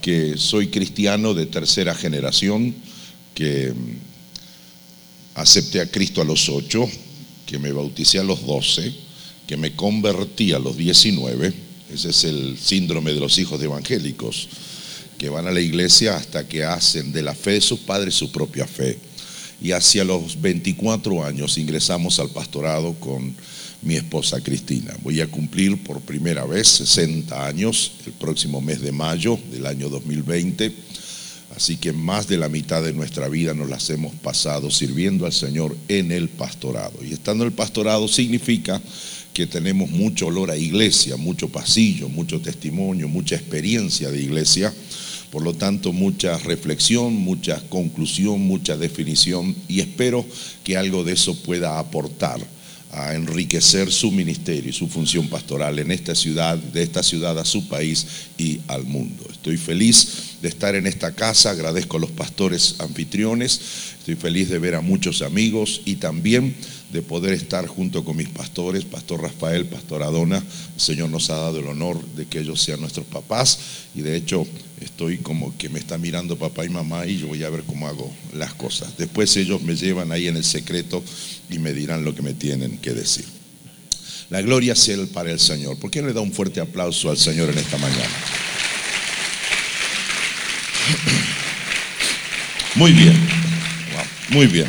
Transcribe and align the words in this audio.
que 0.00 0.36
soy 0.36 0.68
cristiano 0.68 1.34
de 1.34 1.46
tercera 1.46 1.94
generación, 1.94 2.74
que 3.34 3.72
mm, 3.72 3.96
acepté 5.34 5.80
a 5.80 5.90
Cristo 5.90 6.20
a 6.20 6.24
los 6.24 6.48
ocho, 6.48 6.88
que 7.46 7.58
me 7.58 7.72
bauticé 7.72 8.18
a 8.18 8.24
los 8.24 8.44
doce, 8.46 8.92
que 9.46 9.56
me 9.56 9.74
convertí 9.74 10.52
a 10.52 10.58
los 10.58 10.76
diecinueve. 10.76 11.52
Ese 11.92 12.10
es 12.10 12.24
el 12.24 12.58
síndrome 12.58 13.12
de 13.12 13.20
los 13.20 13.38
hijos 13.38 13.60
evangélicos, 13.62 14.48
que 15.18 15.28
van 15.28 15.46
a 15.46 15.52
la 15.52 15.60
iglesia 15.60 16.16
hasta 16.16 16.48
que 16.48 16.64
hacen 16.64 17.12
de 17.12 17.22
la 17.22 17.34
fe 17.34 17.52
de 17.52 17.60
sus 17.60 17.80
padres 17.80 18.14
su 18.14 18.32
propia 18.32 18.66
fe. 18.66 18.98
Y 19.60 19.72
hacia 19.72 20.04
los 20.04 20.40
24 20.40 21.24
años 21.24 21.58
ingresamos 21.58 22.18
al 22.18 22.30
pastorado 22.30 22.94
con 22.94 23.34
mi 23.82 23.96
esposa 23.96 24.40
Cristina. 24.40 24.94
Voy 25.02 25.20
a 25.20 25.26
cumplir 25.26 25.82
por 25.82 26.00
primera 26.00 26.44
vez 26.44 26.68
60 26.68 27.46
años 27.46 27.92
el 28.06 28.12
próximo 28.12 28.60
mes 28.60 28.80
de 28.80 28.92
mayo 28.92 29.38
del 29.50 29.66
año 29.66 29.88
2020. 29.88 30.72
Así 31.56 31.76
que 31.76 31.92
más 31.92 32.28
de 32.28 32.38
la 32.38 32.48
mitad 32.48 32.82
de 32.82 32.94
nuestra 32.94 33.28
vida 33.28 33.52
nos 33.52 33.68
las 33.68 33.90
hemos 33.90 34.14
pasado 34.14 34.70
sirviendo 34.70 35.26
al 35.26 35.32
Señor 35.32 35.76
en 35.88 36.10
el 36.10 36.28
pastorado. 36.28 36.98
Y 37.04 37.12
estando 37.12 37.44
en 37.44 37.50
el 37.50 37.54
pastorado 37.54 38.08
significa 38.08 38.80
que 39.34 39.46
tenemos 39.46 39.90
mucho 39.90 40.28
olor 40.28 40.50
a 40.50 40.56
iglesia, 40.56 41.16
mucho 41.16 41.48
pasillo, 41.48 42.08
mucho 42.08 42.40
testimonio, 42.40 43.08
mucha 43.08 43.34
experiencia 43.34 44.10
de 44.10 44.22
iglesia. 44.22 44.72
Por 45.30 45.42
lo 45.42 45.54
tanto, 45.54 45.92
mucha 45.92 46.38
reflexión, 46.38 47.14
mucha 47.14 47.60
conclusión, 47.68 48.40
mucha 48.40 48.76
definición 48.76 49.54
y 49.68 49.80
espero 49.80 50.24
que 50.62 50.76
algo 50.76 51.04
de 51.04 51.12
eso 51.12 51.34
pueda 51.42 51.78
aportar 51.78 52.40
a 52.92 53.14
enriquecer 53.14 53.90
su 53.90 54.10
ministerio 54.10 54.70
y 54.70 54.74
su 54.74 54.86
función 54.86 55.28
pastoral 55.28 55.78
en 55.78 55.90
esta 55.90 56.14
ciudad, 56.14 56.58
de 56.58 56.82
esta 56.82 57.02
ciudad 57.02 57.38
a 57.38 57.44
su 57.44 57.66
país 57.66 58.06
y 58.36 58.60
al 58.68 58.84
mundo. 58.84 59.24
Estoy 59.30 59.56
feliz 59.56 60.36
de 60.42 60.48
estar 60.48 60.74
en 60.74 60.86
esta 60.86 61.12
casa, 61.12 61.50
agradezco 61.50 61.96
a 61.96 62.00
los 62.00 62.10
pastores 62.10 62.76
anfitriones, 62.80 63.60
estoy 63.98 64.14
feliz 64.16 64.50
de 64.50 64.58
ver 64.58 64.74
a 64.74 64.82
muchos 64.82 65.22
amigos 65.22 65.80
y 65.86 65.96
también 65.96 66.54
de 66.92 67.00
poder 67.00 67.32
estar 67.32 67.66
junto 67.66 68.04
con 68.04 68.16
mis 68.16 68.28
pastores, 68.28 68.84
Pastor 68.84 69.22
Rafael, 69.22 69.64
Pastor 69.64 70.02
Adona. 70.02 70.36
El 70.36 70.80
Señor 70.80 71.08
nos 71.08 71.30
ha 71.30 71.36
dado 71.36 71.60
el 71.60 71.66
honor 71.66 72.04
de 72.14 72.26
que 72.26 72.40
ellos 72.40 72.60
sean 72.60 72.80
nuestros 72.80 73.06
papás 73.06 73.58
y 73.94 74.02
de 74.02 74.14
hecho 74.14 74.46
estoy 74.80 75.18
como 75.18 75.56
que 75.56 75.70
me 75.70 75.78
está 75.78 75.96
mirando 75.96 76.36
papá 76.36 76.66
y 76.66 76.68
mamá 76.68 77.06
y 77.06 77.18
yo 77.18 77.28
voy 77.28 77.42
a 77.44 77.50
ver 77.50 77.62
cómo 77.62 77.88
hago 77.88 78.12
las 78.34 78.52
cosas. 78.54 78.96
Después 78.98 79.34
ellos 79.36 79.62
me 79.62 79.74
llevan 79.74 80.12
ahí 80.12 80.28
en 80.28 80.36
el 80.36 80.44
secreto 80.44 81.02
y 81.52 81.58
me 81.58 81.72
dirán 81.72 82.04
lo 82.04 82.14
que 82.14 82.22
me 82.22 82.34
tienen 82.34 82.78
que 82.78 82.92
decir. 82.92 83.24
La 84.30 84.40
gloria 84.40 84.74
sea 84.74 84.96
para 85.12 85.30
el 85.30 85.38
Señor. 85.38 85.78
¿Por 85.78 85.90
qué 85.90 86.00
le 86.00 86.14
da 86.14 86.22
un 86.22 86.32
fuerte 86.32 86.60
aplauso 86.60 87.10
al 87.10 87.18
Señor 87.18 87.50
en 87.50 87.58
esta 87.58 87.76
mañana? 87.76 88.02
Muy 92.74 92.92
bien, 92.92 93.12
muy 94.30 94.46
bien. 94.46 94.66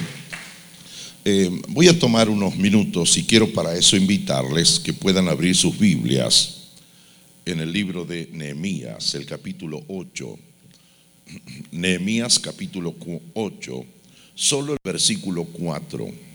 Eh, 1.24 1.50
voy 1.70 1.88
a 1.88 1.98
tomar 1.98 2.28
unos 2.28 2.58
minutos 2.58 3.16
y 3.16 3.24
quiero 3.24 3.54
para 3.54 3.74
eso 3.76 3.96
invitarles 3.96 4.78
que 4.78 4.92
puedan 4.92 5.30
abrir 5.30 5.56
sus 5.56 5.80
Biblias 5.80 6.64
en 7.46 7.62
el 7.62 7.72
libro 7.72 8.04
de 8.04 8.28
Nehemías, 8.34 9.16
el 9.16 9.26
capítulo 9.26 9.86
8. 9.88 10.38
Nehemías 11.72 12.40
capítulo 12.40 12.94
8, 13.36 13.86
solo 14.36 14.74
el 14.74 14.80
versículo 14.84 15.46
4. 15.46 16.33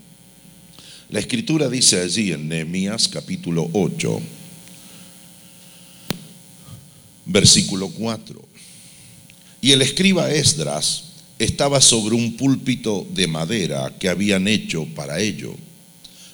La 1.09 1.19
escritura 1.19 1.67
dice 1.69 1.99
allí 1.99 2.31
en 2.33 2.47
Nehemías 2.47 3.07
capítulo 3.07 3.67
8, 3.73 4.21
versículo 7.25 7.89
4. 7.89 8.39
Y 9.59 9.71
el 9.71 9.81
escriba 9.81 10.29
Esdras 10.29 11.05
estaba 11.39 11.81
sobre 11.81 12.13
un 12.13 12.37
púlpito 12.37 13.07
de 13.11 13.25
madera 13.25 13.91
que 13.99 14.07
habían 14.07 14.47
hecho 14.47 14.85
para 14.93 15.19
ello. 15.19 15.55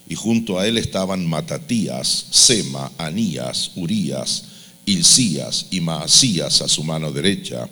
Y 0.09 0.15
junto 0.15 0.59
a 0.59 0.67
él 0.67 0.77
estaban 0.77 1.25
Matatías, 1.25 2.25
Sema, 2.31 2.91
Anías, 2.97 3.71
Urías, 3.77 4.43
Hilcías 4.85 5.67
y 5.71 5.79
Maasías 5.79 6.61
a 6.61 6.67
su 6.67 6.83
mano 6.83 7.13
derecha. 7.13 7.69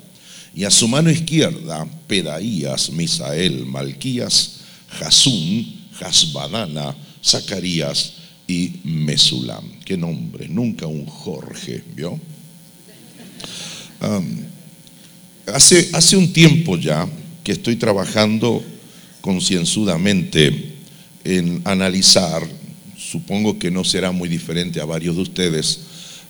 Y 0.56 0.64
a 0.64 0.72
su 0.72 0.88
mano 0.88 1.12
izquierda, 1.12 1.86
Pedaías, 2.08 2.90
Misael, 2.92 3.66
Malquías, 3.66 4.60
Jasún, 4.88 5.83
Jasbadana, 6.00 6.96
Zacarías 7.24 8.14
y 8.48 8.82
Mesulam. 8.84 9.80
Qué 9.86 9.98
nombre, 9.98 10.48
nunca 10.48 10.88
un 10.88 11.06
Jorge, 11.06 11.84
¿vio? 11.96 12.20
hace, 15.48 15.90
hace 15.94 16.18
un 16.18 16.34
tiempo 16.34 16.78
ya, 16.78 17.08
que 17.44 17.54
estoy 17.54 17.76
trabajando 17.76 18.64
concienzudamente 19.22 20.74
en 21.24 21.62
analizar, 21.66 22.46
supongo 22.98 23.58
que 23.58 23.72
no 23.72 23.84
será 23.84 24.12
muy 24.12 24.28
diferente 24.28 24.82
a 24.82 24.86
varios 24.86 25.16
de 25.16 25.22
ustedes, 25.22 25.80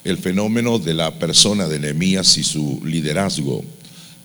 el 0.04 0.18
fenómeno 0.18 0.80
de 0.80 0.94
la 0.94 1.18
persona 1.18 1.68
de 1.68 1.80
Nehemías 1.80 2.38
y 2.38 2.44
su 2.44 2.82
liderazgo. 2.86 3.64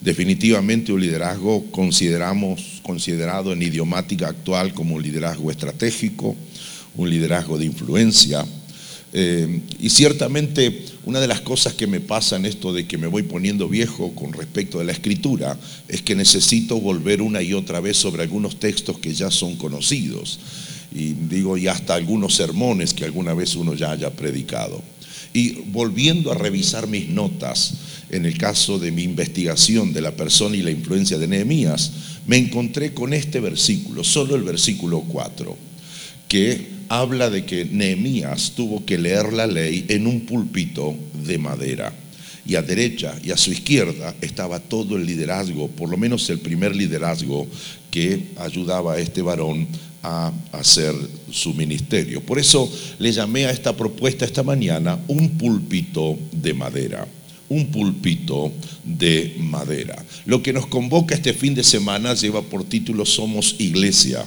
Definitivamente 0.00 0.92
un 0.92 1.00
liderazgo 1.00 1.64
consideramos, 1.70 2.77
considerado 2.88 3.52
en 3.52 3.60
idiomática 3.60 4.28
actual 4.28 4.72
como 4.72 4.94
un 4.94 5.02
liderazgo 5.02 5.50
estratégico, 5.50 6.34
un 6.96 7.10
liderazgo 7.10 7.58
de 7.58 7.66
influencia, 7.66 8.46
eh, 9.12 9.60
y 9.78 9.90
ciertamente 9.90 10.86
una 11.04 11.20
de 11.20 11.26
las 11.26 11.42
cosas 11.42 11.74
que 11.74 11.86
me 11.86 12.00
pasa 12.00 12.36
en 12.36 12.46
esto 12.46 12.72
de 12.72 12.86
que 12.86 12.96
me 12.96 13.06
voy 13.06 13.24
poniendo 13.24 13.68
viejo 13.68 14.14
con 14.14 14.32
respecto 14.32 14.80
a 14.80 14.84
la 14.84 14.92
escritura 14.92 15.58
es 15.86 16.00
que 16.00 16.14
necesito 16.14 16.80
volver 16.80 17.20
una 17.20 17.42
y 17.42 17.52
otra 17.52 17.80
vez 17.80 17.98
sobre 17.98 18.22
algunos 18.22 18.58
textos 18.58 18.98
que 18.98 19.12
ya 19.12 19.30
son 19.30 19.56
conocidos. 19.56 20.38
Y 20.90 21.12
digo, 21.12 21.58
y 21.58 21.68
hasta 21.68 21.94
algunos 21.94 22.36
sermones 22.36 22.94
que 22.94 23.04
alguna 23.04 23.34
vez 23.34 23.54
uno 23.54 23.74
ya 23.74 23.90
haya 23.90 24.10
predicado. 24.10 24.82
Y 25.34 25.60
volviendo 25.72 26.32
a 26.32 26.34
revisar 26.34 26.86
mis 26.86 27.10
notas, 27.10 27.74
en 28.10 28.24
el 28.24 28.38
caso 28.38 28.78
de 28.78 28.90
mi 28.90 29.02
investigación 29.02 29.92
de 29.92 30.00
la 30.00 30.12
persona 30.12 30.56
y 30.56 30.62
la 30.62 30.70
influencia 30.70 31.18
de 31.18 31.28
Nehemías, 31.28 31.92
me 32.28 32.36
encontré 32.36 32.92
con 32.92 33.14
este 33.14 33.40
versículo, 33.40 34.04
solo 34.04 34.36
el 34.36 34.42
versículo 34.42 35.00
4, 35.00 35.56
que 36.28 36.68
habla 36.90 37.30
de 37.30 37.46
que 37.46 37.64
Nehemías 37.64 38.52
tuvo 38.54 38.84
que 38.84 38.98
leer 38.98 39.32
la 39.32 39.46
ley 39.46 39.86
en 39.88 40.06
un 40.06 40.20
púlpito 40.20 40.94
de 41.26 41.38
madera. 41.38 41.92
Y 42.46 42.54
a 42.54 42.62
derecha 42.62 43.14
y 43.24 43.30
a 43.30 43.36
su 43.36 43.50
izquierda 43.50 44.14
estaba 44.20 44.60
todo 44.60 44.96
el 44.96 45.06
liderazgo, 45.06 45.68
por 45.68 45.88
lo 45.88 45.96
menos 45.96 46.28
el 46.28 46.38
primer 46.38 46.76
liderazgo 46.76 47.46
que 47.90 48.28
ayudaba 48.36 48.94
a 48.94 48.98
este 48.98 49.22
varón 49.22 49.66
a 50.02 50.30
hacer 50.52 50.94
su 51.30 51.54
ministerio. 51.54 52.20
Por 52.22 52.38
eso 52.38 52.70
le 52.98 53.10
llamé 53.10 53.46
a 53.46 53.50
esta 53.50 53.74
propuesta 53.74 54.26
esta 54.26 54.42
mañana 54.42 54.98
un 55.08 55.30
púlpito 55.38 56.18
de 56.32 56.54
madera 56.54 57.06
un 57.48 57.70
púlpito 57.70 58.52
de 58.84 59.36
madera. 59.38 60.04
Lo 60.26 60.42
que 60.42 60.52
nos 60.52 60.66
convoca 60.66 61.14
este 61.14 61.32
fin 61.32 61.54
de 61.54 61.64
semana 61.64 62.14
lleva 62.14 62.42
por 62.42 62.64
título 62.64 63.04
Somos 63.06 63.56
Iglesia. 63.58 64.26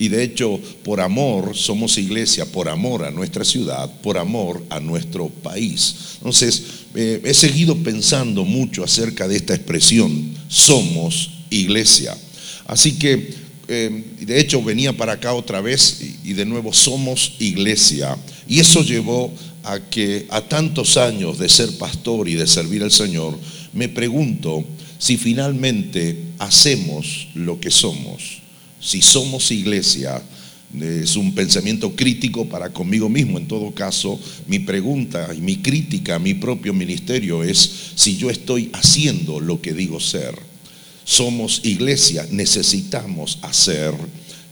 Y 0.00 0.08
de 0.08 0.22
hecho, 0.22 0.58
por 0.82 0.98
amor 0.98 1.54
somos 1.54 1.98
iglesia, 1.98 2.46
por 2.46 2.70
amor 2.70 3.04
a 3.04 3.10
nuestra 3.10 3.44
ciudad, 3.44 4.00
por 4.00 4.16
amor 4.16 4.64
a 4.70 4.80
nuestro 4.80 5.28
país. 5.28 5.94
Entonces, 6.16 6.62
eh, 6.94 7.20
he 7.22 7.34
seguido 7.34 7.76
pensando 7.76 8.46
mucho 8.46 8.82
acerca 8.82 9.28
de 9.28 9.36
esta 9.36 9.54
expresión, 9.54 10.34
somos 10.48 11.32
iglesia. 11.50 12.16
Así 12.66 12.92
que, 12.92 13.34
eh, 13.68 14.04
de 14.20 14.40
hecho, 14.40 14.62
venía 14.62 14.96
para 14.96 15.12
acá 15.12 15.34
otra 15.34 15.60
vez 15.60 16.00
y 16.24 16.32
de 16.32 16.46
nuevo 16.46 16.72
somos 16.72 17.34
iglesia. 17.38 18.16
Y 18.48 18.58
eso 18.58 18.82
llevó 18.82 19.30
a 19.64 19.80
que 19.80 20.26
a 20.30 20.42
tantos 20.42 20.96
años 20.96 21.38
de 21.38 21.48
ser 21.48 21.76
pastor 21.78 22.28
y 22.28 22.34
de 22.34 22.46
servir 22.46 22.82
al 22.82 22.90
Señor, 22.92 23.38
me 23.72 23.88
pregunto 23.88 24.64
si 24.98 25.16
finalmente 25.16 26.32
hacemos 26.38 27.28
lo 27.34 27.60
que 27.60 27.70
somos 27.70 28.40
si 28.80 29.02
somos 29.02 29.50
iglesia, 29.50 30.22
es 30.80 31.16
un 31.16 31.34
pensamiento 31.34 31.94
crítico 31.94 32.48
para 32.48 32.70
conmigo 32.70 33.08
mismo. 33.08 33.38
En 33.38 33.46
todo 33.46 33.72
caso, 33.72 34.18
mi 34.46 34.58
pregunta 34.60 35.28
y 35.36 35.40
mi 35.40 35.58
crítica 35.58 36.14
a 36.14 36.18
mi 36.18 36.34
propio 36.34 36.72
ministerio 36.72 37.44
es 37.44 37.92
si 37.94 38.16
yo 38.16 38.30
estoy 38.30 38.70
haciendo 38.72 39.38
lo 39.38 39.60
que 39.60 39.74
digo 39.74 40.00
ser. 40.00 40.34
Somos 41.04 41.60
iglesia, 41.64 42.26
necesitamos 42.30 43.38
hacer 43.42 43.92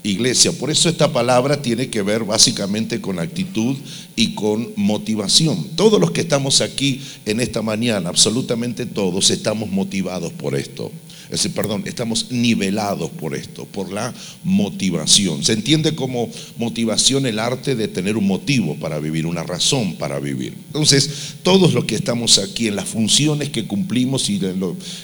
iglesia. 0.03 0.53
Por 0.53 0.71
eso 0.71 0.89
esta 0.89 1.13
palabra 1.13 1.61
tiene 1.61 1.89
que 1.89 2.03
ver 2.03 2.25
básicamente 2.25 3.01
con 3.01 3.19
actitud 3.19 3.77
y 4.17 4.35
con 4.35 4.69
motivación. 4.77 5.69
Todos 5.77 6.01
los 6.01 6.11
que 6.11 6.23
estamos 6.23 6.61
aquí 6.61 7.01
en 7.27 7.41
esta 7.41 7.63
mañana, 7.63 8.09
absolutamente 8.09 8.87
todos, 8.87 9.31
estamos 9.31 9.71
motivados 9.71 10.33
por 10.33 10.55
esto. 10.55 10.91
Ese, 11.31 11.51
perdón, 11.51 11.85
estamos 11.87 12.31
nivelados 12.31 13.11
por 13.11 13.35
esto, 13.35 13.65
por 13.67 13.93
la 13.93 14.15
motivación. 14.45 15.45
Se 15.45 15.53
entiende 15.53 15.95
como 15.95 16.31
motivación 16.57 17.27
el 17.27 17.39
arte 17.39 17.77
de 17.77 17.89
tener 17.89 18.17
un 18.17 18.27
motivo 18.27 18.77
para 18.77 18.99
vivir, 18.99 19.27
una 19.27 19.43
razón 19.43 19.97
para 19.97 20.19
vivir. 20.21 20.55
Entonces, 20.69 21.35
todos 21.43 21.75
los 21.75 21.85
que 21.85 21.95
estamos 21.95 22.39
aquí 22.39 22.69
en 22.69 22.77
las 22.77 22.89
funciones 22.89 23.51
que 23.51 23.67
cumplimos 23.67 24.31
y 24.31 24.41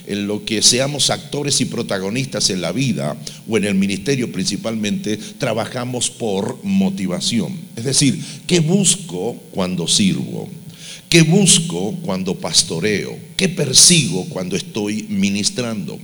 en 0.06 0.26
lo 0.26 0.44
que 0.44 0.62
seamos 0.62 1.10
actores 1.10 1.60
y 1.60 1.66
protagonistas 1.66 2.50
en 2.50 2.60
la 2.60 2.72
vida 2.72 3.16
o 3.48 3.56
en 3.56 3.64
el 3.64 3.74
ministerio 3.74 4.32
principalmente, 4.32 5.16
trabajamos 5.38 6.10
por 6.10 6.58
motivación. 6.64 7.58
Es 7.76 7.84
decir, 7.84 8.22
¿qué 8.46 8.60
busco 8.60 9.34
cuando 9.50 9.86
sirvo? 9.88 10.48
¿Qué 11.08 11.22
busco 11.22 11.92
cuando 12.02 12.34
pastoreo? 12.34 13.16
¿Qué 13.36 13.48
persigo 13.48 14.24
cuando 14.30 14.56
estoy 14.56 15.06
ministrando? 15.08 15.98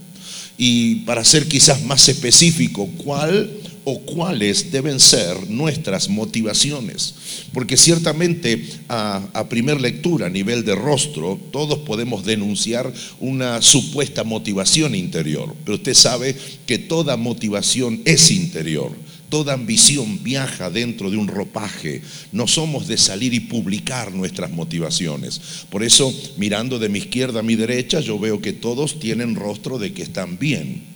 Y 0.62 0.97
para 1.07 1.25
ser 1.25 1.49
quizás 1.49 1.83
más 1.85 2.07
específico, 2.11 2.87
¿cuál 2.99 3.51
o 3.85 3.99
cuáles 4.01 4.71
deben 4.71 5.01
ser 5.01 5.49
nuestras 5.49 6.11
motivaciones? 6.11 7.15
Porque 7.55 7.79
ciertamente 7.79 8.62
a, 8.87 9.47
primer 9.49 9.81
lectura, 9.81 10.27
a 10.27 10.29
nivel 10.29 10.67
de 10.67 10.75
rostro, 10.75 11.41
todos 11.51 11.79
podemos 11.79 12.27
denunciar 12.27 12.93
una 13.21 13.62
supuesta 13.62 14.23
motivación 14.23 14.95
interior, 14.95 15.57
pero 15.65 15.77
usted 15.77 15.95
sabe 15.95 16.37
que 16.67 16.77
toda 16.77 17.17
motivación 17.17 18.03
es 18.05 18.31
interior 18.31 18.93
Toda 19.31 19.55
ambición 19.55 20.23
viaja 20.23 20.71
dentro 20.71 21.11
de 21.11 21.17
un 21.17 21.29
ropaje. 21.29 22.03
No 22.32 22.47
somos 22.47 22.87
de 22.88 22.99
salir 22.99 23.32
y 23.32 23.41
publicar 23.41 24.12
nuestras 24.12 24.50
motivaciones. 24.50 25.41
Por 25.71 25.82
eso, 25.82 26.12
mirando 26.37 26.79
de 26.79 26.88
mi 26.88 26.99
izquierda 26.99 27.41
a 27.41 27.44
mi 27.44 27.55
derecha, 27.55 28.00
yo 28.00 28.19
veo 28.19 28.43
que 28.43 28.53
todos 28.53 29.00
tienen 29.00 29.37
rostro 29.37 29.79
de 29.79 29.93
que 29.93 30.03
están 30.03 30.38
bien. 30.38 30.91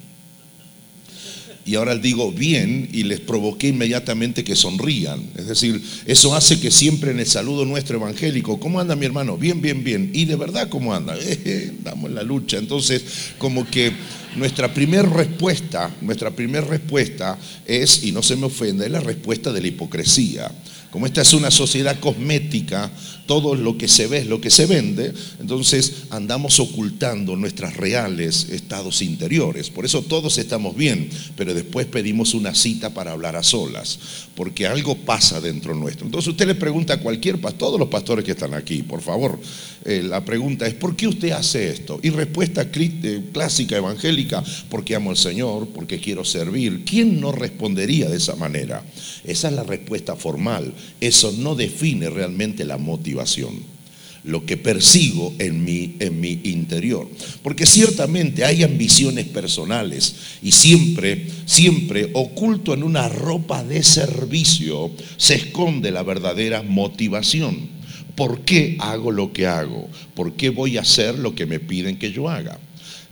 Y 1.67 1.77
ahora 1.77 1.97
digo 1.97 2.31
bien 2.31 2.91
y 2.93 3.05
les 3.05 3.21
provoqué 3.21 3.69
inmediatamente 3.69 4.45
que 4.45 4.55
sonrían. 4.55 5.23
Es 5.35 5.47
decir, 5.47 5.83
eso 6.05 6.35
hace 6.35 6.61
que 6.61 6.71
siempre 6.71 7.13
en 7.13 7.21
el 7.21 7.27
saludo 7.27 7.65
nuestro 7.65 7.97
evangélico, 7.97 8.61
¿cómo 8.61 8.81
anda 8.81 8.97
mi 8.97 9.07
hermano? 9.07 9.39
Bien, 9.39 9.63
bien, 9.63 9.83
bien. 9.83 10.11
Y 10.13 10.27
de 10.27 10.37
verdad, 10.37 10.69
¿cómo 10.69 10.93
anda? 10.93 11.17
Estamos 11.19 12.11
en 12.11 12.17
la 12.17 12.23
lucha. 12.23 12.59
Entonces, 12.59 13.03
como 13.39 13.69
que 13.71 13.93
nuestra 14.37 14.73
primera 14.73 15.09
respuesta, 15.09 15.91
nuestra 16.01 16.31
primera 16.31 16.67
respuesta 16.67 17.39
es, 17.67 18.05
y 18.05 18.13
no 18.13 18.23
se 18.23 18.37
me 18.37 18.47
ofende, 18.47 18.87
es 18.87 18.91
la 18.91 19.01
respuesta 19.01 19.53
de 19.53 19.61
la 19.61 19.69
hipocresía. 19.69 20.51
Como 20.95 21.07
esta 21.07 21.23
es 21.23 21.33
una 21.33 21.51
sociedad 21.51 21.99
cosmética, 21.99 22.89
todo 23.27 23.57
lo 23.57 23.77
que 23.77 23.89
se 23.89 24.07
ve 24.07 24.19
es 24.19 24.27
lo 24.29 24.41
que 24.41 24.49
se 24.49 24.67
vende, 24.67 25.13
entonces 25.41 26.05
andamos 26.11 26.61
ocultando 26.61 27.35
nuestros 27.35 27.77
reales 27.77 28.49
estados 28.51 29.03
interiores. 29.03 29.71
Por 29.71 29.85
eso 29.85 30.03
todos 30.03 30.39
estamos 30.39 30.77
bien, 30.77 31.11
pero 31.37 31.53
después 31.53 31.89
pedimos 31.89 32.33
una 32.33 32.55
cita 32.55 32.91
para 32.91 33.11
hablar 33.11 33.35
a 33.35 33.43
solas, 33.43 33.99
porque 34.37 34.69
algo 34.69 34.95
pasa 34.95 35.41
dentro 35.41 35.75
nuestro. 35.75 36.07
Entonces 36.07 36.29
usted 36.29 36.47
le 36.47 36.55
pregunta 36.55 36.95
a 36.95 37.01
cualquier 37.01 37.41
pastor, 37.41 37.59
todos 37.59 37.81
los 37.81 37.89
pastores 37.89 38.25
que 38.25 38.31
están 38.31 38.55
aquí, 38.55 38.85
por 38.85 39.01
favor, 39.01 39.41
eh, 39.85 40.03
la 40.03 40.25
pregunta 40.25 40.67
es, 40.67 40.75
¿por 40.75 40.97
qué 40.97 41.09
usted 41.09 41.33
hace 41.33 41.71
esto? 41.71 41.99
Y 42.03 42.11
respuesta 42.11 42.69
eh, 42.73 43.23
clásica 43.33 43.77
evangélica, 43.77 44.45
porque 44.71 44.95
amo 44.95 45.11
al 45.11 45.17
Señor, 45.17 45.69
porque 45.75 45.99
quiero 45.99 46.25
servir. 46.25 46.85
¿Quién 46.85 47.21
no 47.21 47.33
respondería 47.33 48.09
de 48.09 48.17
esa 48.17 48.35
manera? 48.37 48.85
Esa 49.25 49.49
es 49.49 49.55
la 49.55 49.63
respuesta 49.63 50.17
formal. 50.17 50.73
Eso 51.01 51.33
no 51.39 51.55
define 51.55 52.11
realmente 52.11 52.65
la 52.65 52.79
motivación 52.79 53.75
lo 54.25 54.47
que 54.47 54.57
persigo 54.57 55.35
en 55.39 55.65
mi, 55.65 55.97
en 56.01 56.21
mi 56.21 56.41
interior. 56.45 57.09
Porque 57.43 57.67
ciertamente 57.67 58.45
hay 58.45 58.63
ambiciones 58.63 59.27
personales 59.27 60.15
y 60.43 60.53
siempre, 60.53 61.29
siempre 61.45 62.11
oculto 62.15 62.75
en 62.75 62.83
una 62.83 63.09
ropa 63.09 63.63
de 63.63 63.83
servicio 63.83 64.91
se 65.17 65.35
esconde 65.35 65.91
la 65.91 66.03
verdadera 66.03 66.63
motivación. 66.63 67.75
¿Por 68.15 68.41
qué 68.43 68.77
hago 68.79 69.11
lo 69.13 69.33
que 69.33 69.47
hago? 69.47 69.89
¿Por 70.15 70.35
qué 70.35 70.49
voy 70.49 70.79
a 70.79 70.83
hacer 70.83 71.19
lo 71.19 71.35
que 71.35 71.47
me 71.47 71.61
piden 71.61 71.99
que 71.99 72.13
yo 72.13 72.29
haga? 72.29 72.59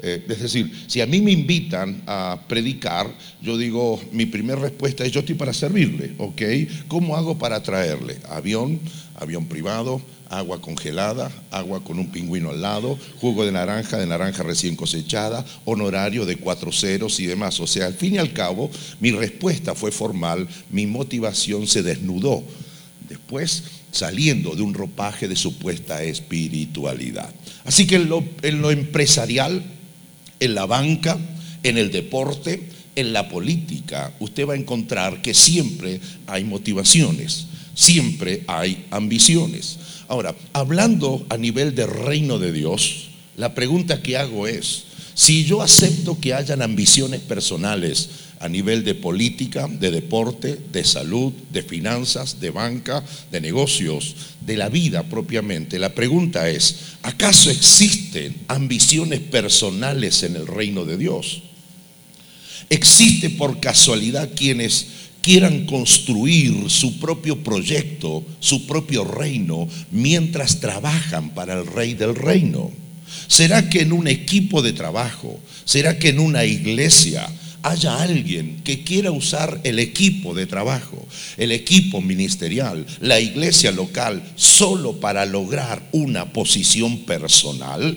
Eh, 0.05 0.25
es 0.29 0.41
decir, 0.41 0.85
si 0.89 1.01
a 1.01 1.07
mí 1.07 1.21
me 1.21 1.31
invitan 1.31 2.03
a 2.07 2.37
predicar, 2.49 3.07
yo 3.41 3.57
digo, 3.57 4.01
mi 4.11 4.27
primera 4.27 4.61
respuesta 4.61 5.05
es 5.05 5.13
yo 5.13 5.21
estoy 5.21 5.37
para 5.37 5.53
servirle, 5.53 6.15
¿ok? 6.19 6.43
¿Cómo 6.89 7.17
hago 7.17 7.39
para 7.39 7.63
traerle? 7.63 8.19
Avión, 8.29 8.81
avión 9.15 9.47
privado, 9.47 10.03
agua 10.29 10.61
congelada, 10.61 11.31
agua 11.53 11.85
con 11.85 12.01
un 12.01 12.11
pingüino 12.11 12.51
al 12.51 12.63
lado, 12.63 12.99
jugo 13.21 13.45
de 13.45 13.53
naranja, 13.53 13.97
de 13.97 14.07
naranja 14.07 14.43
recién 14.43 14.75
cosechada, 14.75 15.45
honorario 15.67 16.27
de 16.27 16.37
cuatro 16.37 16.73
ceros 16.73 17.21
y 17.21 17.27
demás. 17.27 17.61
O 17.61 17.69
sea, 17.69 17.87
al 17.87 17.95
fin 17.95 18.17
y 18.17 18.19
al 18.19 18.33
cabo, 18.33 18.71
mi 18.99 19.13
respuesta 19.13 19.77
fue 19.77 19.93
formal, 19.93 20.49
mi 20.71 20.87
motivación 20.87 21.69
se 21.69 21.85
desnudó. 21.85 22.43
Después, 23.09 23.65
saliendo 23.93 24.57
de 24.57 24.63
un 24.63 24.75
ropaje 24.75 25.29
de 25.29 25.37
supuesta 25.37 26.03
espiritualidad. 26.03 27.33
Así 27.65 27.87
que 27.87 27.97
en 27.97 28.09
lo, 28.09 28.25
en 28.43 28.63
lo 28.63 28.71
empresarial, 28.71 29.63
en 30.44 30.55
la 30.55 30.67
banca, 30.67 31.19
en 31.62 31.79
el 31.79 31.93
deporte, 31.93 32.69
en 32.97 33.12
la 33.12 33.29
política, 33.29 34.12
usted 34.19 34.47
va 34.47 34.55
a 34.55 34.56
encontrar 34.56 35.23
que 35.23 35.35
siempre 35.35 36.00
hay 36.27 36.43
motivaciones, 36.44 37.47
siempre 37.75 38.43
hay 38.49 38.87
ambiciones. 38.91 39.79
Ahora, 40.09 40.35
hablando 40.53 41.25
a 41.29 41.37
nivel 41.37 41.75
de 41.75 41.87
reino 41.87 42.39
de 42.39 42.53
Dios, 42.53 43.09
la 43.37 43.55
pregunta 43.55 44.03
que 44.03 44.17
hago 44.17 44.47
es, 44.49 44.85
si 45.15 45.44
yo 45.44 45.62
acepto 45.62 46.19
que 46.19 46.35
hayan 46.35 46.61
ambiciones 46.61 47.21
personales 47.21 48.09
a 48.43 48.49
nivel 48.49 48.83
de 48.83 48.97
política, 48.97 49.69
de 49.69 49.93
deporte, 49.93 50.59
de 50.73 50.83
salud, 50.83 51.33
de 51.53 51.62
finanzas, 51.62 52.41
de 52.41 52.50
banca, 52.50 53.05
de 53.31 53.41
negocios, 53.41 54.17
de 54.41 54.56
la 54.56 54.69
vida 54.69 55.05
propiamente. 55.05 55.79
La 55.79 55.94
pregunta 55.94 56.49
es, 56.49 56.97
¿acaso 57.03 57.50
existen 57.50 58.35
ambiciones 58.49 59.21
personales 59.21 60.25
en 60.25 60.35
el 60.35 60.49
reino 60.49 60.85
de 60.85 60.99
Dios? 60.99 61.43
¿Existe 62.69 63.31
por 63.31 63.61
casualidad 63.61 64.31
quienes 64.35 64.87
quieran 65.21 65.65
construir 65.67 66.69
su 66.69 66.99
propio 66.99 67.44
proyecto, 67.44 68.25
su 68.41 68.67
propio 68.67 69.05
reino, 69.05 69.69
mientras 69.93 70.59
trabajan 70.59 71.31
para 71.31 71.55
el 71.55 71.65
rey 71.65 71.94
del 71.94 72.17
reino? 72.17 72.73
¿Será 73.29 73.71
que 73.71 73.83
en 73.83 73.93
un 73.93 74.09
equipo 74.09 74.62
de 74.62 74.73
trabajo, 74.73 75.39
será 75.65 75.97
que 76.00 76.09
en 76.09 76.19
una 76.19 76.44
iglesia, 76.44 77.29
haya 77.62 78.03
alguien 78.03 78.62
que 78.64 78.85
quiera 78.85 79.11
usar 79.11 79.61
el 79.64 79.79
equipo 79.79 80.35
de 80.35 80.47
trabajo, 80.47 81.06
el 81.37 81.53
equipo 81.53 82.00
ministerial, 82.00 82.87
la 83.00 83.20
iglesia 83.20 83.73
local, 83.73 84.23
solo 84.37 85.00
para 85.00 85.25
lograr 85.26 85.88
una 85.93 86.32
posición 86.32 86.99
personal, 87.00 87.97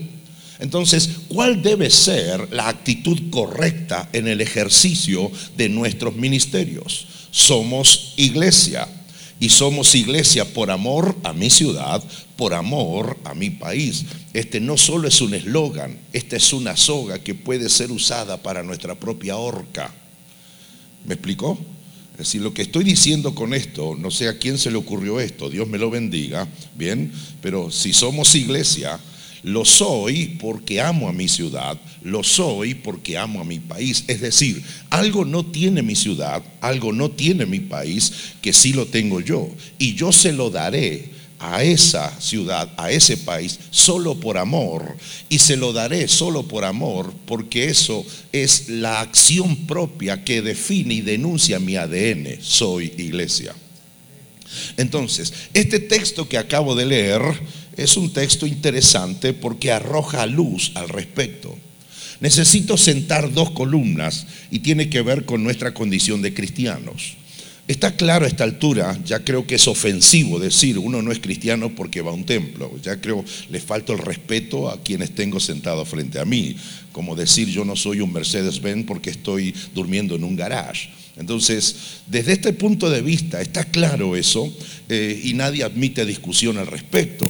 entonces, 0.60 1.10
¿cuál 1.28 1.62
debe 1.62 1.90
ser 1.90 2.54
la 2.54 2.70
actitud 2.70 3.30
correcta 3.30 4.10
en 4.14 4.28
el 4.28 4.42
ejercicio 4.42 5.32
de 5.58 5.70
nuestros 5.70 6.16
ministerios? 6.16 7.08
Somos 7.32 8.14
iglesia 8.16 8.88
y 9.40 9.50
somos 9.50 9.96
iglesia 9.96 10.46
por 10.46 10.72
amor 10.72 11.16
a 11.24 11.34
mi 11.34 11.50
ciudad, 11.50 12.04
por 12.38 12.54
amor 12.54 13.18
a 13.26 13.34
mi 13.34 13.50
país. 13.50 14.06
Este 14.34 14.60
no 14.60 14.78
solo 14.78 15.08
es 15.08 15.22
un 15.22 15.34
eslogan, 15.34 16.00
esta 16.14 16.38
es 16.38 16.54
una 16.54 16.78
soga 16.78 17.20
que 17.20 17.36
puede 17.36 17.70
ser 17.70 17.92
usada 17.92 18.42
para 18.42 18.64
nuestra 18.64 18.96
propia 18.96 19.38
horca. 19.38 19.94
¿Me 21.06 21.16
explicó? 21.16 21.58
Es 22.14 22.20
decir, 22.20 22.42
lo 22.42 22.54
que 22.54 22.62
estoy 22.62 22.86
diciendo 22.86 23.36
con 23.36 23.54
esto, 23.54 23.94
no 23.98 24.10
sé 24.10 24.30
a 24.30 24.40
quién 24.40 24.58
se 24.58 24.72
le 24.72 24.78
ocurrió 24.78 25.20
esto, 25.20 25.50
Dios 25.50 25.68
me 25.68 25.78
lo 25.78 25.90
bendiga, 25.90 26.48
bien, 26.74 27.12
pero 27.42 27.70
si 27.72 27.92
somos 27.92 28.34
iglesia, 28.36 28.98
lo 29.46 29.64
soy 29.64 30.38
porque 30.40 30.82
amo 30.82 31.08
a 31.08 31.14
mi 31.14 31.28
ciudad, 31.28 31.80
lo 32.02 32.24
soy 32.24 32.74
porque 32.74 33.16
amo 33.16 33.42
a 33.42 33.46
mi 33.46 33.60
país. 33.60 34.04
Es 34.08 34.20
decir, 34.20 34.64
algo 34.90 35.24
no 35.24 35.46
tiene 35.46 35.84
mi 35.84 35.96
ciudad, 35.96 36.42
algo 36.62 36.92
no 36.92 37.12
tiene 37.12 37.46
mi 37.46 37.60
país, 37.60 38.12
que 38.42 38.52
sí 38.54 38.74
lo 38.74 38.88
tengo 38.88 39.22
yo. 39.22 39.48
Y 39.78 39.94
yo 39.94 40.12
se 40.12 40.34
lo 40.34 40.50
daré 40.50 41.12
a 41.38 41.64
esa 41.64 42.20
ciudad, 42.20 42.74
a 42.76 42.90
ese 42.90 43.18
país, 43.18 43.60
solo 43.70 44.20
por 44.20 44.40
amor. 44.40 44.98
Y 45.30 45.38
se 45.38 45.58
lo 45.58 45.74
daré 45.74 46.08
solo 46.08 46.48
por 46.48 46.66
amor, 46.66 47.14
porque 47.28 47.66
eso 47.66 48.04
es 48.32 48.68
la 48.68 49.00
acción 49.00 49.68
propia 49.68 50.24
que 50.24 50.42
define 50.42 50.96
y 50.96 51.02
denuncia 51.02 51.60
mi 51.60 51.76
ADN. 51.76 52.42
Soy 52.42 52.92
iglesia. 52.98 53.54
Entonces, 54.78 55.34
este 55.54 55.80
texto 55.80 56.28
que 56.28 56.38
acabo 56.38 56.74
de 56.76 56.86
leer 56.86 57.22
es 57.78 57.98
un 57.98 58.12
texto 58.12 58.46
interesante 58.48 59.34
porque 59.34 59.72
arroja 59.72 60.26
luz 60.26 60.72
al 60.76 60.90
respecto. 60.90 61.58
Necesito 62.20 62.78
sentar 62.78 63.34
dos 63.34 63.52
columnas 63.52 64.26
y 64.50 64.60
tiene 64.60 64.90
que 64.90 65.02
ver 65.02 65.26
con 65.26 65.44
nuestra 65.44 65.74
condición 65.74 66.22
de 66.22 66.34
cristianos. 66.34 67.18
Está 67.68 67.96
claro 67.96 68.26
a 68.26 68.28
esta 68.28 68.44
altura, 68.44 68.98
ya 69.06 69.24
creo 69.24 69.48
que 69.48 69.56
es 69.56 69.68
ofensivo 69.68 70.38
decir 70.38 70.78
uno 70.78 71.02
no 71.02 71.12
es 71.12 71.18
cristiano 71.18 71.74
porque 71.74 72.02
va 72.02 72.12
a 72.12 72.14
un 72.14 72.24
templo. 72.24 72.72
Ya 72.84 73.02
creo 73.02 73.26
le 73.50 73.60
falta 73.60 73.92
el 73.92 74.00
respeto 74.00 74.70
a 74.70 74.82
quienes 74.84 75.16
tengo 75.16 75.40
sentado 75.40 75.84
frente 75.84 76.20
a 76.20 76.26
mí, 76.26 76.56
como 76.92 77.16
decir 77.16 77.50
yo 77.50 77.66
no 77.66 77.76
soy 77.76 78.02
un 78.02 78.14
Mercedes-Benz 78.14 78.86
porque 78.86 79.10
estoy 79.10 79.54
durmiendo 79.74 80.16
en 80.16 80.24
un 80.24 80.36
garage. 80.36 80.90
Entonces, 81.18 81.76
desde 82.08 82.34
este 82.34 82.54
punto 82.54 82.90
de 82.90 83.02
vista 83.02 83.42
está 83.42 83.64
claro 83.64 84.16
eso 84.16 84.54
eh, 84.88 85.20
y 85.24 85.34
nadie 85.34 85.64
admite 85.64 86.06
discusión 86.06 86.60
al 86.60 86.68
respecto. 86.68 87.26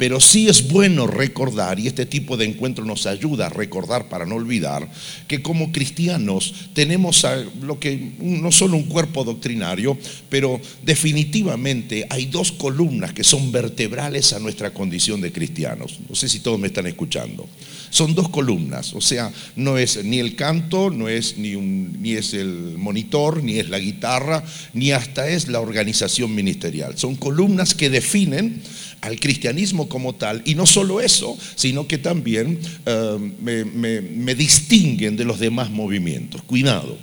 Pero 0.00 0.18
sí 0.18 0.48
es 0.48 0.66
bueno 0.66 1.06
recordar, 1.06 1.78
y 1.78 1.86
este 1.86 2.06
tipo 2.06 2.38
de 2.38 2.46
encuentro 2.46 2.86
nos 2.86 3.04
ayuda 3.04 3.48
a 3.48 3.50
recordar 3.50 4.08
para 4.08 4.24
no 4.24 4.36
olvidar, 4.36 4.90
que 5.28 5.42
como 5.42 5.72
cristianos 5.72 6.54
tenemos 6.72 7.26
lo 7.60 7.78
que 7.78 8.12
no 8.18 8.50
solo 8.50 8.78
un 8.78 8.84
cuerpo 8.84 9.24
doctrinario, 9.24 9.98
pero 10.30 10.58
definitivamente 10.82 12.06
hay 12.08 12.24
dos 12.24 12.50
columnas 12.50 13.12
que 13.12 13.24
son 13.24 13.52
vertebrales 13.52 14.32
a 14.32 14.38
nuestra 14.38 14.72
condición 14.72 15.20
de 15.20 15.32
cristianos. 15.32 15.98
No 16.08 16.14
sé 16.14 16.30
si 16.30 16.40
todos 16.40 16.58
me 16.58 16.68
están 16.68 16.86
escuchando. 16.86 17.46
Son 17.90 18.14
dos 18.14 18.30
columnas, 18.30 18.94
o 18.94 19.02
sea, 19.02 19.30
no 19.54 19.76
es 19.76 20.02
ni 20.02 20.18
el 20.18 20.34
canto, 20.34 20.88
no 20.88 21.10
es 21.10 21.36
ni, 21.36 21.56
ni 21.56 22.12
es 22.12 22.32
el 22.32 22.78
monitor, 22.78 23.42
ni 23.42 23.58
es 23.58 23.68
la 23.68 23.78
guitarra, 23.78 24.44
ni 24.72 24.92
hasta 24.92 25.28
es 25.28 25.48
la 25.48 25.60
organización 25.60 26.34
ministerial. 26.34 26.96
Son 26.96 27.16
columnas 27.16 27.74
que 27.74 27.90
definen 27.90 28.62
al 29.00 29.18
cristianismo 29.18 29.88
como 29.88 30.14
tal. 30.14 30.42
Y 30.44 30.54
no 30.54 30.66
solo 30.66 31.00
eso, 31.00 31.36
sino 31.54 31.86
que 31.86 31.98
también 31.98 32.58
eh, 32.86 33.32
me, 33.40 34.34
distinguen 34.34 35.16
de 35.16 35.24
los 35.24 35.38
demás 35.38 35.70
movimientos. 35.70 36.42
Cuidado, 36.42 36.98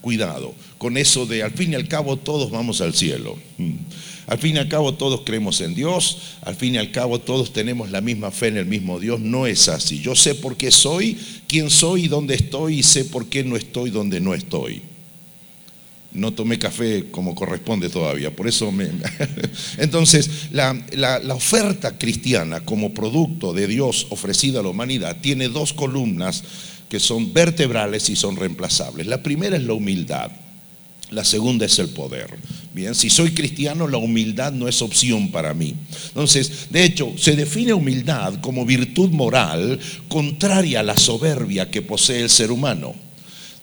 cuidado 0.00 0.54
con 0.78 0.96
eso 0.96 1.26
de 1.26 1.44
al 1.44 1.52
fin 1.52 1.72
y 1.72 1.74
al 1.76 1.86
cabo 1.86 2.16
todos 2.16 2.50
vamos 2.50 2.80
al 2.80 2.94
cielo. 2.94 3.38
Mm. 3.58 3.74
Al 4.26 4.38
fin 4.38 4.56
y 4.56 4.58
al 4.58 4.68
cabo 4.68 4.94
todos 4.94 5.22
creemos 5.24 5.60
en 5.60 5.74
Dios, 5.74 6.18
al 6.42 6.54
fin 6.54 6.74
y 6.74 6.78
al 6.78 6.90
cabo 6.90 7.20
todos 7.20 7.52
tenemos 7.52 7.90
la 7.90 8.00
misma 8.00 8.30
fe 8.30 8.48
en 8.48 8.56
el 8.56 8.66
mismo 8.66 8.98
Dios. 8.98 9.20
No 9.20 9.46
es 9.46 9.68
así. 9.68 10.00
Yo 10.00 10.14
sé 10.14 10.34
por 10.34 10.56
qué 10.56 10.70
soy, 10.70 11.18
quién 11.46 11.70
soy 11.70 12.04
y 12.04 12.08
dónde 12.08 12.34
estoy 12.34 12.78
y 12.78 12.82
sé 12.82 13.04
por 13.04 13.26
qué 13.26 13.44
no 13.44 13.56
estoy 13.56 13.90
donde 13.90 14.20
no 14.20 14.34
estoy 14.34 14.82
no 16.14 16.32
tomé 16.32 16.58
café 16.58 17.10
como 17.10 17.34
corresponde 17.34 17.88
todavía, 17.88 18.34
por 18.34 18.46
eso 18.46 18.70
me... 18.70 18.90
Entonces, 19.78 20.48
la, 20.50 20.74
oferta 21.34 21.96
cristiana 21.98 22.60
como 22.60 22.92
producto 22.92 23.52
de 23.52 23.66
Dios 23.66 24.06
ofrecida 24.10 24.60
a 24.60 24.62
la 24.62 24.68
humanidad 24.68 25.18
tiene 25.20 25.48
dos 25.48 25.72
columnas 25.72 26.44
que 26.88 27.00
son 27.00 27.32
vertebrales 27.32 28.10
y 28.10 28.16
son 28.16 28.36
reemplazables. 28.36 29.06
La 29.06 29.22
primera 29.22 29.56
es 29.56 29.62
la 29.62 29.72
humildad, 29.72 30.30
la 31.10 31.24
segunda 31.24 31.64
es 31.64 31.78
el 31.78 31.88
poder. 31.88 32.36
Bien, 32.74 32.94
si 32.94 33.08
soy 33.08 33.32
cristiano, 33.32 33.88
la 33.88 33.98
humildad 33.98 34.52
no 34.52 34.68
es 34.68 34.82
opción 34.82 35.30
para 35.30 35.54
mí. 35.54 35.74
Entonces, 36.08 36.68
de 36.70 36.84
hecho, 36.84 37.12
se 37.16 37.36
define 37.36 37.72
humildad 37.72 38.40
como 38.40 38.66
virtud 38.66 39.10
moral 39.10 39.78
contraria 40.08 40.80
a 40.80 40.82
la 40.82 40.96
soberbia 40.96 41.70
que 41.70 41.82
posee 41.82 42.22
el 42.22 42.30
ser 42.30 42.50
humano 42.50 42.94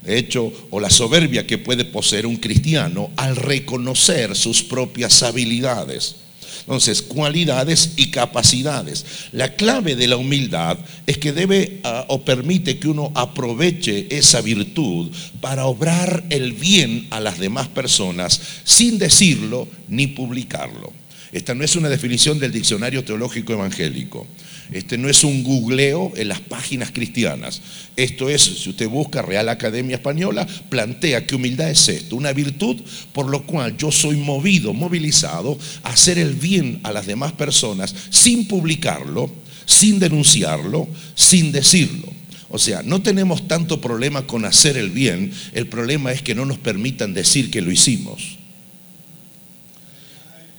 de 0.02 0.18
hecho, 0.18 0.52
o 0.70 0.80
la 0.80 0.90
soberbia 0.90 1.46
que 1.46 1.58
puede 1.58 1.84
poseer 1.86 2.26
un 2.26 2.38
cristiano 2.38 3.12
al 3.18 3.36
reconocer 3.36 4.36
sus 4.36 4.64
propias 4.64 5.24
habilidades. 5.24 6.16
Entonces, 6.62 7.02
cualidades 7.02 7.94
y 7.96 8.12
capacidades. 8.12 9.04
La 9.32 9.56
clave 9.56 9.96
de 9.96 10.08
la 10.08 10.18
humildad 10.18 10.78
es 11.08 11.18
que 11.18 11.34
debe 11.34 11.80
ah, 11.84 12.06
o 12.10 12.24
permite 12.24 12.78
que 12.78 12.88
uno 12.88 13.12
aproveche 13.16 14.08
esa 14.16 14.42
virtud 14.42 15.12
para 15.42 15.66
obrar 15.66 16.24
el 16.30 16.54
bien 16.54 17.08
a 17.10 17.20
las 17.20 17.40
demás 17.40 17.68
personas 17.68 18.40
sin 18.64 19.00
decirlo 19.00 19.68
ni 19.88 20.08
publicarlo. 20.08 20.94
Esta 21.32 21.54
no 21.56 21.64
es 21.64 21.76
una 21.76 21.90
definición 21.90 22.40
del 22.40 22.52
diccionario 22.52 23.04
teológico 23.04 23.54
evangélico. 23.54 24.28
Este 24.72 24.98
no 24.98 25.10
es 25.10 25.24
un 25.24 25.44
googleo 25.44 26.14
en 26.16 26.28
las 26.28 26.42
páginas 26.42 26.92
cristianas. 26.92 27.62
Esto 27.96 28.30
es, 28.30 28.42
si 28.42 28.70
usted 28.70 28.88
busca 28.88 29.22
Real 29.22 29.50
Academia 29.50 29.96
Española, 29.96 30.48
plantea 30.70 31.26
que 31.26 31.36
humildad 31.36 31.72
es 31.72 31.90
esto, 31.90 32.16
una 32.16 32.34
virtud 32.34 32.78
por 33.12 33.30
lo 33.30 33.46
cual 33.46 33.78
yo 33.78 33.92
soy 33.92 34.18
movido, 34.18 34.74
movilizado 34.74 35.58
a 35.84 35.90
hacer 35.90 36.20
el 36.20 36.36
bien 36.36 36.80
a 36.84 36.92
las 36.92 37.08
demás 37.08 37.32
personas 37.32 37.96
sin 38.12 38.48
publicarlo, 38.48 39.32
sin 39.66 40.00
denunciarlo, 40.00 40.88
sin 41.16 41.52
decirlo. 41.52 42.20
O 42.50 42.58
sea, 42.58 42.82
no 42.84 43.02
tenemos 43.02 43.48
tanto 43.48 43.80
problema 43.80 44.26
con 44.26 44.46
hacer 44.46 44.78
el 44.78 44.90
bien, 44.90 45.32
el 45.54 45.68
problema 45.68 46.12
es 46.12 46.22
que 46.22 46.36
no 46.36 46.46
nos 46.46 46.58
permitan 46.58 47.14
decir 47.14 47.52
que 47.52 47.62
lo 47.62 47.72
hicimos. 47.72 48.38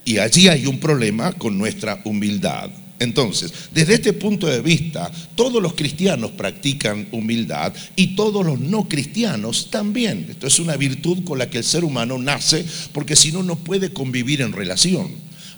Y 0.05 0.19
allí 0.19 0.49
hay 0.49 0.67
un 0.67 0.79
problema 0.81 1.33
con 1.33 1.59
nuestra 1.59 2.01
humildad. 2.05 2.71
Entonces, 3.01 3.53
desde 3.73 3.95
este 3.95 4.13
punto 4.13 4.47
de 4.47 4.61
vista, 4.61 5.11
todos 5.35 5.63
los 5.63 5.73
cristianos 5.73 6.33
practican 6.33 7.09
humildad 7.13 7.73
y 7.97 8.15
todos 8.15 8.45
los 8.45 8.61
no 8.61 8.89
cristianos 8.89 9.69
también. 9.71 10.27
Esto 10.29 10.47
es 10.47 10.59
una 10.59 10.77
virtud 10.77 11.25
con 11.25 11.39
la 11.39 11.49
que 11.49 11.59
el 11.59 11.65
ser 11.65 11.83
humano 11.83 12.19
nace 12.19 12.65
porque 12.93 13.17
si 13.17 13.33
no, 13.33 13.43
no 13.43 13.57
puede 13.57 13.93
convivir 13.93 14.43
en 14.43 14.53
relación. 14.53 15.11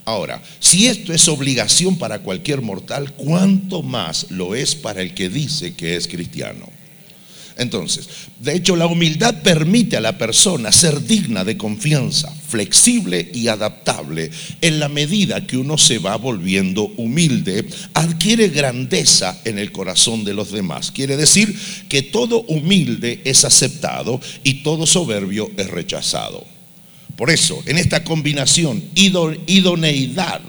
Ahora, 0.05 0.41
si 0.61 0.87
esto 0.87 1.13
es 1.13 1.29
obligación 1.29 1.97
para 1.97 2.21
cualquier 2.21 2.63
mortal, 2.63 3.13
¿cuánto 3.15 3.83
más 3.83 4.31
lo 4.31 4.55
es 4.55 4.77
para 4.77 5.03
el 5.03 5.13
que 5.13 5.29
dice 5.29 5.75
que 5.75 5.97
es 5.97 6.07
cristiano? 6.07 6.69
Entonces, 7.57 8.09
de 8.41 8.55
hecho, 8.57 8.77
la 8.77 8.87
humildad 8.87 9.43
permite 9.43 9.97
a 9.97 10.01
la 10.01 10.17
persona 10.17 10.73
ser 10.73 11.07
digna 11.07 11.45
de 11.45 11.57
confianza, 11.57 12.33
flexible 12.49 13.31
y 13.35 13.49
adaptable. 13.49 14.31
En 14.61 14.81
la 14.81 14.89
medida 14.89 15.47
que 15.47 15.57
uno 15.57 15.79
se 15.79 15.99
va 15.99 16.17
volviendo 16.17 16.85
humilde, 16.97 17.67
adquiere 17.95 18.49
grandeza 18.49 19.41
en 19.45 19.59
el 19.59 19.73
corazón 19.73 20.25
de 20.25 20.35
los 20.35 20.51
demás. 20.51 20.91
Quiere 20.91 21.17
decir 21.17 21.55
que 21.89 22.03
todo 22.03 22.43
humilde 22.43 23.21
es 23.25 23.45
aceptado 23.45 24.21
y 24.45 24.63
todo 24.63 24.87
soberbio 24.87 25.51
es 25.57 25.69
rechazado. 25.69 26.45
Por 27.17 27.31
eso, 27.31 27.63
en 27.67 27.79
esta 27.79 28.03
combinación, 28.03 28.83
idoneidad 28.95 30.41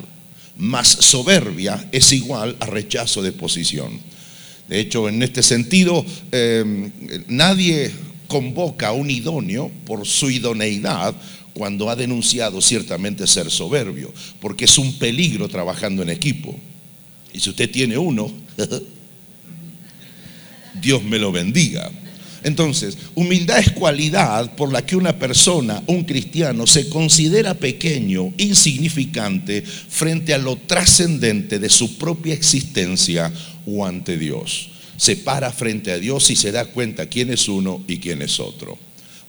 más 0.57 0.87
soberbia 0.87 1.89
es 1.91 2.11
igual 2.13 2.55
a 2.59 2.65
rechazo 2.65 3.21
de 3.21 3.31
posición. 3.31 4.12
De 4.67 4.79
hecho, 4.79 5.09
en 5.09 5.21
este 5.21 5.43
sentido, 5.43 6.05
em, 6.31 6.91
nadie 7.27 7.91
convoca 8.27 8.89
a 8.89 8.93
un 8.93 9.11
idóneo 9.11 9.69
por 9.85 10.07
su 10.07 10.29
idoneidad 10.29 11.15
cuando 11.53 11.89
ha 11.89 11.95
denunciado 11.95 12.61
ciertamente 12.61 13.27
ser 13.27 13.51
soberbio, 13.51 14.13
porque 14.39 14.65
es 14.65 14.77
un 14.77 14.97
peligro 14.97 15.47
trabajando 15.47 16.01
en 16.01 16.09
equipo. 16.09 16.57
Y 17.33 17.39
si 17.39 17.49
usted 17.49 17.69
tiene 17.69 17.97
uno, 17.97 18.31
Dios 20.81 21.03
me 21.03 21.19
lo 21.19 21.31
bendiga. 21.31 21.91
Entonces, 22.43 22.97
humildad 23.15 23.59
es 23.59 23.71
cualidad 23.71 24.53
por 24.55 24.71
la 24.71 24.85
que 24.85 24.97
una 24.97 25.17
persona, 25.17 25.81
un 25.87 26.03
cristiano, 26.03 26.67
se 26.67 26.89
considera 26.89 27.53
pequeño, 27.53 28.33
insignificante 28.37 29.61
frente 29.61 30.33
a 30.33 30.37
lo 30.37 30.57
trascendente 30.57 31.57
de 31.57 31.69
su 31.69 31.97
propia 31.97 32.33
existencia 32.33 33.31
o 33.65 33.85
ante 33.85 34.17
Dios. 34.17 34.69
Se 34.97 35.15
para 35.15 35.51
frente 35.51 35.91
a 35.91 35.99
Dios 35.99 36.29
y 36.29 36.35
se 36.35 36.51
da 36.51 36.65
cuenta 36.65 37.07
quién 37.07 37.31
es 37.31 37.47
uno 37.47 37.83
y 37.87 37.97
quién 37.97 38.21
es 38.21 38.39
otro. 38.39 38.77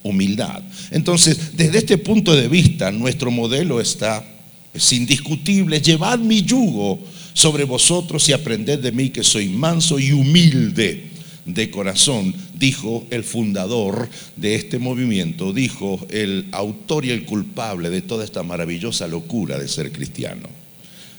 Humildad. 0.03 0.63
Entonces, 0.91 1.57
desde 1.57 1.79
este 1.79 1.99
punto 1.99 2.35
de 2.37 2.49
vista, 2.49 2.93
nuestro 2.93 3.31
modelo 3.31 3.81
está, 3.81 4.25
es 4.73 4.93
indiscutible, 4.93 5.81
llevad 5.81 6.19
mi 6.19 6.43
yugo 6.43 7.01
sobre 7.33 7.65
vosotros 7.65 8.29
y 8.29 8.33
aprended 8.33 8.79
de 8.81 8.93
mí 8.93 9.11
que 9.11 9.25
soy 9.25 9.49
manso 9.49 9.99
y 9.99 10.13
humilde 10.13 11.11
de 11.47 11.71
corazón, 11.71 12.35
dijo 12.55 13.07
el 13.11 13.25
fundador 13.25 14.09
de 14.37 14.55
este 14.55 14.79
movimiento, 14.79 15.53
dijo 15.53 16.07
el 16.11 16.49
autor 16.53 17.05
y 17.05 17.11
el 17.11 17.25
culpable 17.25 17.91
de 17.91 18.03
toda 18.03 18.25
esta 18.25 18.43
maravillosa 18.43 19.07
locura 19.07 19.59
de 19.59 19.69
ser 19.69 19.93
cristiano, 19.93 20.49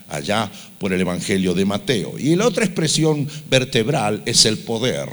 allá 0.09 0.51
por 0.77 0.93
el 0.93 1.01
Evangelio 1.01 1.53
de 1.53 1.65
Mateo. 1.65 2.17
Y 2.19 2.35
la 2.35 2.47
otra 2.47 2.65
expresión 2.65 3.27
vertebral 3.49 4.21
es 4.25 4.45
el 4.45 4.57
poder. 4.59 5.09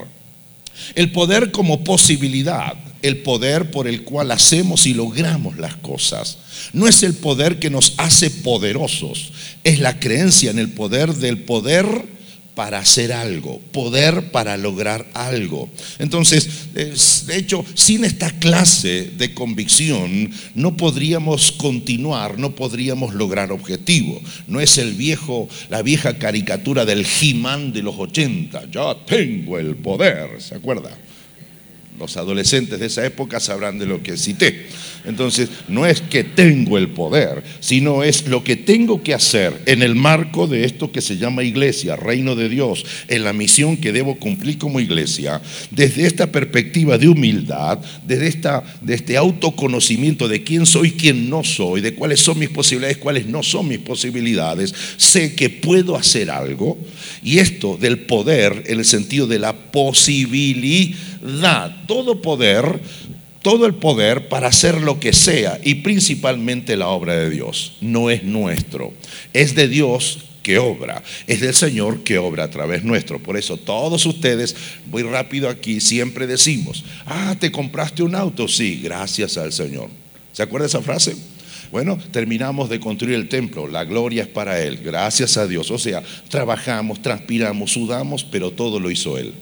El 0.94 1.12
poder 1.12 1.50
como 1.50 1.84
posibilidad, 1.84 2.74
el 3.02 3.18
poder 3.18 3.70
por 3.70 3.88
el 3.88 4.04
cual 4.04 4.30
hacemos 4.30 4.86
y 4.86 4.94
logramos 4.94 5.58
las 5.58 5.76
cosas. 5.76 6.38
No 6.72 6.88
es 6.88 7.02
el 7.02 7.14
poder 7.14 7.58
que 7.58 7.70
nos 7.70 7.94
hace 7.98 8.30
poderosos, 8.30 9.32
es 9.64 9.80
la 9.80 9.98
creencia 9.98 10.50
en 10.50 10.58
el 10.58 10.70
poder 10.70 11.14
del 11.14 11.38
poder 11.38 11.86
para 12.54 12.78
hacer 12.78 13.12
algo, 13.12 13.60
poder 13.72 14.30
para 14.30 14.56
lograr 14.56 15.06
algo. 15.14 15.70
Entonces, 15.98 16.74
de 16.74 17.36
hecho, 17.36 17.64
sin 17.74 18.04
esta 18.04 18.30
clase 18.38 19.10
de 19.16 19.32
convicción 19.32 20.30
no 20.54 20.76
podríamos 20.76 21.52
continuar, 21.52 22.38
no 22.38 22.54
podríamos 22.54 23.14
lograr 23.14 23.52
objetivo. 23.52 24.20
No 24.46 24.60
es 24.60 24.76
el 24.78 24.92
viejo, 24.94 25.48
la 25.70 25.82
vieja 25.82 26.18
caricatura 26.18 26.84
del 26.84 27.06
He-Man 27.06 27.72
de 27.72 27.82
los 27.82 27.96
80, 27.96 28.70
ya 28.70 28.96
tengo 29.06 29.58
el 29.58 29.76
poder, 29.76 30.40
¿se 30.40 30.54
acuerda? 30.54 30.90
Los 31.98 32.16
adolescentes 32.16 32.80
de 32.80 32.86
esa 32.86 33.04
época 33.06 33.38
sabrán 33.38 33.78
de 33.78 33.86
lo 33.86 34.02
que 34.02 34.16
cité. 34.16 34.66
Entonces, 35.04 35.48
no 35.68 35.84
es 35.86 36.00
que 36.00 36.22
tengo 36.22 36.78
el 36.78 36.88
poder, 36.88 37.42
sino 37.60 38.02
es 38.04 38.28
lo 38.28 38.44
que 38.44 38.56
tengo 38.56 39.02
que 39.02 39.14
hacer 39.14 39.62
en 39.66 39.82
el 39.82 39.94
marco 39.94 40.46
de 40.46 40.64
esto 40.64 40.92
que 40.92 41.00
se 41.00 41.16
llama 41.16 41.42
iglesia, 41.42 41.96
reino 41.96 42.36
de 42.36 42.48
Dios, 42.48 42.84
en 43.08 43.24
la 43.24 43.32
misión 43.32 43.76
que 43.76 43.92
debo 43.92 44.16
cumplir 44.16 44.58
como 44.58 44.80
iglesia, 44.80 45.40
desde 45.70 46.06
esta 46.06 46.28
perspectiva 46.28 46.98
de 46.98 47.08
humildad, 47.08 47.78
desde 48.06 48.28
esta, 48.28 48.62
este 48.86 49.16
autoconocimiento 49.16 50.28
de 50.28 50.44
quién 50.44 50.66
soy, 50.66 50.92
quién 50.92 51.28
no 51.28 51.42
soy, 51.42 51.80
de 51.80 51.94
cuáles 51.94 52.20
son 52.20 52.38
mis 52.38 52.50
posibilidades, 52.50 52.98
cuáles 52.98 53.26
no 53.26 53.42
son 53.42 53.68
mis 53.68 53.78
posibilidades, 53.78 54.72
sé 54.96 55.34
que 55.34 55.50
puedo 55.50 55.96
hacer 55.96 56.30
algo. 56.30 56.78
Y 57.24 57.38
esto 57.38 57.76
del 57.76 58.00
poder 58.00 58.64
en 58.66 58.78
el 58.78 58.84
sentido 58.84 59.26
de 59.26 59.38
la 59.38 59.52
posibilidad, 59.52 60.94
todo 61.86 62.22
poder 62.22 62.80
todo 63.42 63.66
el 63.66 63.74
poder 63.74 64.28
para 64.28 64.48
hacer 64.48 64.80
lo 64.80 65.00
que 65.00 65.12
sea 65.12 65.60
y 65.62 65.76
principalmente 65.76 66.76
la 66.76 66.88
obra 66.88 67.16
de 67.16 67.28
Dios. 67.28 67.74
No 67.80 68.08
es 68.08 68.22
nuestro, 68.22 68.92
es 69.32 69.54
de 69.54 69.68
Dios 69.68 70.20
que 70.42 70.58
obra, 70.58 71.02
es 71.26 71.40
del 71.40 71.54
Señor 71.54 72.02
que 72.02 72.18
obra 72.18 72.44
a 72.44 72.50
través 72.50 72.84
nuestro. 72.84 73.18
Por 73.18 73.36
eso 73.36 73.56
todos 73.56 74.06
ustedes, 74.06 74.56
voy 74.90 75.02
rápido 75.02 75.48
aquí, 75.48 75.80
siempre 75.80 76.26
decimos, 76.26 76.84
ah, 77.06 77.36
te 77.38 77.52
compraste 77.52 78.02
un 78.02 78.14
auto, 78.14 78.48
sí, 78.48 78.80
gracias 78.82 79.36
al 79.36 79.52
Señor. 79.52 79.88
¿Se 80.32 80.42
acuerda 80.42 80.66
esa 80.66 80.82
frase? 80.82 81.14
Bueno, 81.70 81.98
terminamos 82.10 82.68
de 82.68 82.80
construir 82.80 83.14
el 83.14 83.28
templo, 83.28 83.66
la 83.66 83.84
gloria 83.84 84.24
es 84.24 84.28
para 84.28 84.60
Él, 84.60 84.78
gracias 84.78 85.36
a 85.36 85.46
Dios. 85.46 85.70
O 85.70 85.78
sea, 85.78 86.02
trabajamos, 86.28 87.00
transpiramos, 87.00 87.72
sudamos, 87.72 88.24
pero 88.24 88.50
todo 88.50 88.78
lo 88.78 88.90
hizo 88.90 89.16
Él. 89.16 89.32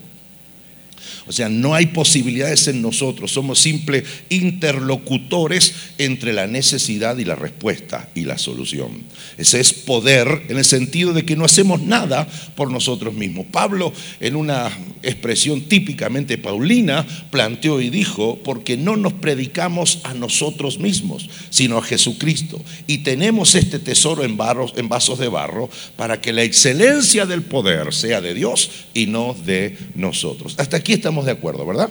O 1.26 1.32
sea, 1.32 1.48
no 1.48 1.74
hay 1.74 1.86
posibilidades 1.86 2.68
en 2.68 2.82
nosotros, 2.82 3.32
somos 3.32 3.58
simples 3.58 4.04
interlocutores 4.28 5.74
entre 5.98 6.32
la 6.32 6.46
necesidad 6.46 7.18
y 7.18 7.24
la 7.24 7.34
respuesta 7.34 8.08
y 8.14 8.22
la 8.22 8.38
solución. 8.38 9.02
Ese 9.38 9.60
es 9.60 9.72
poder 9.72 10.42
en 10.48 10.58
el 10.58 10.64
sentido 10.64 11.12
de 11.12 11.24
que 11.24 11.36
no 11.36 11.44
hacemos 11.44 11.82
nada 11.82 12.26
por 12.56 12.70
nosotros 12.70 13.14
mismos. 13.14 13.46
Pablo, 13.50 13.92
en 14.20 14.36
una 14.36 14.70
expresión 15.02 15.62
típicamente 15.62 16.38
paulina, 16.38 17.06
planteó 17.30 17.80
y 17.80 17.90
dijo, 17.90 18.38
porque 18.44 18.76
no 18.76 18.96
nos 18.96 19.14
predicamos 19.14 20.00
a 20.04 20.14
nosotros 20.14 20.78
mismos, 20.78 21.28
sino 21.50 21.78
a 21.78 21.82
Jesucristo. 21.82 22.62
Y 22.86 22.98
tenemos 22.98 23.54
este 23.54 23.78
tesoro 23.78 24.24
en, 24.24 24.36
vasos 24.36 25.18
de 25.18 25.28
barro 25.28 25.70
para 25.96 26.20
que 26.20 26.32
la 26.32 26.42
excelencia 26.42 27.26
del 27.26 27.42
poder 27.42 27.92
sea 27.92 28.20
de 28.20 28.34
Dios 28.34 28.70
y 28.94 29.06
no 29.06 29.34
de 29.44 29.76
nosotros. 29.94 30.54
Hasta 30.58 30.78
aquí 30.78 30.89
estamos 30.92 31.24
de 31.24 31.32
acuerdo, 31.32 31.66
¿verdad? 31.66 31.90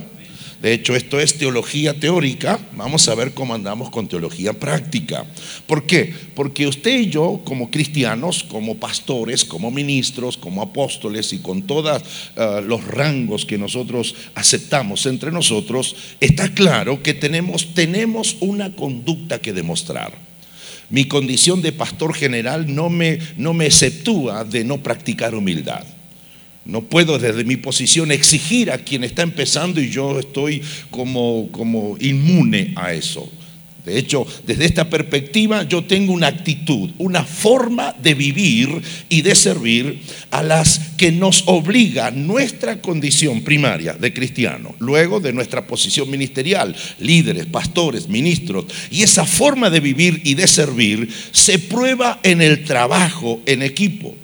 De 0.62 0.74
hecho, 0.74 0.94
esto 0.94 1.22
es 1.22 1.38
teología 1.38 1.98
teórica. 1.98 2.60
Vamos 2.74 3.08
a 3.08 3.16
ver 3.16 3.34
cómo 3.34 3.54
andamos 3.54 3.90
con 3.90 4.10
teología 4.10 4.52
práctica. 4.52 5.26
¿Por 5.66 5.86
qué? 5.86 6.14
Porque 6.36 6.68
usted 6.68 7.00
y 7.00 7.10
yo, 7.10 7.42
como 7.46 7.72
cristianos, 7.72 8.44
como 8.44 8.76
pastores, 8.76 9.46
como 9.46 9.72
ministros, 9.72 10.36
como 10.36 10.62
apóstoles 10.62 11.32
y 11.32 11.40
con 11.40 11.62
todos 11.62 12.02
eh, 12.36 12.62
los 12.66 12.84
rangos 12.86 13.46
que 13.46 13.58
nosotros 13.58 14.16
aceptamos 14.36 15.06
entre 15.06 15.32
nosotros, 15.32 15.96
está 16.20 16.54
claro 16.54 17.02
que 17.02 17.14
tenemos, 17.14 17.74
tenemos 17.74 18.36
una 18.42 18.76
conducta 18.76 19.40
que 19.40 19.54
demostrar. 19.54 20.12
Mi 20.90 21.06
condición 21.06 21.62
de 21.62 21.72
pastor 21.72 22.14
general 22.14 22.74
no 22.74 22.90
me, 22.90 23.20
no 23.38 23.54
me 23.54 23.68
exceptúa 23.68 24.44
de 24.44 24.66
no 24.66 24.80
practicar 24.80 25.36
humildad. 25.36 25.86
No 26.70 26.82
puedo 26.82 27.18
desde 27.18 27.44
mi 27.44 27.58
posición 27.58 28.12
exigir 28.12 28.72
a 28.72 28.78
quien 28.78 29.04
está 29.04 29.24
empezando 29.24 29.82
y 29.82 29.90
yo 29.90 30.20
estoy 30.20 30.62
como, 30.92 31.50
como 31.52 31.98
inmune 32.00 32.74
a 32.76 32.94
eso. 32.94 33.30
De 33.86 33.98
hecho, 33.98 34.28
desde 34.46 34.66
esta 34.66 34.88
perspectiva 34.88 35.64
yo 35.64 35.84
tengo 35.84 36.14
una 36.14 36.28
actitud, 36.28 36.92
una 37.00 37.24
forma 37.24 37.96
de 38.00 38.14
vivir 38.14 38.70
y 39.10 39.24
de 39.24 39.34
servir 39.34 40.02
a 40.30 40.44
las 40.44 40.80
que 40.96 41.12
nos 41.12 41.44
obliga 41.48 42.12
nuestra 42.12 42.82
condición 42.82 43.42
primaria 43.42 43.94
de 43.94 44.14
cristiano, 44.14 44.76
luego 44.78 45.20
de 45.20 45.34
nuestra 45.34 45.66
posición 45.66 46.12
ministerial, 46.12 46.76
líderes, 47.00 47.48
pastores, 47.48 48.08
ministros. 48.08 48.66
Y 48.92 49.02
esa 49.02 49.26
forma 49.26 49.72
de 49.72 49.80
vivir 49.80 50.22
y 50.24 50.36
de 50.36 50.48
servir 50.48 51.10
se 51.32 51.58
prueba 51.58 52.20
en 52.22 52.44
el 52.44 52.66
trabajo 52.66 53.42
en 53.48 53.64
equipo 53.64 54.16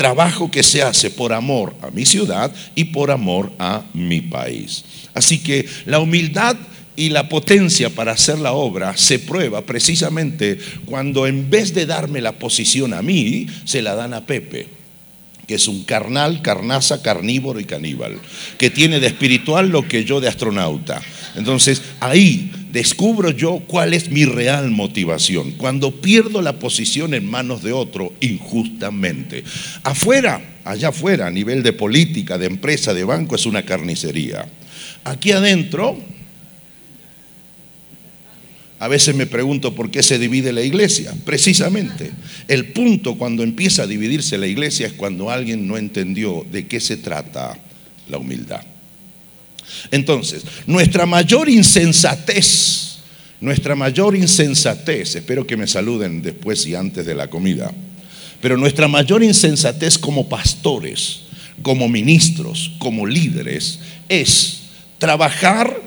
trabajo 0.00 0.50
que 0.50 0.62
se 0.62 0.80
hace 0.80 1.10
por 1.10 1.30
amor 1.30 1.76
a 1.82 1.90
mi 1.90 2.06
ciudad 2.06 2.50
y 2.74 2.84
por 2.84 3.10
amor 3.10 3.52
a 3.58 3.82
mi 3.92 4.22
país. 4.22 4.82
Así 5.12 5.40
que 5.40 5.66
la 5.84 5.98
humildad 5.98 6.56
y 6.96 7.10
la 7.10 7.28
potencia 7.28 7.90
para 7.90 8.12
hacer 8.12 8.38
la 8.38 8.52
obra 8.52 8.96
se 8.96 9.18
prueba 9.18 9.60
precisamente 9.66 10.58
cuando 10.86 11.26
en 11.26 11.50
vez 11.50 11.74
de 11.74 11.84
darme 11.84 12.22
la 12.22 12.32
posición 12.32 12.94
a 12.94 13.02
mí, 13.02 13.46
se 13.66 13.82
la 13.82 13.94
dan 13.94 14.14
a 14.14 14.24
Pepe, 14.24 14.68
que 15.50 15.56
es 15.56 15.66
un 15.66 15.82
carnal, 15.82 16.42
carnaza, 16.42 17.02
carnívoro 17.02 17.58
y 17.58 17.64
caníbal, 17.64 18.20
que 18.56 18.70
tiene 18.70 19.00
de 19.00 19.08
espiritual 19.08 19.68
lo 19.68 19.82
que 19.82 20.04
yo 20.04 20.20
de 20.20 20.28
astronauta. 20.28 21.02
Entonces 21.34 21.82
ahí 21.98 22.52
descubro 22.70 23.32
yo 23.32 23.60
cuál 23.66 23.92
es 23.92 24.10
mi 24.10 24.24
real 24.24 24.70
motivación. 24.70 25.50
Cuando 25.56 25.90
pierdo 26.00 26.40
la 26.40 26.60
posición 26.60 27.14
en 27.14 27.28
manos 27.28 27.64
de 27.64 27.72
otro 27.72 28.12
injustamente. 28.20 29.42
Afuera, 29.82 30.40
allá 30.64 30.90
afuera, 30.90 31.26
a 31.26 31.32
nivel 31.32 31.64
de 31.64 31.72
política, 31.72 32.38
de 32.38 32.46
empresa, 32.46 32.94
de 32.94 33.02
banco, 33.02 33.34
es 33.34 33.44
una 33.44 33.64
carnicería. 33.64 34.46
Aquí 35.02 35.32
adentro, 35.32 35.98
a 38.80 38.88
veces 38.88 39.14
me 39.14 39.26
pregunto 39.26 39.74
por 39.74 39.90
qué 39.90 40.02
se 40.02 40.18
divide 40.18 40.54
la 40.54 40.62
iglesia. 40.62 41.12
Precisamente, 41.26 42.12
el 42.48 42.72
punto 42.72 43.18
cuando 43.18 43.42
empieza 43.42 43.82
a 43.82 43.86
dividirse 43.86 44.38
la 44.38 44.46
iglesia 44.46 44.86
es 44.86 44.94
cuando 44.94 45.30
alguien 45.30 45.68
no 45.68 45.76
entendió 45.76 46.46
de 46.50 46.66
qué 46.66 46.80
se 46.80 46.96
trata 46.96 47.58
la 48.08 48.16
humildad. 48.16 48.62
Entonces, 49.90 50.44
nuestra 50.66 51.04
mayor 51.04 51.50
insensatez, 51.50 53.00
nuestra 53.42 53.76
mayor 53.76 54.16
insensatez, 54.16 55.14
espero 55.14 55.46
que 55.46 55.58
me 55.58 55.66
saluden 55.66 56.22
después 56.22 56.64
y 56.66 56.74
antes 56.74 57.04
de 57.04 57.14
la 57.14 57.28
comida, 57.28 57.70
pero 58.40 58.56
nuestra 58.56 58.88
mayor 58.88 59.22
insensatez 59.22 59.98
como 59.98 60.30
pastores, 60.30 61.24
como 61.60 61.86
ministros, 61.86 62.72
como 62.78 63.06
líderes, 63.06 63.80
es 64.08 64.62
trabajar 64.96 65.82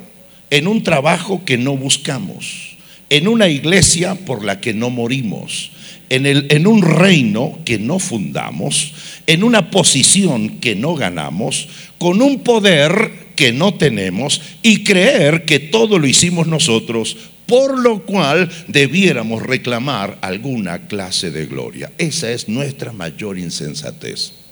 en 0.52 0.68
un 0.68 0.84
trabajo 0.84 1.44
que 1.44 1.58
no 1.58 1.76
buscamos, 1.76 2.73
en 3.14 3.28
una 3.28 3.48
iglesia 3.48 4.16
por 4.16 4.44
la 4.44 4.60
que 4.60 4.74
no 4.74 4.90
morimos, 4.90 5.70
en, 6.10 6.26
el, 6.26 6.48
en, 6.50 6.66
un 6.66 6.82
reino 6.82 7.60
que 7.64 7.78
no 7.78 8.00
fundamos, 8.00 8.92
en 9.28 9.44
una 9.44 9.70
posición 9.70 10.58
que 10.58 10.74
no 10.74 10.96
ganamos, 10.96 11.68
con 12.00 12.24
un 12.24 12.40
poder 12.40 13.12
que 13.36 13.54
no 13.54 13.76
tenemos 13.76 14.42
y 14.64 14.84
creer 14.84 15.46
que 15.46 15.60
todo 15.60 16.00
lo 16.00 16.08
hicimos 16.08 16.48
nosotros, 16.48 17.16
por 17.46 17.78
lo 17.78 18.04
cual 18.04 18.50
debiéramos 18.68 19.44
reclamar 19.44 20.18
alguna 20.22 20.88
clase 20.88 21.30
de 21.30 21.46
gloria. 21.46 21.92
Esa 22.00 22.32
es 22.32 22.50
nuestra 22.50 22.94
mayor 22.94 23.38
insensatez. 23.38 24.43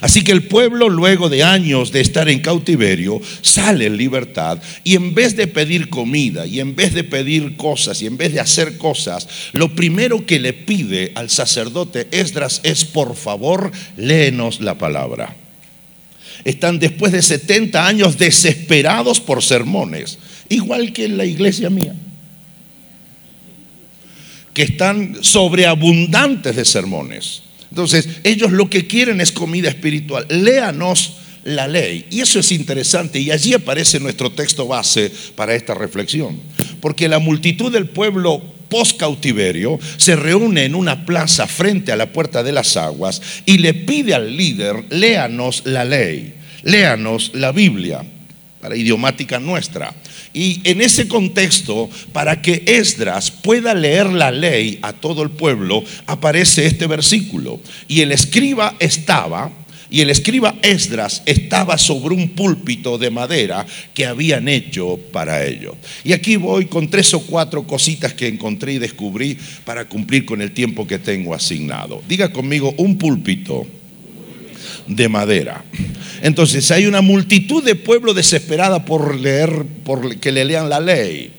Así 0.00 0.24
que 0.24 0.32
el 0.32 0.44
pueblo, 0.44 0.88
luego 0.88 1.28
de 1.28 1.44
años 1.44 1.92
de 1.92 2.00
estar 2.00 2.28
en 2.28 2.40
cautiverio, 2.40 3.20
sale 3.42 3.86
en 3.86 3.96
libertad 3.96 4.60
y 4.84 4.94
en 4.96 5.14
vez 5.14 5.36
de 5.36 5.46
pedir 5.46 5.88
comida 5.88 6.46
y 6.46 6.60
en 6.60 6.74
vez 6.74 6.94
de 6.94 7.04
pedir 7.04 7.56
cosas 7.56 8.02
y 8.02 8.06
en 8.06 8.16
vez 8.16 8.32
de 8.32 8.40
hacer 8.40 8.78
cosas, 8.78 9.28
lo 9.52 9.74
primero 9.74 10.26
que 10.26 10.40
le 10.40 10.52
pide 10.52 11.12
al 11.14 11.30
sacerdote 11.30 12.08
Esdras 12.10 12.60
es, 12.64 12.84
por 12.84 13.14
favor, 13.14 13.70
léenos 13.96 14.60
la 14.60 14.76
palabra 14.76 15.36
están 16.44 16.78
después 16.78 17.12
de 17.12 17.22
70 17.22 17.86
años 17.86 18.18
desesperados 18.18 19.20
por 19.20 19.42
sermones, 19.42 20.18
igual 20.48 20.92
que 20.92 21.04
en 21.04 21.16
la 21.16 21.24
iglesia 21.24 21.70
mía, 21.70 21.94
que 24.54 24.62
están 24.62 25.18
sobreabundantes 25.20 26.56
de 26.56 26.64
sermones. 26.64 27.42
Entonces, 27.70 28.08
ellos 28.24 28.52
lo 28.52 28.70
que 28.70 28.86
quieren 28.86 29.20
es 29.20 29.32
comida 29.32 29.68
espiritual. 29.68 30.26
Léanos 30.28 31.18
la 31.44 31.66
ley. 31.66 32.06
Y 32.10 32.20
eso 32.20 32.40
es 32.40 32.52
interesante. 32.52 33.18
Y 33.18 33.30
allí 33.30 33.54
aparece 33.54 34.00
nuestro 34.00 34.30
texto 34.30 34.66
base 34.66 35.10
para 35.34 35.54
esta 35.54 35.74
reflexión. 35.74 36.38
Porque 36.80 37.08
la 37.08 37.18
multitud 37.18 37.72
del 37.72 37.88
pueblo 37.88 38.42
post 38.68 38.98
cautiverio 38.98 39.78
se 39.96 40.16
reúne 40.16 40.64
en 40.64 40.74
una 40.74 41.06
plaza 41.06 41.46
frente 41.46 41.92
a 41.92 41.96
la 41.96 42.12
puerta 42.12 42.42
de 42.42 42.52
las 42.52 42.76
aguas 42.76 43.20
y 43.46 43.58
le 43.58 43.74
pide 43.74 44.14
al 44.14 44.36
líder, 44.36 44.84
léanos 44.90 45.62
la 45.64 45.84
ley, 45.84 46.34
léanos 46.62 47.30
la 47.34 47.52
Biblia, 47.52 48.04
para 48.60 48.76
idiomática 48.76 49.38
nuestra. 49.40 49.94
Y 50.38 50.60
en 50.62 50.80
ese 50.80 51.08
contexto, 51.08 51.90
para 52.12 52.40
que 52.40 52.62
Esdras 52.64 53.28
pueda 53.28 53.74
leer 53.74 54.06
la 54.06 54.30
ley 54.30 54.78
a 54.82 54.92
todo 54.92 55.24
el 55.24 55.30
pueblo, 55.30 55.82
aparece 56.06 56.64
este 56.64 56.86
versículo. 56.86 57.58
Y 57.88 58.02
el 58.02 58.12
escriba 58.12 58.76
estaba 58.78 59.50
y 59.90 60.00
el 60.00 60.10
escriba 60.10 60.54
Esdras 60.62 61.24
estaba 61.26 61.76
sobre 61.76 62.14
un 62.14 62.28
púlpito 62.28 62.98
de 62.98 63.10
madera 63.10 63.66
que 63.92 64.06
habían 64.06 64.46
hecho 64.46 65.00
para 65.12 65.44
ello. 65.44 65.74
Y 66.04 66.12
aquí 66.12 66.36
voy 66.36 66.66
con 66.66 66.88
tres 66.88 67.12
o 67.14 67.20
cuatro 67.26 67.66
cositas 67.66 68.14
que 68.14 68.28
encontré 68.28 68.74
y 68.74 68.78
descubrí 68.78 69.36
para 69.64 69.88
cumplir 69.88 70.24
con 70.24 70.40
el 70.40 70.52
tiempo 70.52 70.86
que 70.86 71.00
tengo 71.00 71.34
asignado. 71.34 72.00
Diga 72.06 72.30
conmigo, 72.30 72.72
un 72.78 72.96
púlpito 72.96 73.66
de 74.88 75.08
madera. 75.08 75.64
Entonces 76.22 76.70
hay 76.70 76.86
una 76.86 77.00
multitud 77.00 77.62
de 77.62 77.74
pueblo 77.74 78.14
desesperada 78.14 78.84
por 78.84 79.14
leer, 79.18 79.64
por 79.84 80.16
que 80.18 80.32
le 80.32 80.44
lean 80.44 80.68
la 80.68 80.80
ley. 80.80 81.32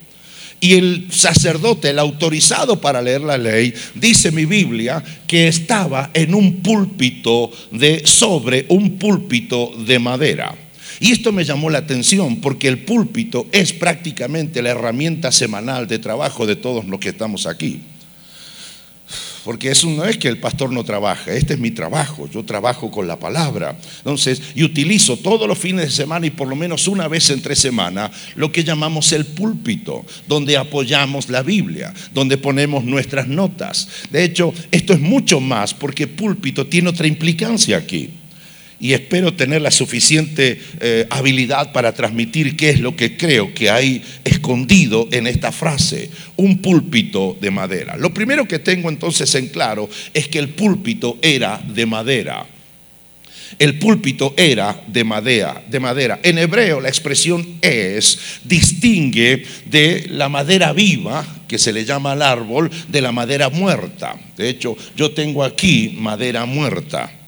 Y 0.62 0.74
el 0.74 1.08
sacerdote, 1.10 1.90
el 1.90 2.00
autorizado 2.00 2.82
para 2.82 3.02
leer 3.02 3.22
la 3.22 3.38
ley, 3.38 3.74
dice 3.96 4.32
mi 4.32 4.46
Biblia 4.46 5.04
que 5.26 5.48
estaba 5.48 6.12
en 6.14 6.34
un 6.34 6.58
púlpito 6.58 7.50
de 7.72 8.06
sobre 8.06 8.66
un 8.70 8.98
púlpito 8.98 9.72
de 9.86 10.00
madera. 10.00 10.54
Y 11.00 11.12
esto 11.14 11.32
me 11.32 11.46
llamó 11.46 11.70
la 11.70 11.78
atención 11.80 12.42
porque 12.42 12.68
el 12.68 12.80
púlpito 12.80 13.48
es 13.54 13.72
prácticamente 13.72 14.62
la 14.62 14.72
herramienta 14.72 15.32
semanal 15.32 15.88
de 15.88 16.00
trabajo 16.00 16.46
de 16.46 16.58
todos 16.58 16.86
los 16.86 17.00
que 17.00 17.10
estamos 17.10 17.48
aquí. 17.48 17.80
Porque 19.50 19.72
eso 19.72 19.90
no 19.90 20.06
es 20.06 20.16
que 20.20 20.28
el 20.28 20.38
pastor 20.38 20.72
no 20.72 20.84
trabaja, 20.84 21.34
este 21.34 21.56
es 21.56 21.60
mi 21.60 21.72
trabajo, 21.72 22.30
yo 22.32 22.46
trabajo 22.46 22.92
con 22.92 23.08
la 23.08 23.18
palabra. 23.18 23.76
Entonces, 23.98 24.44
y 24.54 24.62
utilizo 24.62 25.18
todos 25.18 25.48
los 25.48 25.58
fines 25.58 25.86
de 25.86 25.90
semana 25.90 26.28
y 26.28 26.30
por 26.30 26.48
lo 26.48 26.56
menos 26.56 26.88
una 26.88 27.08
vez 27.08 27.32
entre 27.32 27.56
semana 27.56 28.12
lo 28.36 28.52
que 28.52 28.64
llamamos 28.64 29.12
el 29.12 29.26
púlpito, 29.26 30.06
donde 30.28 30.56
apoyamos 30.56 31.30
la 31.30 31.42
Biblia, 31.42 31.92
donde 32.14 32.38
ponemos 32.38 32.84
nuestras 32.84 33.28
notas. 33.28 33.90
De 34.12 34.24
hecho, 34.24 34.54
esto 34.70 34.94
es 34.94 35.00
mucho 35.00 35.40
más 35.40 35.74
porque 35.74 36.06
púlpito 36.06 36.68
tiene 36.68 36.90
otra 36.90 37.08
implicancia 37.08 37.78
aquí 37.78 38.19
y 38.80 38.94
espero 38.94 39.34
tener 39.34 39.62
la 39.62 39.72
suficiente 39.72 40.62
eh, 40.80 41.06
habilidad 41.10 41.72
para 41.72 41.94
transmitir 41.94 42.56
qué 42.56 42.70
es 42.70 42.80
lo 42.80 42.96
que 42.96 43.18
creo 43.18 43.54
que 43.54 43.70
hay 43.70 44.02
escondido 44.24 45.08
en 45.12 45.28
esta 45.28 45.52
frase, 45.52 46.10
un 46.38 46.60
púlpito 46.60 47.38
de 47.42 47.52
madera. 47.52 47.98
Lo 47.98 48.14
primero 48.14 48.48
que 48.48 48.60
tengo 48.60 48.90
entonces 48.90 49.34
en 49.36 49.48
claro 49.48 49.90
es 50.14 50.28
que 50.28 50.40
el 50.40 50.50
púlpito 50.50 51.18
era 51.22 51.62
de 51.68 51.86
madera. 51.86 52.48
El 53.58 53.80
púlpito 53.80 54.36
era 54.38 54.84
de 54.88 55.04
madera, 55.04 55.64
de 55.68 55.80
madera. 55.80 56.20
En 56.22 56.38
hebreo 56.38 56.80
la 56.80 56.90
expresión 56.90 57.58
es 57.62 58.20
distingue 58.44 59.44
de 59.66 60.06
la 60.10 60.30
madera 60.30 60.72
viva, 60.72 61.26
que 61.48 61.58
se 61.58 61.74
le 61.74 61.84
llama 61.84 62.12
al 62.12 62.22
árbol, 62.22 62.70
de 62.88 63.02
la 63.02 63.12
madera 63.12 63.50
muerta. 63.50 64.16
De 64.38 64.50
hecho, 64.50 64.78
yo 64.96 65.12
tengo 65.12 65.44
aquí 65.44 65.96
madera 65.98 66.46
muerta. 66.46 67.19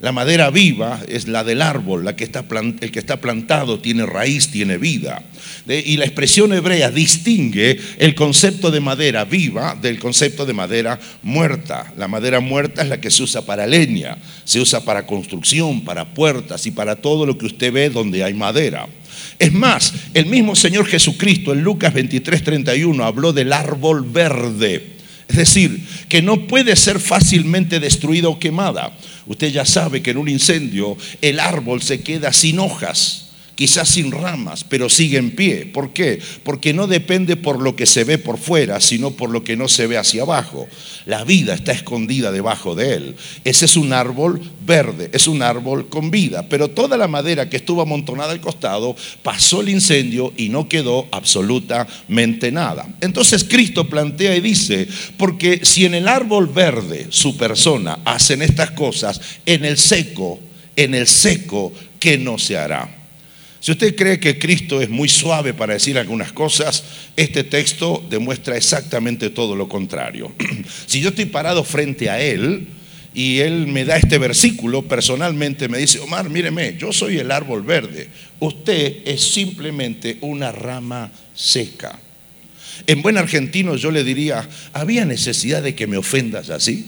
La 0.00 0.12
madera 0.12 0.50
viva 0.50 1.00
es 1.08 1.26
la 1.26 1.42
del 1.42 1.60
árbol, 1.60 2.04
la 2.04 2.14
que 2.14 2.22
está 2.22 2.44
el 2.80 2.90
que 2.92 2.98
está 3.00 3.20
plantado 3.20 3.80
tiene 3.80 4.06
raíz, 4.06 4.48
tiene 4.48 4.78
vida. 4.78 5.24
y 5.66 5.96
la 5.96 6.04
expresión 6.04 6.52
hebrea 6.52 6.90
distingue 6.90 7.80
el 7.98 8.14
concepto 8.14 8.70
de 8.70 8.80
madera 8.80 9.24
viva 9.24 9.76
del 9.80 9.98
concepto 9.98 10.46
de 10.46 10.52
madera 10.52 11.00
muerta. 11.22 11.92
La 11.96 12.06
madera 12.06 12.38
muerta 12.38 12.82
es 12.82 12.88
la 12.88 13.00
que 13.00 13.10
se 13.10 13.24
usa 13.24 13.42
para 13.42 13.66
leña, 13.66 14.18
se 14.44 14.60
usa 14.60 14.84
para 14.84 15.04
construcción, 15.04 15.84
para 15.84 16.14
puertas 16.14 16.64
y 16.66 16.70
para 16.70 16.94
todo 16.96 17.26
lo 17.26 17.36
que 17.36 17.46
usted 17.46 17.72
ve 17.72 17.90
donde 17.90 18.22
hay 18.22 18.34
madera. 18.34 18.86
Es 19.38 19.52
más, 19.52 19.92
el 20.14 20.26
mismo 20.26 20.54
Señor 20.54 20.86
Jesucristo 20.86 21.52
en 21.52 21.62
Lucas 21.62 21.92
23, 21.92 22.44
31 22.44 23.04
habló 23.04 23.32
del 23.32 23.52
árbol 23.52 24.04
verde. 24.08 24.97
Es 25.28 25.36
decir, 25.36 25.86
que 26.08 26.22
no 26.22 26.46
puede 26.46 26.74
ser 26.74 26.98
fácilmente 26.98 27.80
destruida 27.80 28.28
o 28.28 28.38
quemada. 28.38 28.96
Usted 29.26 29.52
ya 29.52 29.64
sabe 29.64 30.02
que 30.02 30.10
en 30.10 30.16
un 30.16 30.28
incendio 30.28 30.96
el 31.20 31.38
árbol 31.38 31.82
se 31.82 32.00
queda 32.00 32.32
sin 32.32 32.58
hojas 32.58 33.27
quizás 33.58 33.88
sin 33.88 34.12
ramas, 34.12 34.62
pero 34.62 34.88
sigue 34.88 35.18
en 35.18 35.32
pie. 35.32 35.66
¿Por 35.66 35.92
qué? 35.92 36.20
Porque 36.44 36.72
no 36.72 36.86
depende 36.86 37.34
por 37.34 37.60
lo 37.60 37.74
que 37.74 37.86
se 37.86 38.04
ve 38.04 38.16
por 38.16 38.38
fuera, 38.38 38.80
sino 38.80 39.10
por 39.10 39.30
lo 39.30 39.42
que 39.42 39.56
no 39.56 39.66
se 39.66 39.88
ve 39.88 39.98
hacia 39.98 40.22
abajo. 40.22 40.68
La 41.06 41.24
vida 41.24 41.54
está 41.54 41.72
escondida 41.72 42.30
debajo 42.30 42.76
de 42.76 42.94
él. 42.94 43.16
Ese 43.42 43.64
es 43.64 43.76
un 43.76 43.92
árbol 43.92 44.40
verde, 44.64 45.10
es 45.12 45.26
un 45.26 45.42
árbol 45.42 45.88
con 45.88 46.12
vida, 46.12 46.46
pero 46.48 46.68
toda 46.68 46.96
la 46.96 47.08
madera 47.08 47.50
que 47.50 47.56
estuvo 47.56 47.82
amontonada 47.82 48.30
al 48.30 48.40
costado 48.40 48.94
pasó 49.24 49.60
el 49.60 49.70
incendio 49.70 50.32
y 50.36 50.50
no 50.50 50.68
quedó 50.68 51.08
absolutamente 51.10 52.52
nada. 52.52 52.86
Entonces 53.00 53.42
Cristo 53.42 53.88
plantea 53.88 54.36
y 54.36 54.40
dice, 54.40 54.86
porque 55.16 55.64
si 55.64 55.84
en 55.84 55.94
el 55.94 56.06
árbol 56.06 56.46
verde 56.46 57.08
su 57.08 57.36
persona 57.36 57.98
hacen 58.04 58.40
estas 58.40 58.70
cosas, 58.70 59.20
en 59.46 59.64
el 59.64 59.78
seco, 59.78 60.38
en 60.76 60.94
el 60.94 61.08
seco, 61.08 61.72
¿qué 61.98 62.18
no 62.18 62.38
se 62.38 62.56
hará? 62.56 62.97
Si 63.60 63.72
usted 63.72 63.96
cree 63.96 64.20
que 64.20 64.38
Cristo 64.38 64.80
es 64.80 64.88
muy 64.88 65.08
suave 65.08 65.52
para 65.52 65.74
decir 65.74 65.98
algunas 65.98 66.32
cosas, 66.32 66.84
este 67.16 67.42
texto 67.42 68.04
demuestra 68.08 68.56
exactamente 68.56 69.30
todo 69.30 69.56
lo 69.56 69.68
contrario. 69.68 70.32
Si 70.86 71.00
yo 71.00 71.10
estoy 71.10 71.26
parado 71.26 71.64
frente 71.64 72.08
a 72.08 72.20
Él 72.20 72.68
y 73.14 73.38
Él 73.40 73.66
me 73.66 73.84
da 73.84 73.96
este 73.96 74.18
versículo, 74.18 74.82
personalmente 74.82 75.68
me 75.68 75.78
dice, 75.78 75.98
Omar, 75.98 76.30
míreme, 76.30 76.76
yo 76.78 76.92
soy 76.92 77.18
el 77.18 77.30
árbol 77.30 77.62
verde, 77.62 78.08
usted 78.38 78.98
es 79.04 79.22
simplemente 79.32 80.18
una 80.20 80.52
rama 80.52 81.10
seca. 81.34 81.98
En 82.86 83.02
buen 83.02 83.18
argentino 83.18 83.74
yo 83.74 83.90
le 83.90 84.04
diría, 84.04 84.48
¿había 84.72 85.04
necesidad 85.04 85.62
de 85.62 85.74
que 85.74 85.88
me 85.88 85.96
ofendas 85.96 86.48
así? 86.50 86.86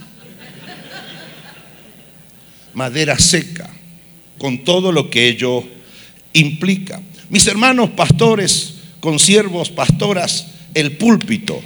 Madera 2.74 3.18
seca, 3.18 3.68
con 4.38 4.62
todo 4.62 4.92
lo 4.92 5.10
que 5.10 5.26
ello 5.26 5.64
implica. 6.32 7.00
Mis 7.28 7.46
hermanos 7.46 7.90
pastores, 7.90 8.74
consiervos, 9.00 9.70
pastoras, 9.70 10.46
el 10.74 10.96
púlpito, 10.96 11.60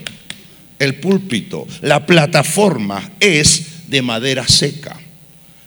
el 0.79 0.97
púlpito, 0.97 1.67
la 1.81 2.07
plataforma 2.07 3.11
es 3.21 3.89
de 3.89 4.03
madera 4.03 4.47
seca, 4.47 4.97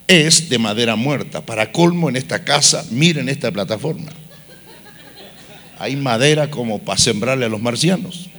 es 0.07 0.49
de 0.49 0.59
madera 0.59 0.95
muerta. 0.95 1.45
Para 1.45 1.71
colmo 1.71 2.09
en 2.09 2.15
esta 2.15 2.43
casa, 2.43 2.85
miren 2.91 3.29
esta 3.29 3.51
plataforma. 3.51 4.11
Hay 5.79 5.95
madera 5.95 6.49
como 6.49 6.79
para 6.79 6.97
sembrarle 6.97 7.45
a 7.45 7.49
los 7.49 7.61
marcianos. 7.61 8.29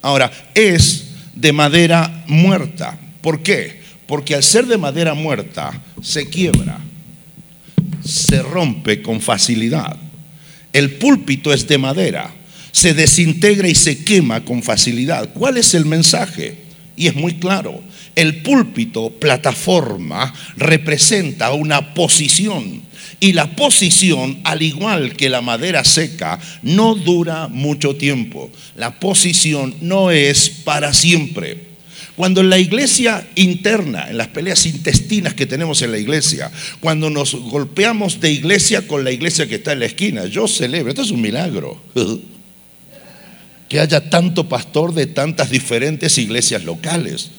Ahora, 0.00 0.32
es 0.54 1.04
de 1.34 1.52
madera 1.52 2.24
muerta. 2.26 2.98
¿Por 3.20 3.42
qué? 3.42 3.80
Porque 4.06 4.34
al 4.34 4.42
ser 4.42 4.66
de 4.66 4.78
madera 4.78 5.14
muerta 5.14 5.80
se 6.02 6.28
quiebra 6.28 6.80
se 8.04 8.42
rompe 8.42 9.02
con 9.02 9.20
facilidad. 9.20 9.96
El 10.72 10.92
púlpito 10.92 11.52
es 11.52 11.66
de 11.68 11.78
madera, 11.78 12.34
se 12.72 12.94
desintegra 12.94 13.68
y 13.68 13.74
se 13.74 14.04
quema 14.04 14.44
con 14.44 14.62
facilidad. 14.62 15.32
¿Cuál 15.34 15.58
es 15.58 15.74
el 15.74 15.84
mensaje? 15.84 16.58
Y 16.96 17.06
es 17.06 17.14
muy 17.14 17.34
claro. 17.34 17.82
El 18.14 18.42
púlpito, 18.42 19.10
plataforma, 19.10 20.32
representa 20.56 21.52
una 21.52 21.94
posición. 21.94 22.82
Y 23.20 23.32
la 23.32 23.54
posición, 23.54 24.40
al 24.44 24.62
igual 24.62 25.14
que 25.14 25.28
la 25.28 25.40
madera 25.40 25.84
seca, 25.84 26.40
no 26.62 26.94
dura 26.94 27.48
mucho 27.48 27.96
tiempo. 27.96 28.50
La 28.76 28.98
posición 28.98 29.74
no 29.80 30.10
es 30.10 30.50
para 30.50 30.92
siempre. 30.92 31.71
Cuando 32.22 32.40
en 32.40 32.50
la 32.50 32.58
iglesia 32.60 33.26
interna, 33.34 34.08
en 34.08 34.16
las 34.16 34.28
peleas 34.28 34.64
intestinas 34.66 35.34
que 35.34 35.44
tenemos 35.44 35.82
en 35.82 35.90
la 35.90 35.98
iglesia, 35.98 36.52
cuando 36.78 37.10
nos 37.10 37.34
golpeamos 37.34 38.20
de 38.20 38.30
iglesia 38.30 38.86
con 38.86 39.02
la 39.02 39.10
iglesia 39.10 39.48
que 39.48 39.56
está 39.56 39.72
en 39.72 39.80
la 39.80 39.86
esquina, 39.86 40.26
yo 40.26 40.46
celebro, 40.46 40.90
esto 40.90 41.02
es 41.02 41.10
un 41.10 41.20
milagro, 41.20 41.82
que 43.68 43.80
haya 43.80 44.08
tanto 44.08 44.48
pastor 44.48 44.94
de 44.94 45.08
tantas 45.08 45.50
diferentes 45.50 46.16
iglesias 46.16 46.62
locales 46.62 47.32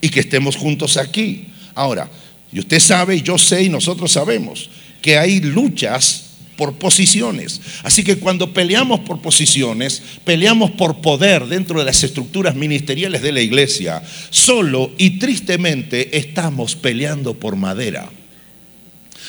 y 0.00 0.08
que 0.08 0.20
estemos 0.20 0.54
juntos 0.54 0.98
aquí. 0.98 1.48
Ahora, 1.74 2.08
y 2.52 2.60
usted 2.60 2.78
sabe, 2.78 3.20
yo 3.22 3.36
sé, 3.38 3.64
y 3.64 3.70
nosotros 3.70 4.12
sabemos, 4.12 4.70
que 5.00 5.18
hay 5.18 5.40
luchas 5.40 6.31
por 6.62 6.74
posiciones. 6.74 7.60
Así 7.82 8.04
que 8.04 8.18
cuando 8.18 8.52
peleamos 8.52 9.00
por 9.00 9.20
posiciones, 9.20 10.00
peleamos 10.24 10.70
por 10.70 11.00
poder 11.00 11.46
dentro 11.46 11.80
de 11.80 11.84
las 11.84 12.04
estructuras 12.04 12.54
ministeriales 12.54 13.20
de 13.20 13.32
la 13.32 13.40
iglesia, 13.40 14.00
solo 14.30 14.92
y 14.96 15.18
tristemente 15.18 16.16
estamos 16.16 16.76
peleando 16.76 17.34
por 17.34 17.56
madera. 17.56 18.08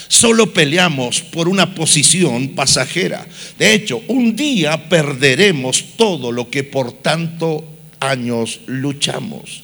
Solo 0.07 0.53
peleamos 0.53 1.21
por 1.21 1.49
una 1.49 1.73
posición 1.73 2.49
pasajera. 2.49 3.25
De 3.57 3.73
hecho, 3.73 4.03
un 4.09 4.35
día 4.35 4.87
perderemos 4.87 5.83
todo 5.97 6.31
lo 6.31 6.51
que 6.51 6.63
por 6.63 6.91
tanto 6.91 7.65
años 7.99 8.59
luchamos. 8.67 9.63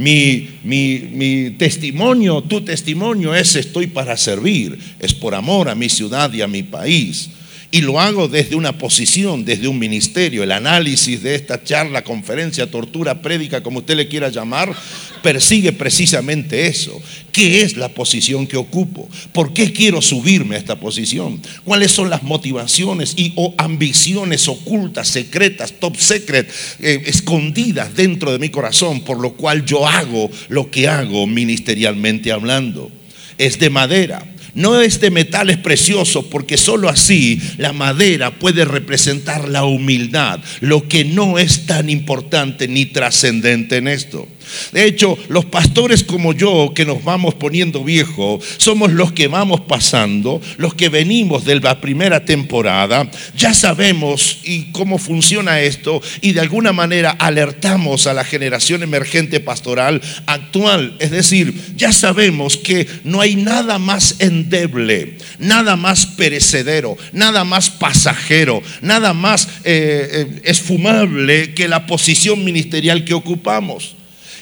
Mi, 0.00 1.52
testimonio, 1.58 2.42
tu 2.42 2.62
testimonio 2.62 3.34
es 3.34 3.54
estoy 3.56 3.86
para 3.86 4.16
servir, 4.16 4.78
es 4.98 5.12
por 5.12 5.34
amor 5.34 5.68
a 5.68 5.74
mi 5.74 5.90
ciudad 5.90 6.32
y 6.32 6.40
a 6.40 6.48
mi 6.48 6.62
país. 6.62 7.30
Y 7.72 7.82
lo 7.82 8.00
hago 8.00 8.26
desde 8.26 8.56
una 8.56 8.78
posición, 8.78 9.44
desde 9.44 9.68
un 9.68 9.78
ministerio. 9.78 10.42
El 10.42 10.50
análisis 10.50 11.22
de 11.22 11.36
esta 11.36 11.62
charla, 11.62 12.02
conferencia, 12.02 12.68
tortura, 12.68 13.22
prédica, 13.22 13.62
como 13.62 13.78
usted 13.78 13.96
le 13.96 14.08
quiera 14.08 14.28
llamar, 14.28 14.74
persigue 15.22 15.70
precisamente 15.72 16.66
eso. 16.66 17.00
¿Qué 17.30 17.62
es 17.62 17.76
la 17.76 17.88
posición 17.90 18.48
que 18.48 18.56
ocupo? 18.56 19.08
¿Por 19.32 19.52
qué 19.52 19.72
quiero 19.72 20.02
subirme 20.02 20.56
a 20.56 20.58
esta 20.58 20.80
posición? 20.80 21.40
¿Cuáles 21.64 21.92
son 21.92 22.10
las 22.10 22.24
motivaciones 22.24 23.14
y 23.16 23.32
o 23.36 23.54
ambiciones 23.56 24.48
ocultas, 24.48 25.06
secretas, 25.06 25.74
top 25.78 25.96
secret, 25.96 26.50
eh, 26.80 27.04
escondidas 27.06 27.94
dentro 27.94 28.32
de 28.32 28.40
mi 28.40 28.48
corazón, 28.48 29.02
por 29.02 29.20
lo 29.20 29.34
cual 29.34 29.64
yo 29.64 29.86
hago 29.86 30.28
lo 30.48 30.72
que 30.72 30.88
hago 30.88 31.28
ministerialmente 31.28 32.32
hablando? 32.32 32.90
Es 33.38 33.60
de 33.60 33.70
madera 33.70 34.26
no 34.54 34.80
es 34.80 35.00
de 35.00 35.10
metales 35.10 35.58
preciosos 35.58 36.24
porque 36.26 36.56
sólo 36.56 36.88
así 36.88 37.40
la 37.58 37.72
madera 37.72 38.38
puede 38.38 38.64
representar 38.64 39.48
la 39.48 39.64
humildad, 39.64 40.40
lo 40.60 40.88
que 40.88 41.04
no 41.04 41.38
es 41.38 41.66
tan 41.66 41.90
importante 41.90 42.68
ni 42.68 42.86
trascendente 42.86 43.76
en 43.76 43.88
esto. 43.88 44.28
De 44.72 44.84
hecho, 44.84 45.16
los 45.28 45.44
pastores 45.46 46.04
como 46.04 46.32
yo, 46.32 46.72
que 46.74 46.84
nos 46.84 47.02
vamos 47.04 47.34
poniendo 47.34 47.84
viejos, 47.84 48.44
somos 48.56 48.92
los 48.92 49.12
que 49.12 49.28
vamos 49.28 49.60
pasando, 49.62 50.40
los 50.56 50.74
que 50.74 50.88
venimos 50.88 51.44
de 51.44 51.60
la 51.60 51.80
primera 51.80 52.24
temporada, 52.24 53.10
ya 53.36 53.54
sabemos 53.54 54.38
y 54.44 54.70
cómo 54.72 54.98
funciona 54.98 55.60
esto 55.60 56.00
y 56.20 56.32
de 56.32 56.40
alguna 56.40 56.72
manera 56.72 57.10
alertamos 57.10 58.06
a 58.06 58.14
la 58.14 58.24
generación 58.24 58.82
emergente 58.82 59.40
pastoral 59.40 60.00
actual. 60.26 60.96
Es 60.98 61.10
decir, 61.10 61.54
ya 61.76 61.92
sabemos 61.92 62.56
que 62.56 62.86
no 63.04 63.20
hay 63.20 63.36
nada 63.36 63.78
más 63.78 64.16
endeble, 64.18 65.16
nada 65.38 65.76
más 65.76 66.06
perecedero, 66.06 66.96
nada 67.12 67.44
más 67.44 67.70
pasajero, 67.70 68.62
nada 68.82 69.14
más 69.14 69.48
eh, 69.64 70.08
eh, 70.12 70.40
esfumable 70.44 71.54
que 71.54 71.68
la 71.68 71.86
posición 71.86 72.44
ministerial 72.44 73.04
que 73.04 73.14
ocupamos. 73.14 73.96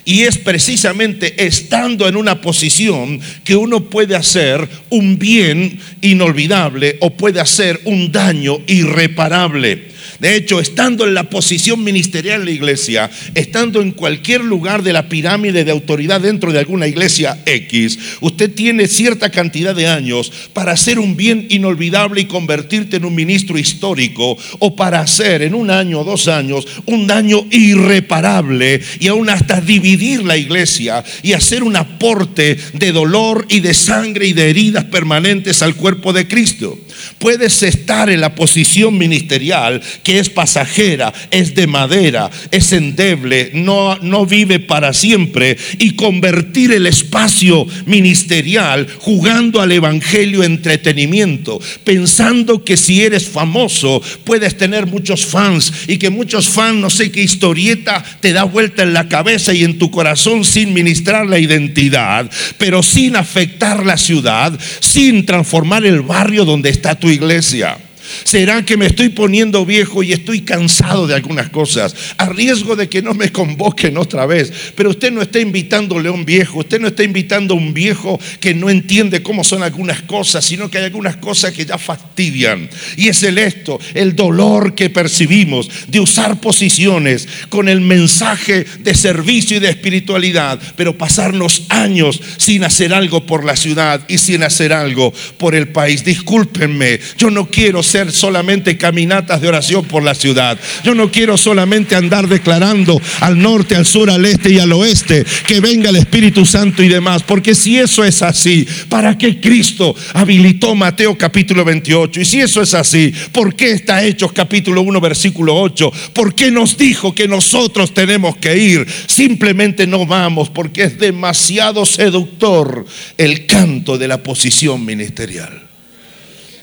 Y 0.09 0.23
es 0.23 0.39
precisamente 0.39 1.45
estando 1.45 2.07
en 2.07 2.15
una 2.15 2.41
posición 2.41 3.21
que 3.43 3.55
uno 3.55 3.91
puede 3.91 4.15
hacer 4.15 4.67
un 4.89 5.19
bien 5.19 5.79
inolvidable 6.01 6.97
o 7.01 7.11
puede 7.11 7.39
hacer 7.39 7.79
un 7.83 8.11
daño 8.11 8.57
irreparable. 8.65 9.88
De 10.19 10.35
hecho, 10.35 10.59
estando 10.59 11.05
en 11.05 11.13
la 11.13 11.29
posición 11.29 11.83
ministerial 11.83 12.41
de 12.41 12.45
la 12.45 12.51
iglesia, 12.51 13.09
estando 13.35 13.81
en 13.81 13.91
cualquier 13.91 14.41
lugar 14.43 14.83
de 14.83 14.93
la 14.93 15.07
pirámide 15.07 15.63
de 15.63 15.71
autoridad 15.71 16.21
dentro 16.21 16.51
de 16.51 16.59
alguna 16.59 16.87
iglesia 16.87 17.41
X, 17.45 17.97
usted 18.19 18.53
tiene 18.53 18.87
cierta 18.87 19.29
cantidad 19.29 19.75
de 19.75 19.87
años 19.87 20.31
para 20.53 20.73
hacer 20.73 20.99
un 20.99 21.15
bien 21.15 21.47
inolvidable 21.49 22.21
y 22.21 22.25
convertirte 22.25 22.97
en 22.97 23.05
un 23.05 23.15
ministro 23.15 23.57
histórico 23.57 24.37
o 24.59 24.75
para 24.75 24.99
hacer 24.99 25.41
en 25.41 25.53
un 25.53 25.71
año 25.71 26.01
o 26.01 26.03
dos 26.03 26.27
años 26.27 26.67
un 26.85 27.07
daño 27.07 27.45
irreparable 27.51 28.81
y 28.99 29.07
aún 29.07 29.29
hasta 29.29 29.61
dividir 29.61 30.23
la 30.23 30.37
iglesia 30.37 31.03
y 31.23 31.33
hacer 31.33 31.63
un 31.63 31.75
aporte 31.75 32.57
de 32.73 32.91
dolor 32.91 33.45
y 33.49 33.61
de 33.61 33.73
sangre 33.73 34.27
y 34.27 34.33
de 34.33 34.49
heridas 34.49 34.85
permanentes 34.85 35.61
al 35.61 35.75
cuerpo 35.75 36.13
de 36.13 36.27
Cristo. 36.27 36.77
Puedes 37.17 37.63
estar 37.63 38.09
en 38.09 38.21
la 38.21 38.35
posición 38.35 38.97
ministerial 38.97 39.81
es 40.17 40.29
pasajera, 40.29 41.13
es 41.31 41.55
de 41.55 41.67
madera, 41.67 42.29
es 42.51 42.71
endeble, 42.71 43.51
no, 43.53 43.97
no 43.97 44.25
vive 44.25 44.59
para 44.59 44.93
siempre 44.93 45.57
y 45.77 45.95
convertir 45.95 46.71
el 46.71 46.87
espacio 46.87 47.67
ministerial 47.85 48.87
jugando 48.99 49.61
al 49.61 49.71
evangelio 49.71 50.43
entretenimiento, 50.43 51.59
pensando 51.83 52.63
que 52.63 52.77
si 52.77 53.03
eres 53.03 53.27
famoso 53.27 54.01
puedes 54.23 54.57
tener 54.57 54.87
muchos 54.87 55.25
fans 55.25 55.71
y 55.87 55.97
que 55.97 56.09
muchos 56.09 56.49
fans 56.49 56.77
no 56.77 56.89
sé 56.89 57.11
qué 57.11 57.21
historieta 57.21 58.03
te 58.21 58.33
da 58.33 58.43
vuelta 58.43 58.83
en 58.83 58.93
la 58.93 59.07
cabeza 59.07 59.53
y 59.53 59.63
en 59.63 59.77
tu 59.77 59.91
corazón 59.91 60.45
sin 60.45 60.73
ministrar 60.73 61.25
la 61.25 61.39
identidad, 61.39 62.29
pero 62.57 62.83
sin 62.83 63.15
afectar 63.15 63.85
la 63.85 63.97
ciudad, 63.97 64.57
sin 64.79 65.25
transformar 65.25 65.85
el 65.85 66.01
barrio 66.01 66.45
donde 66.45 66.69
está 66.69 66.95
tu 66.95 67.09
iglesia. 67.09 67.77
¿Será 68.23 68.65
que 68.65 68.77
me 68.77 68.87
estoy 68.87 69.09
poniendo 69.09 69.65
viejo 69.65 70.03
y 70.03 70.13
estoy 70.13 70.41
cansado 70.41 71.07
de 71.07 71.15
algunas 71.15 71.49
cosas? 71.49 71.95
A 72.17 72.29
riesgo 72.29 72.75
de 72.75 72.89
que 72.89 73.01
no 73.01 73.13
me 73.13 73.31
convoquen 73.31 73.97
otra 73.97 74.25
vez. 74.25 74.51
Pero 74.75 74.89
usted 74.89 75.11
no 75.11 75.21
está 75.21 75.39
invitándole 75.39 76.09
a 76.09 76.11
un 76.11 76.25
viejo, 76.25 76.59
usted 76.59 76.79
no 76.79 76.87
está 76.87 77.03
invitando 77.03 77.53
a 77.53 77.57
un 77.57 77.73
viejo 77.73 78.19
que 78.39 78.53
no 78.53 78.69
entiende 78.69 79.23
cómo 79.23 79.43
son 79.43 79.63
algunas 79.63 80.01
cosas, 80.03 80.45
sino 80.45 80.69
que 80.69 80.77
hay 80.77 80.85
algunas 80.85 81.17
cosas 81.17 81.53
que 81.53 81.65
ya 81.65 81.77
fastidian. 81.77 82.69
Y 82.97 83.07
es 83.07 83.23
el 83.23 83.37
esto, 83.37 83.79
el 83.93 84.15
dolor 84.15 84.75
que 84.75 84.89
percibimos 84.89 85.69
de 85.87 85.99
usar 85.99 86.39
posiciones 86.39 87.27
con 87.49 87.69
el 87.69 87.81
mensaje 87.81 88.65
de 88.79 88.93
servicio 88.95 89.57
y 89.57 89.59
de 89.59 89.69
espiritualidad, 89.69 90.59
pero 90.75 90.97
pasarnos 90.97 91.63
años 91.69 92.19
sin 92.37 92.63
hacer 92.63 92.93
algo 92.93 93.25
por 93.25 93.43
la 93.43 93.55
ciudad 93.55 94.01
y 94.07 94.17
sin 94.17 94.43
hacer 94.43 94.73
algo 94.73 95.13
por 95.37 95.55
el 95.55 95.69
país. 95.69 96.03
Discúlpenme, 96.03 96.99
yo 97.17 97.29
no 97.29 97.49
quiero 97.49 97.83
ser 97.83 97.98
solamente 98.07 98.77
caminatas 98.77 99.41
de 99.41 99.47
oración 99.47 99.85
por 99.85 100.03
la 100.03 100.15
ciudad. 100.15 100.57
Yo 100.83 100.95
no 100.95 101.11
quiero 101.11 101.37
solamente 101.37 101.95
andar 101.95 102.27
declarando 102.27 102.99
al 103.19 103.39
norte, 103.39 103.75
al 103.75 103.85
sur, 103.85 104.09
al 104.09 104.25
este 104.25 104.51
y 104.53 104.59
al 104.59 104.71
oeste 104.73 105.25
que 105.45 105.59
venga 105.59 105.89
el 105.89 105.97
Espíritu 105.97 106.45
Santo 106.45 106.83
y 106.83 106.87
demás. 106.87 107.23
Porque 107.23 107.55
si 107.55 107.77
eso 107.77 108.03
es 108.03 108.21
así, 108.21 108.67
¿para 108.87 109.17
qué 109.17 109.39
Cristo 109.39 109.95
habilitó 110.13 110.75
Mateo 110.75 111.17
capítulo 111.17 111.65
28? 111.65 112.21
Y 112.21 112.25
si 112.25 112.39
eso 112.39 112.61
es 112.61 112.73
así, 112.73 113.13
¿por 113.31 113.55
qué 113.55 113.71
está 113.71 114.03
Hechos 114.03 114.31
capítulo 114.31 114.81
1 114.81 115.01
versículo 115.01 115.55
8? 115.55 115.91
¿Por 116.13 116.33
qué 116.35 116.51
nos 116.51 116.77
dijo 116.77 117.13
que 117.13 117.27
nosotros 117.27 117.93
tenemos 117.93 118.37
que 118.37 118.57
ir? 118.57 118.87
Simplemente 119.07 119.87
no 119.87 120.05
vamos 120.05 120.49
porque 120.49 120.83
es 120.83 120.99
demasiado 120.99 121.85
seductor 121.85 122.85
el 123.17 123.45
canto 123.45 123.97
de 123.97 124.07
la 124.07 124.23
posición 124.23 124.85
ministerial 124.85 125.68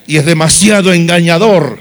y 0.07 0.17
es 0.17 0.25
demasiado 0.25 0.93
engañador 0.93 1.81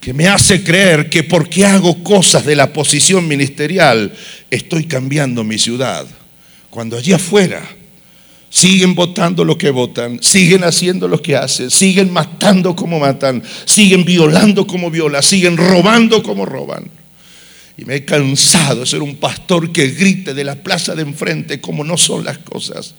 que 0.00 0.12
me 0.12 0.28
hace 0.28 0.62
creer 0.62 1.10
que 1.10 1.24
porque 1.24 1.66
hago 1.66 2.02
cosas 2.04 2.46
de 2.46 2.54
la 2.54 2.72
posición 2.72 3.26
ministerial 3.26 4.14
estoy 4.50 4.84
cambiando 4.84 5.42
mi 5.42 5.58
ciudad. 5.58 6.06
Cuando 6.70 6.96
allí 6.96 7.12
afuera 7.12 7.62
siguen 8.48 8.94
votando 8.94 9.44
lo 9.44 9.58
que 9.58 9.70
votan, 9.70 10.22
siguen 10.22 10.62
haciendo 10.62 11.08
lo 11.08 11.20
que 11.20 11.34
hacen, 11.34 11.70
siguen 11.70 12.12
matando 12.12 12.76
como 12.76 13.00
matan, 13.00 13.42
siguen 13.64 14.04
violando 14.04 14.66
como 14.66 14.90
violan, 14.90 15.22
siguen 15.22 15.56
robando 15.56 16.22
como 16.22 16.46
roban. 16.46 16.88
Y 17.76 17.84
me 17.84 17.96
he 17.96 18.04
cansado 18.04 18.80
de 18.80 18.86
ser 18.86 19.02
un 19.02 19.16
pastor 19.16 19.72
que 19.72 19.88
grite 19.88 20.34
de 20.34 20.44
la 20.44 20.54
plaza 20.54 20.94
de 20.94 21.02
enfrente 21.02 21.60
como 21.60 21.82
no 21.82 21.96
son 21.96 22.24
las 22.24 22.38
cosas. 22.38 22.94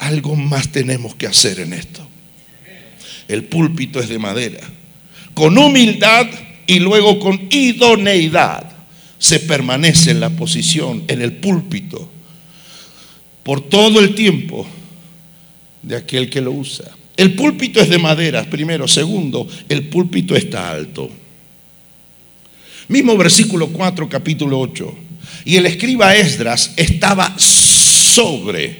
Algo 0.00 0.34
más 0.34 0.72
tenemos 0.72 1.14
que 1.14 1.26
hacer 1.26 1.60
en 1.60 1.72
esto. 1.74 2.09
El 3.30 3.44
púlpito 3.44 4.00
es 4.00 4.08
de 4.08 4.18
madera. 4.18 4.58
Con 5.34 5.56
humildad 5.56 6.26
y 6.66 6.80
luego 6.80 7.20
con 7.20 7.46
idoneidad 7.48 8.68
se 9.20 9.38
permanece 9.38 10.10
en 10.10 10.18
la 10.18 10.30
posición, 10.30 11.04
en 11.06 11.22
el 11.22 11.34
púlpito, 11.34 12.10
por 13.44 13.60
todo 13.60 14.00
el 14.00 14.16
tiempo 14.16 14.66
de 15.80 15.96
aquel 15.96 16.28
que 16.28 16.40
lo 16.40 16.50
usa. 16.50 16.90
El 17.16 17.34
púlpito 17.34 17.80
es 17.80 17.88
de 17.88 17.98
madera, 17.98 18.42
primero. 18.50 18.88
Segundo, 18.88 19.46
el 19.68 19.88
púlpito 19.88 20.34
está 20.34 20.68
alto. 20.68 21.08
Mismo 22.88 23.16
versículo 23.16 23.68
4, 23.68 24.08
capítulo 24.08 24.58
8. 24.58 24.92
Y 25.44 25.54
el 25.54 25.66
escriba 25.66 26.16
Esdras 26.16 26.72
estaba 26.76 27.38
sobre, 27.38 28.76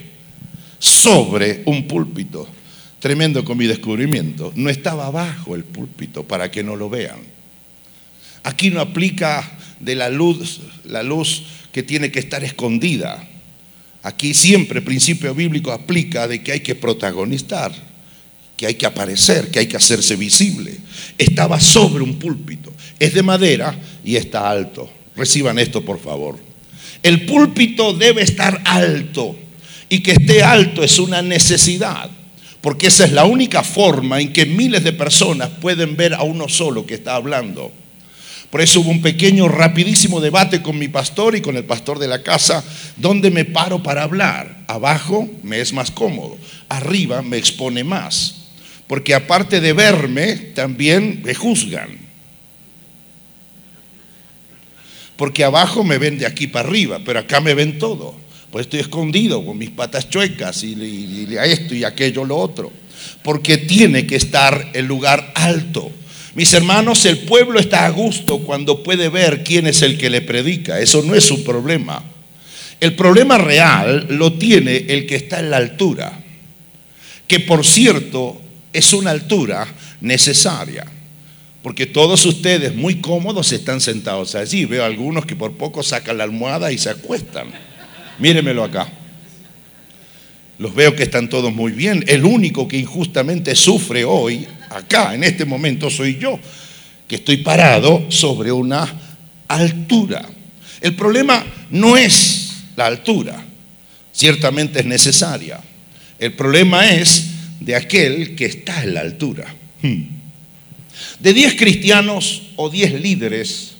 sobre 0.81 1.63
un 1.67 1.87
púlpito 1.87 2.60
tremendo 3.01 3.45
con 3.45 3.59
mi 3.59 3.67
descubrimiento, 3.67 4.53
no 4.55 4.71
estaba 4.71 5.07
abajo 5.07 5.57
el 5.57 5.65
púlpito 5.65 6.23
para 6.23 6.51
que 6.51 6.63
no 6.63 6.77
lo 6.77 6.89
vean. 6.89 7.19
Aquí 8.45 8.71
no 8.71 8.81
aplica 8.81 9.59
de 9.81 9.95
la 9.95 10.11
luz, 10.11 10.61
la 10.85 11.03
luz 11.03 11.45
que 11.73 11.83
tiene 11.83 12.13
que 12.13 12.21
estar 12.21 12.45
escondida. 12.45 13.27
Aquí 14.03 14.35
siempre 14.35 14.79
el 14.79 14.85
principio 14.85 15.35
bíblico 15.35 15.73
aplica 15.73 16.29
de 16.29 16.43
que 16.43 16.53
hay 16.53 16.61
que 16.61 16.75
protagonizar, 16.75 17.73
que 18.57 18.67
hay 18.67 18.75
que 18.75 18.87
aparecer, 18.87 19.51
que 19.51 19.61
hay 19.61 19.67
que 19.67 19.77
hacerse 19.77 20.17
visible. 20.17 20.77
Estaba 21.17 21.59
sobre 21.59 22.05
un 22.05 22.19
púlpito, 22.19 22.73
es 22.99 23.15
de 23.15 23.23
madera 23.23 23.79
y 24.05 24.17
está 24.17 24.49
alto. 24.51 24.91
Reciban 25.17 25.59
esto, 25.59 25.85
por 25.85 26.01
favor. 26.01 26.39
El 27.03 27.25
púlpito 27.25 27.95
debe 27.95 28.23
estar 28.23 28.61
alto 28.67 29.37
y 29.89 30.01
que 30.01 30.13
esté 30.13 30.43
alto 30.43 30.85
es 30.85 30.99
una 30.99 31.23
necesidad 31.23 32.11
porque 32.61 32.89
esa 32.89 33.05
es 33.05 33.13
la 33.13 33.25
única 33.25 33.63
forma 33.63 34.21
en 34.21 34.33
que 34.33 34.45
miles 34.45 34.85
de 34.85 34.93
personas 34.93 35.49
pueden 35.61 35.97
ver 35.97 36.15
a 36.15 36.23
uno 36.23 36.49
solo 36.49 36.85
que 36.85 36.95
está 36.95 37.15
hablando. 37.15 37.73
Por 38.51 38.61
eso 38.61 38.81
hubo 38.81 38.91
un 38.91 39.01
pequeño, 39.01 39.49
rapidísimo 39.49 40.21
debate 40.21 40.61
con 40.61 40.77
mi 40.77 40.89
pastor 40.89 41.37
y 41.37 41.41
con 41.41 41.57
el 41.57 41.65
pastor 41.65 41.99
de 41.99 42.09
la 42.09 42.23
casa, 42.23 42.65
donde 42.97 43.31
me 43.31 43.45
paro 43.45 43.83
para 43.83 44.03
hablar. 44.03 44.65
Abajo 44.67 45.31
me 45.43 45.61
es 45.61 45.73
más 45.73 45.91
cómodo, 45.91 46.37
arriba 46.69 47.23
me 47.23 47.39
expone 47.39 47.85
más. 47.85 48.37
Porque 48.89 49.15
aparte 49.15 49.61
de 49.61 49.73
verme, 49.73 50.35
también 50.35 51.23
me 51.25 51.33
juzgan. 51.33 51.97
Porque 55.17 55.45
abajo 55.45 55.85
me 55.85 55.99
ven 55.99 56.19
de 56.19 56.27
aquí 56.27 56.49
para 56.49 56.69
arriba, 56.69 57.01
pero 57.05 57.21
acá 57.21 57.41
me 57.41 57.55
ven 57.55 57.79
todo. 57.79 58.17
Pues 58.51 58.67
estoy 58.67 58.81
escondido 58.81 59.45
con 59.45 59.59
mis 59.59 59.71
patas 59.71 60.09
chuecas 60.09 60.65
y, 60.65 60.73
y, 60.73 61.37
a 61.37 61.45
esto 61.45 61.75
y 61.75 61.85
aquello, 61.85 62.25
lo 62.25 62.37
otro. 62.37 62.73
Porque 63.23 63.59
tiene 63.59 64.07
que 64.07 64.17
estar 64.17 64.71
el 64.73 64.87
lugar 64.87 65.33
alto. 65.35 65.91
Mis 66.35 66.53
hermanos, 66.53 67.05
el 67.07 67.19
pueblo 67.19 67.61
está 67.61 67.87
a 67.87 67.91
gusto 67.91 68.39
cuando 68.41 68.83
puede 68.83 69.09
ver 69.09 69.45
quién 69.45 69.67
es 69.67 69.83
el 69.83 69.99
que 69.99 70.11
le 70.11 70.21
predica. 70.21 70.81
Eso 70.81 71.03
no 71.03 71.15
es 71.15 71.31
un 71.31 71.45
problema. 71.45 72.03
El 72.81 72.95
problema 72.95 73.37
real 73.37 74.07
lo 74.09 74.33
tiene 74.33 74.87
el 74.89 75.07
que 75.07 75.17
está 75.17 75.39
en 75.39 75.51
la 75.51 75.59
altura, 75.59 76.19
que 77.27 77.39
por 77.41 77.67
cierto 77.67 78.41
es 78.73 78.95
una 78.95 79.11
altura 79.11 79.69
necesaria, 80.01 80.87
porque 81.63 81.85
todos 81.85 82.25
ustedes 82.25 82.75
muy 82.75 83.03
cómodos 83.03 83.53
están 83.53 83.83
sentados 83.83 84.35
allí. 84.35 84.65
Veo 84.65 84.83
algunos 84.83 85.27
que 85.27 85.37
por 85.37 85.53
poco 85.53 85.83
sacan 85.83 86.17
la 86.17 86.25
almohada 86.25 86.73
y 86.73 86.79
se 86.79 86.89
acuestan. 86.89 87.49
Mírenmelo 88.21 88.63
acá. 88.65 88.89
Los 90.59 90.75
veo 90.75 90.95
que 90.95 91.05
están 91.05 91.31
todos 91.31 91.55
muy 91.55 91.73
bien. 91.73 92.05
El 92.07 92.25
único 92.25 92.69
que 92.69 92.77
injustamente 92.77 93.55
sufre 93.57 94.05
hoy, 94.05 94.47
acá, 94.69 95.15
en 95.15 95.25
este 95.25 95.47
momento, 95.47 95.89
soy 95.89 96.19
yo, 96.19 96.39
que 97.09 97.17
estoy 97.17 97.39
parado 97.39 98.05
sobre 98.11 98.53
una 98.53 98.87
altura. 99.49 100.29
El 100.83 100.95
problema 100.95 101.45
no 101.71 101.97
es 101.97 102.53
la 102.77 102.87
altura, 102.87 103.43
ciertamente 104.13 104.81
es 104.81 104.87
necesaria. 104.87 105.59
El 106.19 106.35
problema 106.35 106.91
es 106.91 107.31
de 107.59 107.75
aquel 107.75 108.37
que 108.37 108.45
está 108.45 108.83
en 108.83 108.95
la 108.95 109.01
altura. 109.01 109.55
Hmm. 109.81 110.03
De 111.19 111.33
10 111.33 111.55
cristianos 111.55 112.43
o 112.57 112.69
10 112.69 113.01
líderes, 113.01 113.73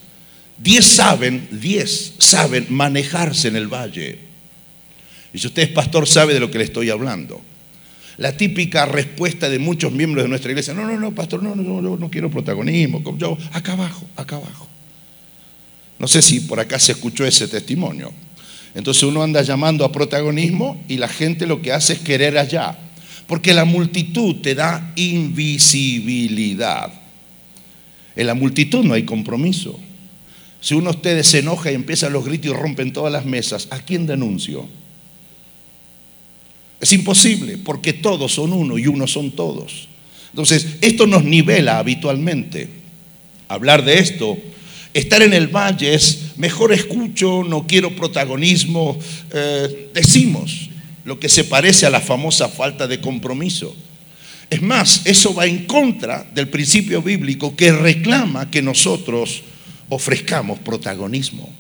10 0.57 0.85
saben, 0.85 1.49
10 1.51 2.15
saben 2.19 2.67
manejarse 2.71 3.49
en 3.49 3.57
el 3.57 3.69
valle. 3.69 4.30
Y 5.33 5.39
si 5.39 5.47
usted 5.47 5.63
es 5.63 5.69
pastor, 5.69 6.09
sabe 6.09 6.35
de 6.35 6.41
lo 6.41 6.51
que 6.51 6.59
le 6.59 6.65
estoy 6.65 6.91
hablando. 6.91 7.41
La 8.17 8.37
típica 8.37 8.85
respuesta 8.85 9.49
de 9.49 9.59
muchos 9.59 9.93
miembros 9.93 10.25
de 10.25 10.29
nuestra 10.29 10.51
iglesia, 10.51 10.75
no, 10.75 10.85
no, 10.85 10.99
no, 10.99 11.15
pastor, 11.15 11.43
no, 11.43 11.55
no, 11.55 11.81
no, 11.81 11.97
no 11.97 12.11
quiero 12.11 12.31
protagonismo, 12.31 13.03
yo, 13.17 13.39
acá 13.53 13.73
abajo, 13.73 14.07
acá 14.17 14.37
abajo. 14.37 14.69
No 15.99 16.09
sé 16.09 16.23
si 16.23 16.41
por 16.41 16.61
acá 16.61 16.79
se 16.79 16.93
escuchó 16.93 17.25
ese 17.25 17.49
testimonio. 17.49 18.13
Entonces 18.75 19.03
uno 19.03 19.23
anda 19.23 19.43
llamando 19.43 19.85
a 19.85 19.93
protagonismo 19.93 20.83
y 20.89 20.97
la 20.97 21.09
gente 21.09 21.47
lo 21.47 21.61
que 21.61 21.73
hace 21.73 21.95
es 21.95 21.99
querer 22.01 22.39
allá. 22.39 22.79
Porque 23.27 23.53
la 23.53 23.65
multitud 23.65 24.37
te 24.37 24.55
da 24.55 24.93
invisibilidad. 24.97 26.93
En 28.17 28.27
la 28.27 28.35
multitud 28.35 28.85
no 28.85 28.95
hay 28.95 29.05
compromiso. 29.05 29.79
Si 30.61 30.75
uno 30.75 30.91
ustedes 30.91 31.27
se 31.27 31.39
enoja 31.39 31.71
y 31.71 31.75
empieza 31.75 32.11
los 32.11 32.25
gritos 32.25 32.51
y 32.51 32.55
rompen 32.55 32.93
todas 32.93 33.13
las 33.13 33.25
mesas, 33.25 33.69
¿a 33.71 33.79
quién 33.81 34.07
denuncio? 34.07 34.69
Es 36.81 36.93
imposible, 36.93 37.59
porque 37.59 37.93
todos 37.93 38.33
son 38.33 38.53
uno 38.53 38.79
y 38.79 38.87
uno 38.87 39.07
son 39.07 39.33
todos. 39.33 39.89
Entonces, 40.31 40.67
esto 40.81 41.07
nos 41.07 41.25
nivela 41.25 41.79
habitualmente. 41.79 42.69
Hablar 43.49 43.85
de 43.85 43.99
esto, 43.99 44.39
estar 44.95 45.23
en 45.23 45.33
el 45.33 45.49
valle 45.49 45.95
es, 45.95 46.33
mejor 46.37 46.73
escucho, 46.73 47.45
no 47.45 47.67
quiero 47.67 47.95
protagonismo, 47.95 48.99
eh, 49.33 49.91
decimos, 49.93 50.71
lo 51.05 51.19
que 51.19 51.29
se 51.29 51.45
parece 51.45 51.87
a 51.87 51.91
la 51.91 52.01
famosa 52.01 52.49
falta 52.49 52.87
de 52.87 53.01
compromiso. 53.01 53.75
Es 54.49 54.63
más, 54.63 55.03
eso 55.05 55.35
va 55.35 55.47
en 55.47 55.67
contra 55.67 56.27
del 56.35 56.49
principio 56.49 57.03
bíblico 57.03 57.55
que 57.55 57.73
reclama 57.73 58.51
que 58.51 58.63
nosotros 58.63 59.43
ofrezcamos 59.89 60.59
protagonismo, 60.61 61.53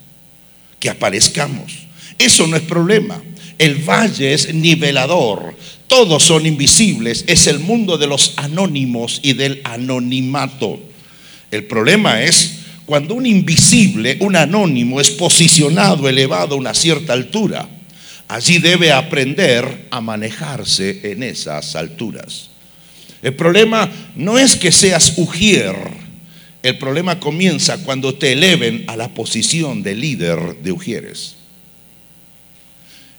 que 0.78 0.90
aparezcamos. 0.90 1.72
Eso 2.18 2.46
no 2.46 2.56
es 2.56 2.62
problema. 2.62 3.22
El 3.60 3.76
valle 3.76 4.32
es 4.32 4.52
nivelador. 4.52 5.54
Todos 5.86 6.24
son 6.24 6.46
invisibles. 6.46 7.24
Es 7.28 7.46
el 7.46 7.60
mundo 7.60 7.98
de 7.98 8.06
los 8.08 8.32
anónimos 8.36 9.20
y 9.22 9.34
del 9.34 9.60
anonimato. 9.64 10.80
El 11.50 11.64
problema 11.64 12.22
es 12.22 12.56
cuando 12.86 13.14
un 13.14 13.26
invisible, 13.26 14.16
un 14.20 14.34
anónimo, 14.34 15.00
es 15.00 15.10
posicionado, 15.10 16.08
elevado 16.08 16.56
a 16.56 16.58
una 16.58 16.74
cierta 16.74 17.12
altura 17.12 17.68
Allí 18.30 18.58
debe 18.58 18.92
aprender 18.92 19.88
a 19.90 20.00
manejarse 20.00 21.00
en 21.02 21.24
esas 21.24 21.74
alturas. 21.74 22.50
El 23.22 23.34
problema 23.34 23.90
no 24.14 24.38
es 24.38 24.54
que 24.54 24.70
seas 24.70 25.14
ujier, 25.16 25.74
el 26.62 26.78
problema 26.78 27.18
comienza 27.18 27.78
cuando 27.78 28.14
te 28.14 28.34
eleven 28.34 28.84
a 28.86 28.96
la 28.96 29.08
posición 29.08 29.82
de 29.82 29.96
líder 29.96 30.58
de 30.62 30.70
ujieres. 30.70 31.39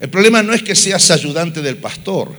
El 0.02 0.10
problema 0.10 0.42
no 0.42 0.52
es 0.52 0.64
que 0.64 0.74
seas 0.74 1.12
ayudante 1.12 1.62
del 1.62 1.76
pastor, 1.76 2.36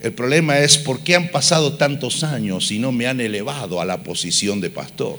el 0.00 0.12
problema 0.12 0.58
es 0.58 0.76
por 0.76 1.00
qué 1.00 1.16
han 1.16 1.30
pasado 1.30 1.72
tantos 1.72 2.22
años 2.24 2.70
y 2.70 2.78
no 2.78 2.92
me 2.92 3.06
han 3.06 3.22
elevado 3.22 3.80
a 3.80 3.86
la 3.86 4.02
posición 4.02 4.60
de 4.60 4.68
pastor. 4.68 5.18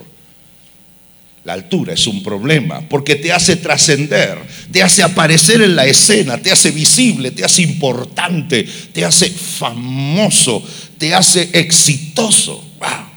La 1.44 1.54
altura 1.54 1.96
es 1.96 2.06
un 2.06 2.22
problema 2.22 2.88
porque 2.88 3.16
te 3.16 3.32
hace 3.32 3.56
trascender, 3.56 4.38
te 4.72 4.84
hace 4.84 5.02
aparecer 5.02 5.60
en 5.64 5.76
la 5.76 5.88
escena, 5.88 6.38
te 6.38 6.52
hace 6.52 6.70
visible, 6.70 7.32
te 7.32 7.44
hace 7.44 7.64
importante, 7.64 8.64
te 8.94 9.04
hace 9.04 9.32
famoso, 9.32 10.64
te 11.00 11.16
hace 11.16 11.50
exitoso. 11.52 12.64
Wow. 12.80 13.08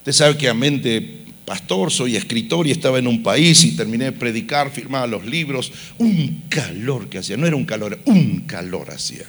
Usted 0.00 0.12
sabe 0.12 0.36
que 0.36 0.50
a 0.50 0.52
mente 0.52 1.25
pastor, 1.46 1.90
soy 1.90 2.16
escritor 2.16 2.66
y 2.66 2.72
estaba 2.72 2.98
en 2.98 3.06
un 3.06 3.22
país 3.22 3.64
y 3.64 3.76
terminé 3.76 4.06
de 4.06 4.12
predicar, 4.12 4.70
firmaba 4.70 5.06
los 5.06 5.24
libros. 5.24 5.72
Un 5.96 6.42
calor 6.50 7.08
que 7.08 7.18
hacía, 7.18 7.38
no 7.38 7.46
era 7.46 7.56
un 7.56 7.64
calor, 7.64 7.98
un 8.04 8.40
calor 8.40 8.90
hacía. 8.90 9.24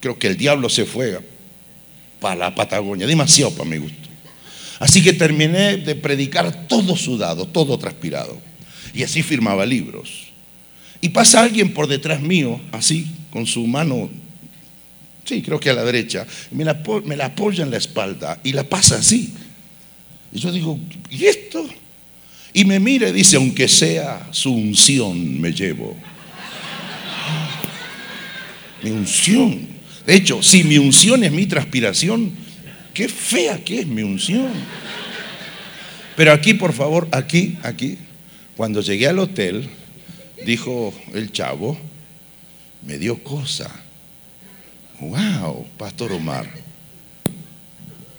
Creo 0.00 0.18
que 0.18 0.28
el 0.28 0.36
diablo 0.36 0.70
se 0.70 0.86
fue 0.86 1.18
para 2.20 2.36
la 2.36 2.54
Patagonia, 2.54 3.06
demasiado 3.06 3.52
para 3.52 3.68
mi 3.68 3.76
gusto. 3.76 4.08
Así 4.78 5.02
que 5.02 5.12
terminé 5.12 5.76
de 5.76 5.94
predicar 5.94 6.66
todo 6.68 6.96
sudado, 6.96 7.46
todo 7.46 7.76
transpirado. 7.76 8.40
Y 8.94 9.02
así 9.02 9.22
firmaba 9.22 9.66
libros. 9.66 10.28
Y 11.00 11.10
pasa 11.10 11.42
alguien 11.42 11.74
por 11.74 11.86
detrás 11.86 12.20
mío, 12.20 12.60
así, 12.72 13.06
con 13.30 13.46
su 13.46 13.66
mano, 13.66 14.08
sí, 15.24 15.42
creo 15.42 15.58
que 15.58 15.70
a 15.70 15.74
la 15.74 15.84
derecha, 15.84 16.26
me 16.50 16.64
la, 16.64 16.80
me 17.04 17.16
la 17.16 17.26
apoya 17.26 17.64
en 17.64 17.70
la 17.70 17.78
espalda 17.78 18.40
y 18.44 18.52
la 18.52 18.64
pasa 18.64 18.96
así. 18.96 19.34
Y 20.34 20.38
yo 20.40 20.52
digo, 20.52 20.78
¿y 21.08 21.24
esto? 21.24 21.66
Y 22.52 22.66
me 22.66 22.78
mira 22.78 23.08
y 23.08 23.12
dice, 23.12 23.36
aunque 23.36 23.68
sea 23.68 24.28
su 24.30 24.52
unción, 24.52 25.40
me 25.40 25.52
llevo. 25.52 25.96
Mi 28.82 28.90
unción. 28.90 29.66
De 30.06 30.14
hecho, 30.14 30.42
si 30.42 30.64
mi 30.64 30.76
unción 30.76 31.24
es 31.24 31.32
mi 31.32 31.46
transpiración, 31.46 32.44
Qué 32.94 33.08
fea 33.08 33.58
que 33.62 33.80
es 33.80 33.86
mi 33.88 34.02
unción. 34.04 34.52
Pero 36.16 36.32
aquí, 36.32 36.54
por 36.54 36.72
favor, 36.72 37.08
aquí, 37.10 37.58
aquí, 37.64 37.98
cuando 38.56 38.80
llegué 38.80 39.08
al 39.08 39.18
hotel, 39.18 39.68
dijo 40.46 40.94
el 41.12 41.32
chavo, 41.32 41.76
me 42.82 42.98
dio 42.98 43.22
cosa. 43.24 43.68
Wow, 45.00 45.66
Pastor 45.76 46.12
Omar, 46.12 46.48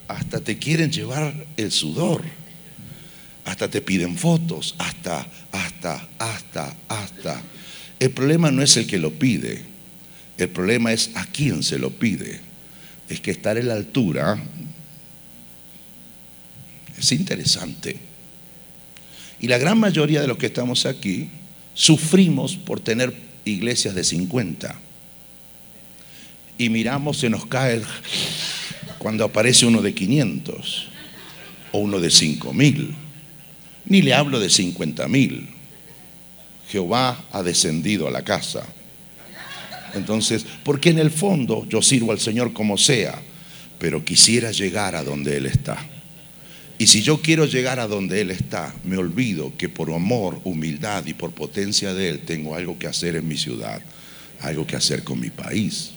hasta 0.08 0.40
te 0.40 0.58
quieren 0.58 0.90
llevar 0.90 1.46
el 1.56 1.72
sudor, 1.72 2.24
hasta 3.44 3.68
te 3.68 3.80
piden 3.80 4.16
fotos, 4.16 4.74
hasta, 4.78 5.26
hasta, 5.52 6.08
hasta, 6.18 6.76
hasta. 6.88 7.42
El 7.98 8.10
problema 8.10 8.50
no 8.50 8.62
es 8.62 8.76
el 8.76 8.86
que 8.86 8.98
lo 8.98 9.12
pide, 9.12 9.64
el 10.38 10.48
problema 10.48 10.92
es 10.92 11.10
a 11.14 11.24
quién 11.26 11.62
se 11.62 11.78
lo 11.78 11.90
pide. 11.90 12.40
Es 13.08 13.20
que 13.20 13.30
estar 13.30 13.56
en 13.56 13.68
la 13.68 13.74
altura 13.74 14.36
es 16.98 17.12
interesante. 17.12 17.98
Y 19.40 19.48
la 19.48 19.58
gran 19.58 19.78
mayoría 19.78 20.20
de 20.20 20.26
los 20.26 20.38
que 20.38 20.46
estamos 20.46 20.86
aquí 20.86 21.30
sufrimos 21.74 22.56
por 22.56 22.80
tener 22.80 23.14
iglesias 23.44 23.94
de 23.94 24.02
50. 24.02 24.80
Y 26.58 26.68
miramos, 26.70 27.18
se 27.18 27.30
nos 27.30 27.46
cae 27.46 27.82
cuando 29.06 29.24
aparece 29.24 29.66
uno 29.66 29.82
de 29.82 29.94
500 29.94 30.88
o 31.70 31.78
uno 31.78 32.00
de 32.00 32.10
5 32.10 32.52
mil. 32.52 32.92
Ni 33.84 34.02
le 34.02 34.12
hablo 34.12 34.40
de 34.40 34.50
50 34.50 35.06
mil. 35.06 35.48
Jehová 36.68 37.24
ha 37.30 37.44
descendido 37.44 38.08
a 38.08 38.10
la 38.10 38.24
casa. 38.24 38.66
Entonces, 39.94 40.44
porque 40.64 40.90
en 40.90 40.98
el 40.98 41.12
fondo 41.12 41.64
yo 41.68 41.82
sirvo 41.82 42.10
al 42.10 42.18
Señor 42.18 42.52
como 42.52 42.76
sea, 42.76 43.22
pero 43.78 44.04
quisiera 44.04 44.50
llegar 44.50 44.96
a 44.96 45.04
donde 45.04 45.36
Él 45.36 45.46
está. 45.46 45.78
Y 46.76 46.88
si 46.88 47.00
yo 47.00 47.22
quiero 47.22 47.46
llegar 47.46 47.78
a 47.78 47.86
donde 47.86 48.20
Él 48.20 48.32
está, 48.32 48.74
me 48.82 48.96
olvido 48.96 49.52
que 49.56 49.68
por 49.68 49.92
amor, 49.92 50.40
humildad 50.42 51.06
y 51.06 51.14
por 51.14 51.30
potencia 51.30 51.94
de 51.94 52.08
Él 52.08 52.18
tengo 52.26 52.56
algo 52.56 52.76
que 52.76 52.88
hacer 52.88 53.14
en 53.14 53.28
mi 53.28 53.36
ciudad, 53.36 53.80
algo 54.40 54.66
que 54.66 54.74
hacer 54.74 55.04
con 55.04 55.20
mi 55.20 55.30
país. 55.30 55.92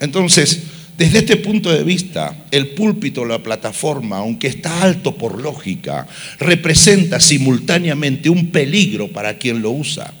Entonces, 0.00 0.62
Desde 1.00 1.20
este 1.20 1.36
punto 1.36 1.72
de 1.72 1.82
vista, 1.82 2.44
el 2.50 2.74
púlpito, 2.74 3.24
la 3.24 3.42
plataforma, 3.42 4.18
aunque 4.18 4.48
está 4.48 4.82
alto 4.82 5.16
por 5.16 5.40
lógica, 5.40 6.06
representa 6.38 7.18
simultáneamente 7.20 8.28
un 8.28 8.50
peligro 8.50 9.08
para 9.08 9.38
quien 9.38 9.62
lo 9.62 9.70
usa, 9.70 10.12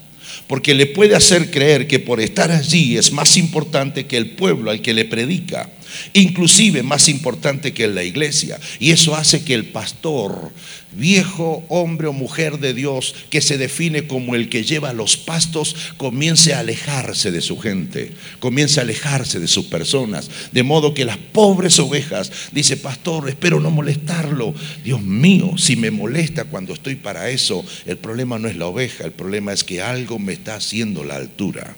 porque 0.46 0.72
le 0.72 0.86
puede 0.86 1.14
hacer 1.14 1.50
creer 1.50 1.86
que 1.86 1.98
por 1.98 2.18
estar 2.18 2.50
allí 2.50 2.96
es 2.96 3.12
más 3.12 3.36
importante 3.36 4.06
que 4.06 4.16
el 4.16 4.30
pueblo 4.30 4.70
al 4.70 4.80
que 4.80 4.94
le 4.94 5.04
predica 5.04 5.68
inclusive 6.12 6.82
más 6.82 7.08
importante 7.08 7.72
que 7.72 7.88
la 7.88 8.04
iglesia. 8.04 8.58
Y 8.78 8.90
eso 8.90 9.14
hace 9.14 9.44
que 9.44 9.54
el 9.54 9.66
pastor, 9.66 10.52
viejo 10.92 11.64
hombre 11.68 12.08
o 12.08 12.12
mujer 12.12 12.58
de 12.58 12.74
Dios, 12.74 13.14
que 13.30 13.40
se 13.40 13.58
define 13.58 14.06
como 14.06 14.34
el 14.34 14.48
que 14.48 14.64
lleva 14.64 14.92
los 14.92 15.16
pastos, 15.16 15.76
comience 15.96 16.54
a 16.54 16.60
alejarse 16.60 17.30
de 17.30 17.40
su 17.40 17.58
gente, 17.58 18.12
comience 18.38 18.80
a 18.80 18.82
alejarse 18.82 19.40
de 19.40 19.48
sus 19.48 19.66
personas. 19.66 20.30
De 20.52 20.62
modo 20.62 20.94
que 20.94 21.04
las 21.04 21.18
pobres 21.18 21.78
ovejas, 21.78 22.30
dice 22.52 22.76
pastor, 22.76 23.28
espero 23.28 23.60
no 23.60 23.70
molestarlo. 23.70 24.54
Dios 24.84 25.02
mío, 25.02 25.52
si 25.56 25.76
me 25.76 25.90
molesta 25.90 26.44
cuando 26.44 26.74
estoy 26.74 26.96
para 26.96 27.30
eso, 27.30 27.64
el 27.86 27.98
problema 27.98 28.38
no 28.38 28.48
es 28.48 28.56
la 28.56 28.66
oveja, 28.66 29.04
el 29.04 29.12
problema 29.12 29.52
es 29.52 29.64
que 29.64 29.82
algo 29.82 30.18
me 30.18 30.32
está 30.32 30.56
haciendo 30.56 31.04
la 31.04 31.16
altura 31.16 31.76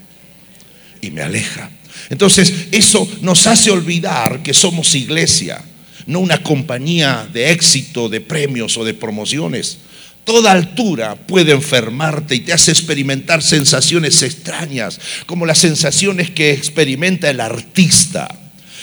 y 1.00 1.10
me 1.10 1.22
aleja. 1.22 1.70
Entonces, 2.10 2.68
eso 2.70 3.06
nos 3.20 3.46
hace 3.46 3.70
olvidar 3.70 4.42
que 4.42 4.54
somos 4.54 4.94
iglesia, 4.94 5.62
no 6.06 6.20
una 6.20 6.42
compañía 6.42 7.28
de 7.32 7.52
éxito, 7.52 8.08
de 8.08 8.20
premios 8.20 8.76
o 8.76 8.84
de 8.84 8.94
promociones. 8.94 9.78
Toda 10.24 10.52
altura 10.52 11.16
puede 11.16 11.52
enfermarte 11.52 12.36
y 12.36 12.40
te 12.40 12.52
hace 12.52 12.70
experimentar 12.70 13.42
sensaciones 13.42 14.22
extrañas, 14.22 15.00
como 15.26 15.46
las 15.46 15.58
sensaciones 15.58 16.30
que 16.30 16.52
experimenta 16.52 17.28
el 17.28 17.40
artista. 17.40 18.28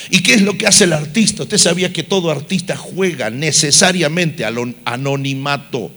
¿Y 0.09 0.21
qué 0.21 0.33
es 0.33 0.41
lo 0.41 0.57
que 0.57 0.67
hace 0.67 0.85
el 0.85 0.93
artista? 0.93 1.43
Usted 1.43 1.57
sabía 1.57 1.93
que 1.93 2.03
todo 2.03 2.31
artista 2.31 2.75
juega 2.75 3.29
necesariamente 3.29 4.43
al 4.43 4.75
anonimato. 4.85 5.91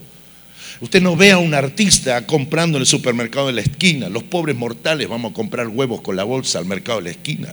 Usted 0.81 1.01
no 1.01 1.17
ve 1.17 1.33
a 1.33 1.39
un 1.39 1.55
artista 1.55 2.27
comprando 2.27 2.77
en 2.77 2.83
el 2.83 2.87
supermercado 2.87 3.47
de 3.47 3.53
la 3.55 3.61
esquina. 3.63 4.09
Los 4.09 4.25
pobres 4.25 4.57
mortales 4.57 5.09
vamos 5.09 5.31
a 5.31 5.35
comprar 5.35 5.69
huevos 5.69 6.01
con 6.03 6.17
la 6.17 6.25
bolsa 6.25 6.59
al 6.59 6.67
mercado 6.67 6.99
de 6.99 7.05
la 7.05 7.11
esquina. 7.11 7.53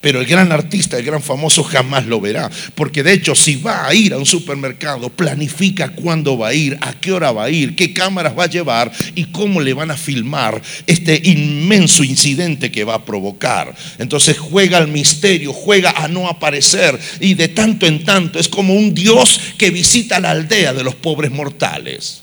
Pero 0.00 0.20
el 0.20 0.26
gran 0.26 0.52
artista, 0.52 0.96
el 0.96 1.04
gran 1.04 1.22
famoso 1.22 1.64
jamás 1.64 2.06
lo 2.06 2.20
verá. 2.20 2.48
Porque 2.76 3.02
de 3.02 3.12
hecho, 3.12 3.34
si 3.34 3.56
va 3.56 3.86
a 3.86 3.94
ir 3.94 4.12
a 4.12 4.18
un 4.18 4.26
supermercado, 4.26 5.10
planifica 5.10 5.88
cuándo 5.88 6.38
va 6.38 6.48
a 6.48 6.54
ir, 6.54 6.78
a 6.80 6.92
qué 6.92 7.10
hora 7.10 7.32
va 7.32 7.44
a 7.44 7.50
ir, 7.50 7.74
qué 7.74 7.92
cámaras 7.92 8.38
va 8.38 8.44
a 8.44 8.48
llevar 8.48 8.92
y 9.16 9.24
cómo 9.24 9.60
le 9.60 9.74
van 9.74 9.90
a 9.90 9.96
filmar 9.96 10.62
este 10.86 11.20
inmenso 11.24 12.04
incidente 12.04 12.70
que 12.70 12.84
va 12.84 12.94
a 12.94 13.04
provocar. 13.04 13.74
Entonces 13.98 14.38
juega 14.38 14.78
al 14.78 14.88
misterio, 14.88 15.52
juega 15.52 15.90
a 15.90 16.06
no 16.06 16.28
aparecer 16.28 16.98
y 17.18 17.34
de 17.34 17.48
tanto 17.48 17.86
en 17.86 18.04
tanto 18.04 18.38
es 18.38 18.48
como 18.48 18.74
un 18.74 18.94
Dios 18.94 19.40
que 19.58 19.70
visita 19.70 20.20
la 20.20 20.30
aldea 20.30 20.72
de 20.74 20.84
los 20.84 20.94
pobres 20.94 21.32
mortales. 21.32 22.22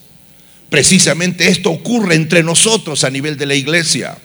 Precisamente 0.70 1.48
esto 1.50 1.72
ocurre 1.72 2.16
entre 2.16 2.42
nosotros 2.42 3.04
a 3.04 3.10
nivel 3.10 3.38
de 3.38 3.46
la 3.46 3.56
iglesia. 3.56 4.18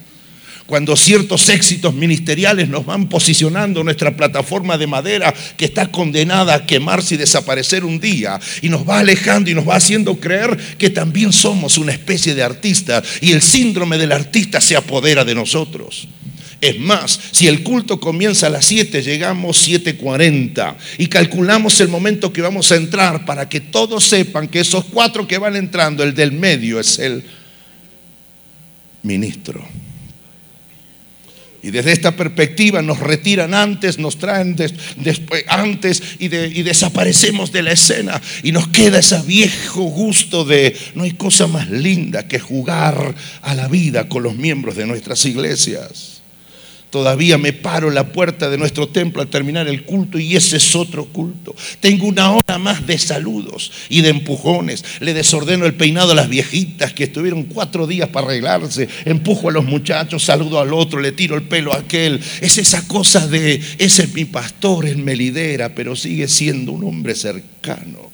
Cuando 0.71 0.95
ciertos 0.95 1.49
éxitos 1.49 1.95
ministeriales 1.95 2.69
nos 2.69 2.87
van 2.87 3.09
posicionando 3.09 3.83
nuestra 3.83 4.17
plataforma 4.17 4.79
de 4.79 4.87
madera 4.87 5.35
que 5.57 5.65
está 5.65 5.91
condenada 5.91 6.55
a 6.55 6.65
quemarse 6.65 7.17
y 7.17 7.19
desaparecer 7.19 7.85
un 7.85 7.99
día 7.99 8.39
y 8.63 8.69
nos 8.69 8.89
va 8.89 9.01
alejando 9.01 9.51
y 9.51 9.55
nos 9.55 9.69
va 9.69 9.75
haciendo 9.75 10.21
creer 10.21 10.57
que 10.79 10.89
también 10.89 11.33
somos 11.33 11.77
una 11.77 11.91
especie 11.91 12.37
de 12.37 12.45
artista 12.45 13.03
y 13.21 13.33
el 13.33 13.43
síndrome 13.43 13.99
del 13.99 14.13
artista 14.13 14.61
se 14.61 14.77
apodera 14.77 15.25
de 15.25 15.35
nosotros. 15.35 16.07
Es 16.61 16.79
más, 16.79 17.19
si 17.33 17.49
el 17.49 17.65
culto 17.65 17.99
comienza 17.99 18.47
a 18.47 18.51
las 18.51 18.65
7, 18.67 19.03
llegamos 19.03 19.69
7.40 19.69 20.77
y 20.99 21.09
calculamos 21.09 21.81
el 21.81 21.89
momento 21.89 22.33
que 22.33 22.43
vamos 22.43 22.71
a 22.71 22.77
entrar 22.77 23.25
para 23.25 23.49
que 23.49 23.61
todos 23.61 24.05
sepan 24.05 24.47
que 24.47 24.61
esos 24.61 24.85
cuatro 24.85 25.27
que 25.27 25.39
van 25.39 25.57
entrando, 25.57 26.05
el 26.05 26.15
del 26.15 26.31
medio 26.31 26.79
es 26.79 27.01
el 27.01 27.25
ministro. 29.03 29.67
Y 31.63 31.71
desde 31.71 31.93
esta 31.93 32.17
perspectiva 32.17 32.81
nos 32.81 33.01
retiran 33.01 33.53
antes, 33.53 33.99
nos 33.99 34.19
traen 34.19 34.57
después, 34.97 35.45
antes 35.49 36.03
y, 36.19 36.27
y, 36.27 36.63
desaparecemos 36.63 37.53
de 37.53 37.63
la 37.63 37.73
escena. 37.73 38.21
Y 38.43 38.53
nos 38.53 38.69
queda 38.69 39.01
ese 39.01 39.21
viejo 39.23 39.83
gusto 39.83 40.45
de 40.45 40.77
no 40.95 41.05
hay 41.05 41.13
cosa 41.13 41.47
más 41.47 41.69
linda 41.69 42.27
que 42.27 42.39
jugar 42.39 43.15
a 43.43 43.55
la 43.55 43.69
vida 43.69 44.09
con 44.09 44.23
los 44.23 44.37
miembros 44.37 44.77
de 44.77 44.87
nuestras 44.87 45.25
iglesias. 45.27 46.20
Todavía 46.91 47.39
me 47.39 47.53
paro 47.53 47.89
en 47.89 47.95
la 47.95 48.13
puerta 48.13 48.51
de 48.51 48.59
nuestro 48.59 48.89
templo 48.89 49.23
al 49.23 49.29
terminar 49.29 49.69
el 49.69 49.85
culto 49.85 50.19
y 50.19 50.35
ese 50.35 50.57
es 50.57 50.75
otro 50.75 51.05
culto. 51.07 51.55
Tengo 51.79 52.07
una 52.07 52.33
hora 52.33 52.59
más 52.59 52.85
de 52.87 52.99
saludos 52.99 53.71
y 53.89 54.01
de 54.01 54.09
empujones. 54.09 54.85
Le 54.99 55.15
desordeno 55.15 55.67
el 55.67 55.75
peinado 55.75 56.13
a 56.13 56.17
las 56.17 56.29
viejitas 56.29 56.93
que 56.93 57.05
estuvieron 57.05 57.45
cuatro 57.45 57.87
días 57.87 58.09
para 58.09 58.27
arreglarse. 58.27 58.89
Empujo 59.05 59.49
a 59.49 59.53
los 59.53 59.65
muchachos, 59.65 60.25
saludo 60.25 60.59
al 60.59 60.75
otro, 60.75 61.01
le 61.01 61.13
tiro 61.13 61.37
el 61.37 61.43
pelo 61.43 61.73
a 61.73 61.79
aquel. 61.79 62.21
Es 62.41 62.59
esa 62.59 62.87
cosa 62.89 63.29
de, 63.29 63.63
ese 63.79 64.03
es 64.03 64.13
mi 64.13 64.25
pastor, 64.25 64.87
él 64.87 64.99
me 64.99 65.15
lidera, 65.15 65.75
pero 65.75 65.95
sigue 65.95 66.27
siendo 66.27 66.73
un 66.73 66.85
hombre 66.85 67.15
cercano. 67.15 68.11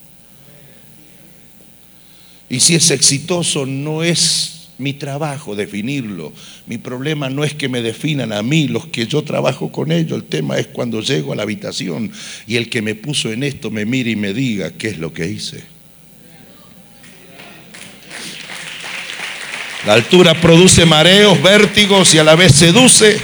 Y 2.50 2.60
si 2.60 2.74
es 2.74 2.90
exitoso, 2.90 3.64
no 3.64 4.02
es 4.02 4.55
mi 4.78 4.92
trabajo 4.92 5.56
definirlo. 5.56 6.32
Mi 6.66 6.78
problema 6.78 7.30
no 7.30 7.44
es 7.44 7.54
que 7.54 7.68
me 7.68 7.82
definan 7.82 8.32
a 8.32 8.42
mí, 8.42 8.68
los 8.68 8.86
que 8.86 9.06
yo 9.06 9.22
trabajo 9.22 9.72
con 9.72 9.90
ellos. 9.90 10.18
El 10.18 10.24
tema 10.24 10.58
es 10.58 10.66
cuando 10.66 11.00
llego 11.00 11.32
a 11.32 11.36
la 11.36 11.42
habitación 11.42 12.10
y 12.46 12.56
el 12.56 12.68
que 12.68 12.82
me 12.82 12.94
puso 12.94 13.32
en 13.32 13.42
esto 13.42 13.70
me 13.70 13.84
mire 13.84 14.10
y 14.10 14.16
me 14.16 14.34
diga 14.34 14.72
qué 14.72 14.88
es 14.88 14.98
lo 14.98 15.12
que 15.12 15.26
hice. 15.26 15.64
La 19.86 19.94
altura 19.94 20.34
produce 20.40 20.84
mareos, 20.84 21.40
vértigos 21.40 22.12
y 22.12 22.18
a 22.18 22.24
la 22.24 22.34
vez 22.34 22.52
seduce 22.52 23.18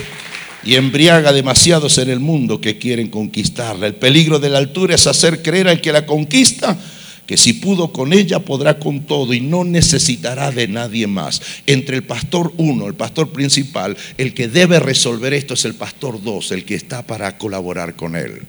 y 0.64 0.76
embriaga 0.76 1.32
demasiados 1.32 1.98
en 1.98 2.08
el 2.08 2.20
mundo 2.20 2.60
que 2.60 2.78
quieren 2.78 3.08
conquistarla. 3.08 3.88
El 3.88 3.96
peligro 3.96 4.38
de 4.38 4.48
la 4.48 4.58
altura 4.58 4.94
es 4.94 5.08
hacer 5.08 5.42
creer 5.42 5.66
al 5.68 5.80
que 5.80 5.92
la 5.92 6.06
conquista 6.06 6.78
que 7.26 7.36
si 7.36 7.54
pudo 7.54 7.92
con 7.92 8.12
ella, 8.12 8.40
podrá 8.40 8.78
con 8.78 9.00
todo 9.06 9.32
y 9.32 9.40
no 9.40 9.64
necesitará 9.64 10.50
de 10.50 10.68
nadie 10.68 11.06
más. 11.06 11.40
Entre 11.66 11.96
el 11.96 12.04
pastor 12.04 12.52
uno, 12.56 12.86
el 12.86 12.94
pastor 12.94 13.30
principal, 13.30 13.96
el 14.18 14.34
que 14.34 14.48
debe 14.48 14.80
resolver 14.80 15.32
esto 15.32 15.54
es 15.54 15.64
el 15.64 15.74
pastor 15.74 16.22
dos, 16.22 16.50
el 16.52 16.64
que 16.64 16.74
está 16.74 17.06
para 17.06 17.38
colaborar 17.38 17.94
con 17.94 18.16
él. 18.16 18.42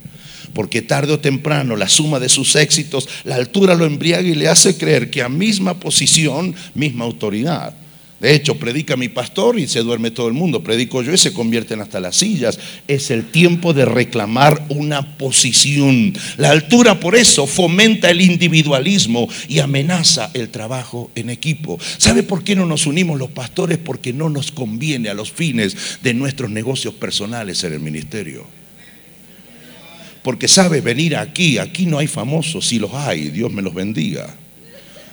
Porque 0.53 0.81
tarde 0.81 1.13
o 1.13 1.19
temprano 1.19 1.75
la 1.75 1.89
suma 1.89 2.19
de 2.19 2.29
sus 2.29 2.55
éxitos, 2.55 3.07
la 3.23 3.35
altura 3.35 3.75
lo 3.75 3.85
embriaga 3.85 4.27
y 4.27 4.35
le 4.35 4.47
hace 4.47 4.77
creer 4.77 5.09
que 5.09 5.21
a 5.21 5.29
misma 5.29 5.79
posición, 5.79 6.55
misma 6.75 7.05
autoridad. 7.05 7.75
De 8.23 8.33
hecho, 8.33 8.55
predica 8.55 8.95
mi 8.95 9.09
pastor 9.09 9.59
y 9.59 9.67
se 9.67 9.81
duerme 9.81 10.09
todo 10.09 10.29
el 10.29 10.33
mundo. 10.33 10.63
Predico 10.63 11.01
yo 11.01 11.11
y 11.11 11.17
se 11.17 11.33
convierten 11.33 11.81
hasta 11.81 11.99
las 11.99 12.15
sillas. 12.15 12.57
Es 12.87 13.11
el 13.11 13.25
tiempo 13.25 13.73
de 13.73 13.83
reclamar 13.83 14.65
una 14.69 15.17
posición. 15.17 16.13
La 16.37 16.51
altura 16.51 17.01
por 17.01 17.17
eso 17.17 17.45
fomenta 17.47 18.09
el 18.09 18.21
individualismo 18.21 19.27
y 19.49 19.59
amenaza 19.59 20.31
el 20.33 20.47
trabajo 20.47 21.11
en 21.15 21.31
equipo. 21.31 21.77
¿Sabe 21.97 22.23
por 22.23 22.45
qué 22.45 22.55
no 22.55 22.65
nos 22.65 22.85
unimos 22.85 23.19
los 23.19 23.31
pastores? 23.31 23.77
Porque 23.77 24.13
no 24.13 24.29
nos 24.29 24.53
conviene 24.53 25.09
a 25.09 25.13
los 25.13 25.29
fines 25.29 25.99
de 26.01 26.13
nuestros 26.13 26.49
negocios 26.49 26.93
personales 26.93 27.61
en 27.65 27.73
el 27.73 27.81
ministerio. 27.81 28.47
Porque 30.21 30.47
sabe 30.47 30.79
venir 30.79 31.17
aquí, 31.17 31.57
aquí 31.57 31.85
no 31.87 31.97
hay 31.97 32.07
famosos, 32.07 32.65
si 32.67 32.79
los 32.79 32.93
hay, 32.93 33.31
Dios 33.31 33.51
me 33.51 33.61
los 33.61 33.73
bendiga. 33.73 34.33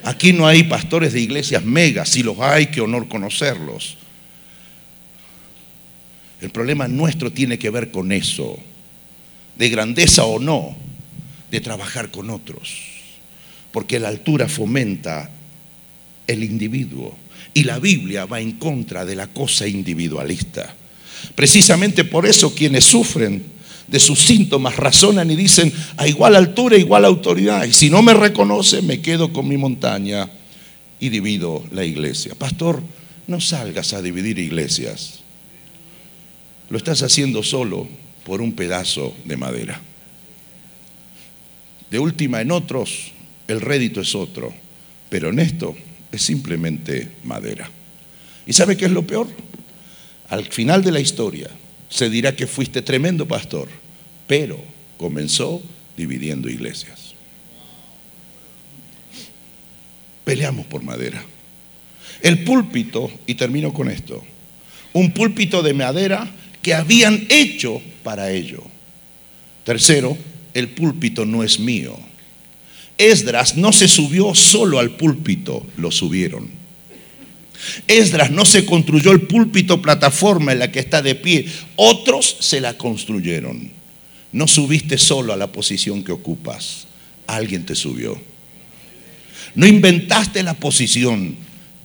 Aquí 0.03 0.32
no 0.32 0.46
hay 0.46 0.64
pastores 0.64 1.12
de 1.12 1.20
iglesias 1.20 1.64
megas, 1.64 2.09
si 2.09 2.22
los 2.22 2.38
hay, 2.40 2.66
qué 2.66 2.80
honor 2.80 3.09
conocerlos. 3.09 3.96
El 6.40 6.51
problema 6.51 6.88
nuestro 6.88 7.32
tiene 7.32 7.59
que 7.59 7.70
ver 7.70 7.90
con 7.90 8.12
eso, 8.12 8.59
de 9.57 9.68
grandeza 9.68 10.24
o 10.24 10.38
no, 10.38 10.76
de 11.51 11.61
trabajar 11.61 12.11
con 12.11 12.30
otros, 12.30 12.72
porque 13.72 13.98
la 13.98 14.09
altura 14.09 14.48
fomenta 14.48 15.30
el 16.26 16.44
individuo 16.44 17.16
y 17.53 17.64
la 17.64 17.78
Biblia 17.78 18.24
va 18.24 18.40
en 18.40 18.53
contra 18.53 19.05
de 19.05 19.16
la 19.16 19.26
cosa 19.26 19.66
individualista. 19.66 20.74
Precisamente 21.34 22.05
por 22.05 22.24
eso 22.26 22.55
quienes 22.55 22.84
sufren 22.84 23.44
de 23.91 23.99
sus 23.99 24.20
síntomas 24.20 24.76
razonan 24.76 25.30
y 25.30 25.36
dicen 25.36 25.72
a 25.97 26.07
igual 26.07 26.36
altura, 26.36 26.76
igual 26.76 27.05
autoridad. 27.05 27.64
Y 27.64 27.72
si 27.72 27.91
no 27.91 28.03
me 28.03 28.14
reconoce, 28.14 28.82
me 28.82 29.01
quedo 29.01 29.32
con 29.32 29.49
mi 29.49 29.57
montaña 29.57 30.30
y 31.01 31.09
divido 31.09 31.64
la 31.72 31.84
iglesia. 31.84 32.34
Pastor, 32.36 32.82
no 33.26 33.41
salgas 33.41 33.93
a 33.93 34.03
dividir 34.03 34.38
iglesias. 34.38 35.20
Lo 36.68 36.78
estás 36.78 37.03
haciendo 37.03 37.43
solo 37.43 37.88
por 38.24 38.41
un 38.41 38.53
pedazo 38.53 39.14
de 39.24 39.36
madera. 39.36 39.80
De 41.91 41.99
última, 41.99 42.41
en 42.41 42.53
otros 42.53 43.11
el 43.49 43.61
rédito 43.61 44.01
es 44.01 44.14
otro, 44.14 44.55
pero 45.09 45.30
en 45.30 45.41
esto 45.41 45.74
es 46.12 46.22
simplemente 46.22 47.11
madera. 47.24 47.68
¿Y 48.47 48.53
sabe 48.53 48.76
qué 48.76 48.84
es 48.84 48.93
lo 48.93 49.05
peor? 49.05 49.26
Al 50.28 50.45
final 50.45 50.84
de 50.84 50.93
la 50.93 51.01
historia 51.01 51.51
se 51.88 52.09
dirá 52.09 52.36
que 52.36 52.47
fuiste 52.47 52.82
tremendo 52.82 53.26
pastor, 53.26 53.68
pero 54.31 54.61
comenzó 54.97 55.61
dividiendo 55.97 56.49
iglesias. 56.49 57.14
Peleamos 60.24 60.66
por 60.66 60.85
madera. 60.85 61.20
El 62.22 62.45
púlpito, 62.45 63.11
y 63.26 63.35
termino 63.35 63.72
con 63.72 63.91
esto, 63.91 64.22
un 64.93 65.11
púlpito 65.11 65.64
de 65.64 65.74
madera 65.74 66.31
que 66.62 66.74
habían 66.74 67.26
hecho 67.28 67.83
para 68.05 68.31
ello. 68.31 68.62
Tercero, 69.64 70.16
el 70.55 70.68
púlpito 70.68 71.26
no 71.26 71.43
es 71.43 71.59
mío. 71.59 71.99
Esdras 72.99 73.57
no 73.57 73.72
se 73.72 73.89
subió 73.89 74.37
solo 74.37 74.78
al 74.78 74.93
púlpito, 74.93 75.66
lo 75.76 75.91
subieron. 75.91 76.51
Esdras 77.89 78.31
no 78.31 78.45
se 78.45 78.64
construyó 78.64 79.11
el 79.11 79.22
púlpito 79.22 79.83
plataforma 79.83 80.53
en 80.53 80.61
la 80.61 80.70
que 80.70 80.78
está 80.78 81.03
de 81.03 81.16
pie, 81.16 81.47
otros 81.74 82.37
se 82.39 82.61
la 82.61 82.78
construyeron. 82.78 83.80
No 84.33 84.47
subiste 84.47 84.97
solo 84.99 85.33
a 85.33 85.37
la 85.37 85.51
posición 85.51 86.05
que 86.05 86.12
ocupas, 86.12 86.87
alguien 87.26 87.66
te 87.66 87.74
subió. 87.74 88.20
No 89.55 89.66
inventaste 89.66 90.43
la 90.43 90.55
posición, 90.55 91.37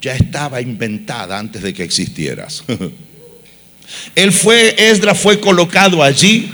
ya 0.02 0.16
estaba 0.16 0.62
inventada 0.62 1.40
antes 1.40 1.64
de 1.64 1.74
que 1.74 1.84
existieras. 1.84 2.64
Él 4.16 4.32
fue, 4.32 4.76
Esdras 4.78 5.20
fue 5.20 5.40
colocado 5.40 6.04
allí, 6.04 6.52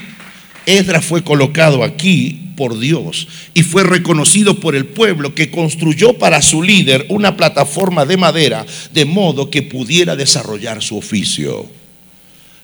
Esdras 0.65 1.03
fue 1.03 1.23
colocado 1.23 1.83
aquí 1.83 2.53
por 2.55 2.79
Dios 2.79 3.27
y 3.53 3.63
fue 3.63 3.83
reconocido 3.83 4.59
por 4.59 4.75
el 4.75 4.85
pueblo 4.85 5.33
que 5.33 5.49
construyó 5.49 6.17
para 6.17 6.41
su 6.41 6.61
líder 6.61 7.05
una 7.09 7.35
plataforma 7.35 8.05
de 8.05 8.17
madera 8.17 8.65
de 8.93 9.05
modo 9.05 9.49
que 9.49 9.63
pudiera 9.63 10.15
desarrollar 10.15 10.81
su 10.81 10.97
oficio. 10.97 11.69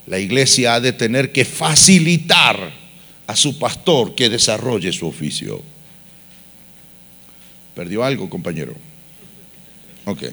La 0.06 0.20
iglesia 0.20 0.76
ha 0.76 0.80
de 0.80 0.94
tener 0.94 1.32
que 1.32 1.46
facilitar 1.46 2.87
a 3.28 3.36
su 3.36 3.60
pastor 3.60 4.16
que 4.16 4.30
desarrolle 4.30 4.92
su 4.94 5.06
oficio. 5.06 5.62
¿Perdió 7.76 8.04
algo, 8.04 8.30
compañero? 8.30 8.74
Ok. 10.06 10.24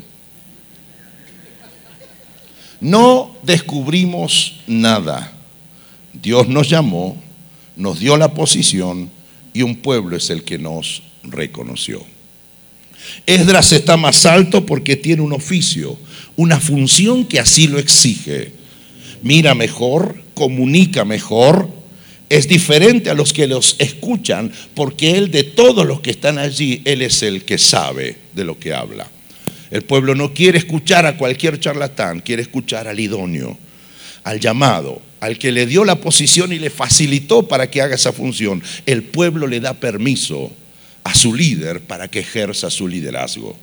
No 2.80 3.36
descubrimos 3.42 4.60
nada. 4.66 5.32
Dios 6.12 6.48
nos 6.48 6.70
llamó, 6.70 7.20
nos 7.76 7.98
dio 7.98 8.16
la 8.16 8.32
posición 8.32 9.10
y 9.52 9.62
un 9.62 9.76
pueblo 9.76 10.16
es 10.16 10.30
el 10.30 10.44
que 10.44 10.58
nos 10.58 11.02
reconoció. 11.24 12.04
Esdras 13.26 13.72
está 13.72 13.96
más 13.96 14.24
alto 14.26 14.64
porque 14.64 14.96
tiene 14.96 15.22
un 15.22 15.32
oficio, 15.32 15.98
una 16.36 16.60
función 16.60 17.24
que 17.24 17.40
así 17.40 17.66
lo 17.66 17.78
exige. 17.78 18.52
Mira 19.22 19.54
mejor, 19.54 20.22
comunica 20.34 21.04
mejor, 21.04 21.68
es 22.36 22.48
diferente 22.48 23.10
a 23.10 23.14
los 23.14 23.32
que 23.32 23.46
los 23.46 23.76
escuchan 23.78 24.50
porque 24.74 25.16
él 25.16 25.30
de 25.30 25.44
todos 25.44 25.86
los 25.86 26.00
que 26.00 26.10
están 26.10 26.38
allí, 26.38 26.82
él 26.84 27.02
es 27.02 27.22
el 27.22 27.44
que 27.44 27.58
sabe 27.58 28.16
de 28.34 28.44
lo 28.44 28.58
que 28.58 28.74
habla. 28.74 29.08
El 29.70 29.82
pueblo 29.82 30.16
no 30.16 30.34
quiere 30.34 30.58
escuchar 30.58 31.06
a 31.06 31.16
cualquier 31.16 31.60
charlatán, 31.60 32.18
quiere 32.18 32.42
escuchar 32.42 32.88
al 32.88 32.98
idóneo, 32.98 33.56
al 34.24 34.40
llamado, 34.40 35.00
al 35.20 35.38
que 35.38 35.52
le 35.52 35.64
dio 35.66 35.84
la 35.84 36.00
posición 36.00 36.52
y 36.52 36.58
le 36.58 36.70
facilitó 36.70 37.46
para 37.46 37.70
que 37.70 37.80
haga 37.80 37.94
esa 37.94 38.12
función. 38.12 38.60
El 38.84 39.04
pueblo 39.04 39.46
le 39.46 39.60
da 39.60 39.74
permiso 39.74 40.52
a 41.04 41.14
su 41.14 41.34
líder 41.34 41.82
para 41.82 42.08
que 42.08 42.18
ejerza 42.18 42.68
su 42.68 42.88
liderazgo. 42.88 43.56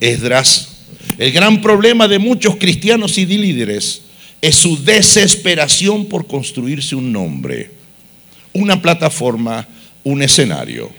Esdras, 0.00 0.86
el 1.18 1.30
gran 1.30 1.60
problema 1.60 2.08
de 2.08 2.18
muchos 2.18 2.56
cristianos 2.56 3.16
y 3.18 3.26
de 3.26 3.38
líderes 3.38 4.02
es 4.40 4.56
su 4.56 4.82
desesperación 4.82 6.06
por 6.06 6.26
construirse 6.26 6.96
un 6.96 7.12
nombre, 7.12 7.81
una 8.52 8.80
plataforma, 8.80 9.66
un 10.04 10.22
escenario. 10.22 10.90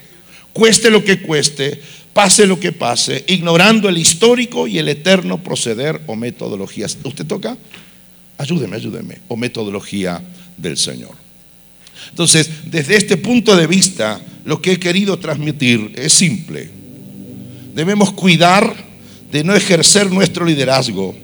Cueste 0.54 0.90
lo 0.90 1.04
que 1.04 1.22
cueste, 1.22 1.82
pase 2.14 2.46
lo 2.46 2.60
que 2.60 2.72
pase, 2.72 3.24
ignorando 3.28 3.90
el 3.90 3.98
histórico 3.98 4.68
y 4.68 4.78
el 4.78 4.90
eterno 4.90 5.44
proceder 5.44 6.02
o 6.08 6.16
metodologías. 6.16 6.98
¿Usted 7.04 7.26
toca? 7.26 7.58
Ayúdeme, 8.38 8.76
ayúdeme. 8.76 9.20
O 9.28 9.36
metodología 9.36 10.22
del 10.58 10.78
Señor. 10.78 11.16
Entonces, 12.10 12.50
desde 12.66 12.96
este 12.96 13.18
punto 13.18 13.56
de 13.56 13.68
vista, 13.68 14.22
lo 14.46 14.62
que 14.62 14.74
he 14.74 14.80
querido 14.80 15.18
transmitir 15.20 15.94
es 15.96 16.14
simple. 16.14 16.70
Debemos 17.74 18.12
cuidar 18.14 18.76
de 19.32 19.44
no 19.44 19.56
ejercer 19.56 20.12
nuestro 20.12 20.46
liderazgo 20.46 21.16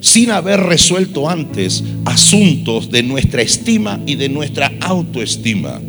sin 0.00 0.30
haber 0.30 0.60
resuelto 0.60 1.28
antes 1.28 1.84
asuntos 2.06 2.90
de 2.90 3.02
nuestra 3.02 3.42
estima 3.42 4.00
y 4.06 4.14
de 4.14 4.30
nuestra 4.30 4.69
autoestima. 4.90 5.80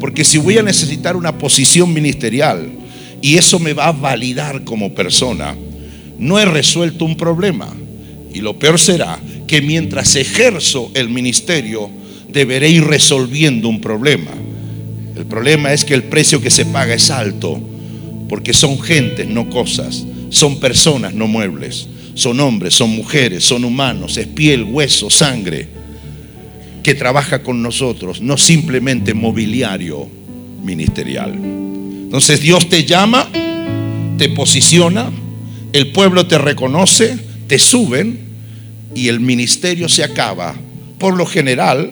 Porque 0.00 0.24
si 0.24 0.38
voy 0.38 0.58
a 0.58 0.62
necesitar 0.62 1.16
una 1.16 1.38
posición 1.38 1.92
ministerial, 1.92 2.70
y 3.20 3.36
eso 3.36 3.58
me 3.58 3.72
va 3.72 3.88
a 3.88 3.92
validar 3.92 4.64
como 4.64 4.94
persona. 4.94 5.56
No 6.18 6.38
he 6.38 6.44
resuelto 6.44 7.04
un 7.04 7.16
problema. 7.16 7.74
Y 8.32 8.40
lo 8.40 8.58
peor 8.58 8.78
será 8.78 9.18
que 9.46 9.62
mientras 9.62 10.14
ejerzo 10.16 10.90
el 10.94 11.08
ministerio, 11.08 11.90
deberé 12.28 12.68
ir 12.68 12.84
resolviendo 12.84 13.68
un 13.68 13.80
problema. 13.80 14.30
El 15.16 15.26
problema 15.26 15.72
es 15.72 15.84
que 15.84 15.94
el 15.94 16.04
precio 16.04 16.40
que 16.40 16.50
se 16.50 16.66
paga 16.66 16.94
es 16.94 17.10
alto, 17.10 17.60
porque 18.28 18.52
son 18.52 18.78
gentes, 18.80 19.26
no 19.26 19.48
cosas. 19.48 20.04
Son 20.28 20.60
personas, 20.60 21.14
no 21.14 21.26
muebles. 21.26 21.88
Son 22.14 22.38
hombres, 22.40 22.74
son 22.74 22.90
mujeres, 22.90 23.44
son 23.44 23.64
humanos, 23.64 24.16
es 24.16 24.26
piel, 24.26 24.64
hueso, 24.64 25.10
sangre, 25.10 25.68
que 26.86 26.94
trabaja 26.94 27.42
con 27.42 27.62
nosotros, 27.62 28.20
no 28.20 28.36
simplemente 28.36 29.12
mobiliario 29.12 30.08
ministerial. 30.62 31.34
Entonces 31.34 32.40
Dios 32.40 32.68
te 32.68 32.84
llama, 32.84 33.28
te 34.16 34.28
posiciona, 34.28 35.10
el 35.72 35.90
pueblo 35.90 36.28
te 36.28 36.38
reconoce, 36.38 37.18
te 37.48 37.58
suben 37.58 38.20
y 38.94 39.08
el 39.08 39.18
ministerio 39.18 39.88
se 39.88 40.04
acaba. 40.04 40.54
Por 40.96 41.16
lo 41.16 41.26
general, 41.26 41.90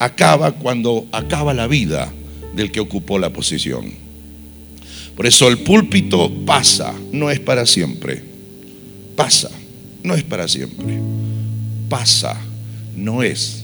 acaba 0.00 0.50
cuando 0.50 1.06
acaba 1.12 1.54
la 1.54 1.68
vida 1.68 2.12
del 2.56 2.72
que 2.72 2.80
ocupó 2.80 3.20
la 3.20 3.32
posición. 3.32 3.92
Por 5.14 5.28
eso 5.28 5.46
el 5.46 5.58
púlpito 5.58 6.28
pasa, 6.44 6.92
no 7.12 7.30
es 7.30 7.38
para 7.38 7.66
siempre. 7.66 8.20
Pasa, 9.14 9.52
no 10.02 10.12
es 10.16 10.24
para 10.24 10.48
siempre. 10.48 10.98
Pasa, 11.88 12.36
no 12.96 13.22
es 13.22 13.63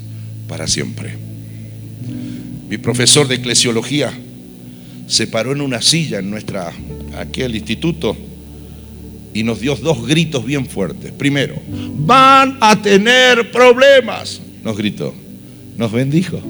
para 0.51 0.67
siempre. 0.67 1.17
Mi 2.69 2.77
profesor 2.77 3.29
de 3.29 3.37
eclesiología 3.37 4.13
se 5.07 5.29
paró 5.29 5.53
en 5.53 5.61
una 5.61 5.81
silla 5.81 6.19
en 6.19 6.29
nuestra, 6.29 6.73
aquí 7.17 7.43
al 7.43 7.55
instituto, 7.55 8.17
y 9.33 9.45
nos 9.45 9.61
dio 9.61 9.77
dos 9.77 10.05
gritos 10.09 10.45
bien 10.45 10.67
fuertes. 10.67 11.13
Primero, 11.13 11.55
van 11.69 12.59
a 12.61 12.83
tener 12.83 13.53
problemas, 13.53 14.41
nos 14.65 14.77
gritó, 14.77 15.15
nos 15.77 15.93
bendijo. 15.93 16.43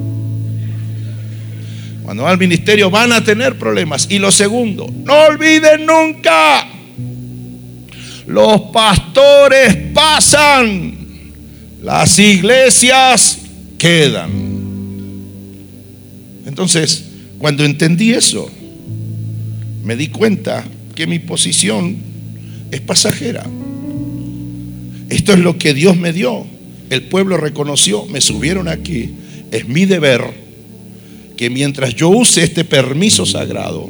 Cuando 2.03 2.22
va 2.22 2.30
al 2.30 2.38
ministerio 2.38 2.88
van 2.90 3.12
a 3.12 3.22
tener 3.22 3.59
problemas. 3.59 4.07
Y 4.11 4.18
lo 4.18 4.30
segundo, 4.30 4.90
no 5.05 5.26
olviden 5.26 5.84
nunca, 5.84 6.66
los 8.26 8.62
pastores 8.72 9.76
pasan, 9.92 10.94
las 11.82 12.18
iglesias 12.18 13.39
quedan. 13.80 14.30
Entonces, 16.46 17.06
cuando 17.38 17.64
entendí 17.64 18.12
eso, 18.12 18.50
me 19.82 19.96
di 19.96 20.08
cuenta 20.08 20.64
que 20.94 21.06
mi 21.06 21.18
posición 21.18 21.96
es 22.70 22.82
pasajera. 22.82 23.46
Esto 25.08 25.32
es 25.32 25.38
lo 25.38 25.56
que 25.56 25.72
Dios 25.72 25.96
me 25.96 26.12
dio. 26.12 26.46
El 26.90 27.04
pueblo 27.04 27.38
reconoció, 27.38 28.04
me 28.04 28.20
subieron 28.20 28.68
aquí. 28.68 29.10
Es 29.50 29.66
mi 29.66 29.86
deber 29.86 30.24
que 31.38 31.48
mientras 31.48 31.94
yo 31.94 32.10
use 32.10 32.44
este 32.44 32.64
permiso 32.64 33.24
sagrado, 33.24 33.88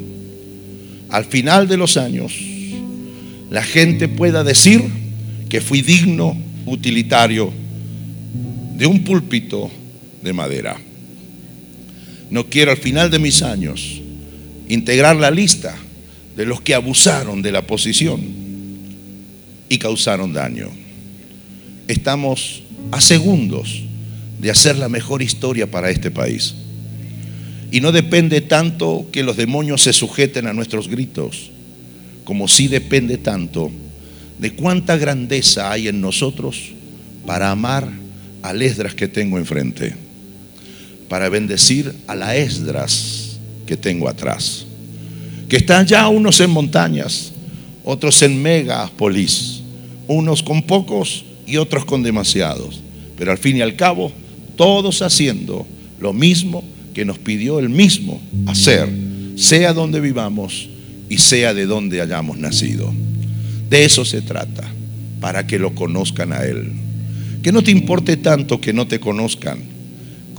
al 1.09 1.25
final 1.25 1.67
de 1.67 1.75
los 1.75 1.97
años, 1.97 2.33
la 3.49 3.61
gente 3.61 4.07
pueda 4.07 4.45
decir 4.45 4.81
que 5.49 5.59
fui 5.59 5.81
digno, 5.81 6.37
utilitario, 6.65 7.51
de 8.77 8.85
un 8.85 9.03
púlpito 9.03 9.69
de 10.21 10.33
madera. 10.33 10.77
No 12.29 12.47
quiero 12.47 12.71
al 12.71 12.77
final 12.77 13.11
de 13.11 13.19
mis 13.19 13.41
años 13.41 14.01
integrar 14.69 15.17
la 15.17 15.31
lista 15.31 15.75
de 16.35 16.45
los 16.45 16.61
que 16.61 16.73
abusaron 16.73 17.41
de 17.41 17.51
la 17.51 17.67
posición 17.67 18.21
y 19.67 19.77
causaron 19.77 20.31
daño. 20.31 20.69
Estamos 21.87 22.63
a 22.91 23.01
segundos 23.01 23.83
de 24.39 24.49
hacer 24.49 24.77
la 24.77 24.87
mejor 24.87 25.21
historia 25.21 25.69
para 25.69 25.89
este 25.89 26.09
país. 26.09 26.55
Y 27.69 27.81
no 27.81 27.91
depende 27.91 28.41
tanto 28.41 29.07
que 29.11 29.23
los 29.23 29.35
demonios 29.37 29.81
se 29.81 29.93
sujeten 29.93 30.47
a 30.47 30.53
nuestros 30.53 30.87
gritos, 30.87 31.51
como 32.23 32.47
sí 32.47 32.67
depende 32.67 33.17
tanto 33.17 33.71
de 34.39 34.53
cuánta 34.53 34.95
grandeza 34.95 35.71
hay 35.71 35.89
en 35.89 36.01
nosotros 36.01 36.71
para 37.25 37.51
amar 37.51 37.89
al 38.41 38.61
Esdras 38.61 38.95
que 38.95 39.07
tengo 39.07 39.37
enfrente 39.37 39.95
para 41.11 41.27
bendecir 41.27 41.93
a 42.07 42.15
la 42.15 42.37
Esdras 42.37 43.37
que 43.65 43.75
tengo 43.75 44.07
atrás. 44.07 44.65
Que 45.49 45.57
están 45.57 45.85
ya 45.85 46.07
unos 46.07 46.39
en 46.39 46.49
montañas, 46.51 47.33
otros 47.83 48.21
en 48.21 48.41
megapolis, 48.41 49.59
unos 50.07 50.41
con 50.41 50.63
pocos 50.63 51.25
y 51.45 51.57
otros 51.57 51.83
con 51.83 52.01
demasiados. 52.01 52.79
Pero 53.17 53.33
al 53.33 53.37
fin 53.37 53.57
y 53.57 53.61
al 53.61 53.75
cabo, 53.75 54.09
todos 54.55 55.01
haciendo 55.01 55.67
lo 55.99 56.13
mismo 56.13 56.63
que 56.93 57.03
nos 57.03 57.19
pidió 57.19 57.59
el 57.59 57.67
mismo 57.67 58.21
hacer, 58.45 58.87
sea 59.35 59.73
donde 59.73 59.99
vivamos 59.99 60.69
y 61.09 61.17
sea 61.17 61.53
de 61.53 61.65
donde 61.65 61.99
hayamos 61.99 62.37
nacido. 62.37 62.89
De 63.69 63.83
eso 63.83 64.05
se 64.05 64.21
trata, 64.21 64.63
para 65.19 65.45
que 65.45 65.59
lo 65.59 65.75
conozcan 65.75 66.31
a 66.31 66.45
Él. 66.45 66.71
Que 67.43 67.51
no 67.51 67.61
te 67.61 67.71
importe 67.71 68.15
tanto 68.15 68.61
que 68.61 68.71
no 68.71 68.87
te 68.87 69.01
conozcan, 69.01 69.70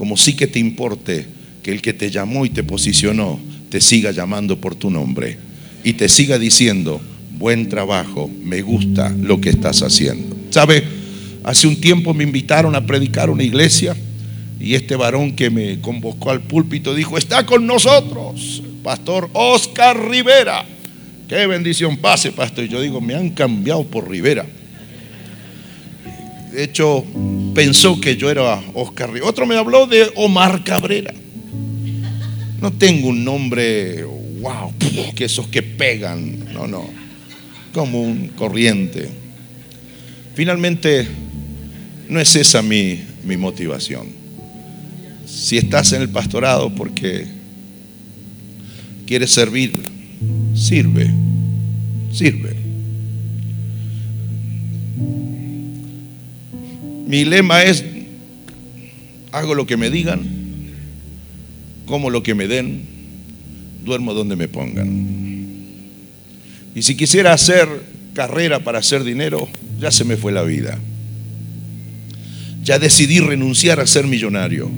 como 0.03 0.17
sí 0.17 0.33
que 0.33 0.47
te 0.47 0.59
importe 0.59 1.25
que 1.63 1.71
el 1.71 1.81
que 1.81 1.93
te 1.93 2.11
llamó 2.11 2.45
y 2.45 2.49
te 2.49 2.61
posicionó 2.61 3.39
te 3.69 3.79
siga 3.79 4.11
llamando 4.11 4.59
por 4.59 4.75
tu 4.75 4.89
nombre 4.89 5.37
y 5.81 5.93
te 5.93 6.09
siga 6.09 6.37
diciendo, 6.37 6.99
buen 7.31 7.69
trabajo, 7.69 8.29
me 8.43 8.61
gusta 8.61 9.15
lo 9.17 9.39
que 9.39 9.51
estás 9.51 9.81
haciendo. 9.81 10.35
¿Sabe? 10.49 10.83
Hace 11.45 11.67
un 11.67 11.79
tiempo 11.79 12.13
me 12.13 12.25
invitaron 12.25 12.75
a 12.75 12.85
predicar 12.85 13.29
una 13.29 13.43
iglesia 13.43 13.95
y 14.59 14.73
este 14.75 14.97
varón 14.97 15.37
que 15.37 15.49
me 15.49 15.79
convocó 15.79 16.31
al 16.31 16.41
púlpito 16.41 16.93
dijo, 16.93 17.17
está 17.17 17.45
con 17.45 17.65
nosotros, 17.65 18.61
pastor 18.83 19.29
Oscar 19.31 20.09
Rivera. 20.09 20.65
Qué 21.29 21.47
bendición 21.47 21.95
pase, 21.95 22.33
pastor. 22.33 22.65
Y 22.65 22.67
yo 22.67 22.81
digo, 22.81 22.99
me 22.99 23.15
han 23.15 23.29
cambiado 23.29 23.85
por 23.85 24.09
Rivera. 24.09 24.45
De 26.53 26.63
hecho, 26.63 27.03
pensó 27.55 27.99
que 27.99 28.15
yo 28.15 28.29
era 28.29 28.61
Oscar 28.73 29.09
Rivera. 29.09 29.29
Otro 29.29 29.45
me 29.45 29.57
habló 29.57 29.87
de 29.87 30.11
Omar 30.15 30.63
Cabrera. 30.63 31.13
No 32.61 32.71
tengo 32.73 33.09
un 33.09 33.25
nombre, 33.25 34.03
wow, 34.03 34.73
que 35.15 35.25
esos 35.25 35.47
que 35.47 35.63
pegan. 35.63 36.53
No, 36.53 36.67
no. 36.67 36.89
Como 37.73 38.01
un 38.01 38.29
corriente. 38.29 39.09
Finalmente, 40.35 41.07
no 42.07 42.19
es 42.19 42.35
esa 42.35 42.61
mi, 42.61 43.01
mi 43.23 43.35
motivación 43.35 44.23
si 45.33 45.57
estás 45.57 45.91
en 45.93 46.01
el 46.01 46.09
pastorado 46.09 46.73
porque 46.73 47.25
quieres 49.05 49.31
servir, 49.31 49.73
sirve, 50.53 51.11
sirve. 52.11 52.52
Mi 57.05 57.25
lema 57.25 57.63
es, 57.63 57.83
hago 59.31 59.55
lo 59.55 59.65
que 59.65 59.77
me 59.77 59.89
digan, 59.89 60.21
como 61.85 62.09
lo 62.09 62.23
que 62.23 62.33
me 62.33 62.47
den, 62.47 62.85
duermo 63.83 64.13
donde 64.13 64.35
me 64.35 64.47
pongan. 64.47 65.13
Y 66.75 66.81
si 66.81 66.95
quisiera 66.95 67.33
hacer 67.33 67.67
carrera 68.13 68.59
para 68.63 68.79
hacer 68.79 69.03
dinero, 69.03 69.47
ya 69.79 69.91
se 69.91 70.05
me 70.05 70.17
fue 70.17 70.31
la 70.31 70.43
vida. 70.43 70.79
Ya 72.63 72.79
decidí 72.79 73.19
renunciar 73.19 73.79
a 73.79 73.87
ser 73.87 74.07
millonario 74.07 74.71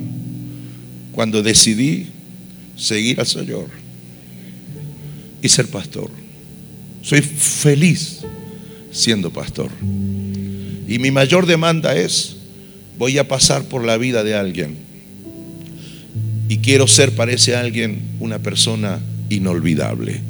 cuando 1.12 1.42
decidí 1.42 2.08
seguir 2.76 3.20
al 3.20 3.26
Señor 3.26 3.68
y 5.40 5.48
ser 5.48 5.68
pastor. 5.68 6.10
Soy 7.02 7.22
feliz 7.22 8.22
siendo 8.90 9.30
pastor. 9.30 9.70
Y 10.88 10.98
mi 10.98 11.10
mayor 11.10 11.46
demanda 11.46 11.96
es, 11.96 12.36
voy 12.98 13.18
a 13.18 13.28
pasar 13.28 13.64
por 13.64 13.84
la 13.84 13.96
vida 13.96 14.24
de 14.24 14.34
alguien 14.34 14.86
y 16.48 16.58
quiero 16.58 16.86
ser 16.86 17.12
para 17.14 17.32
ese 17.32 17.56
alguien 17.56 18.00
una 18.20 18.38
persona 18.38 19.00
inolvidable, 19.30 20.20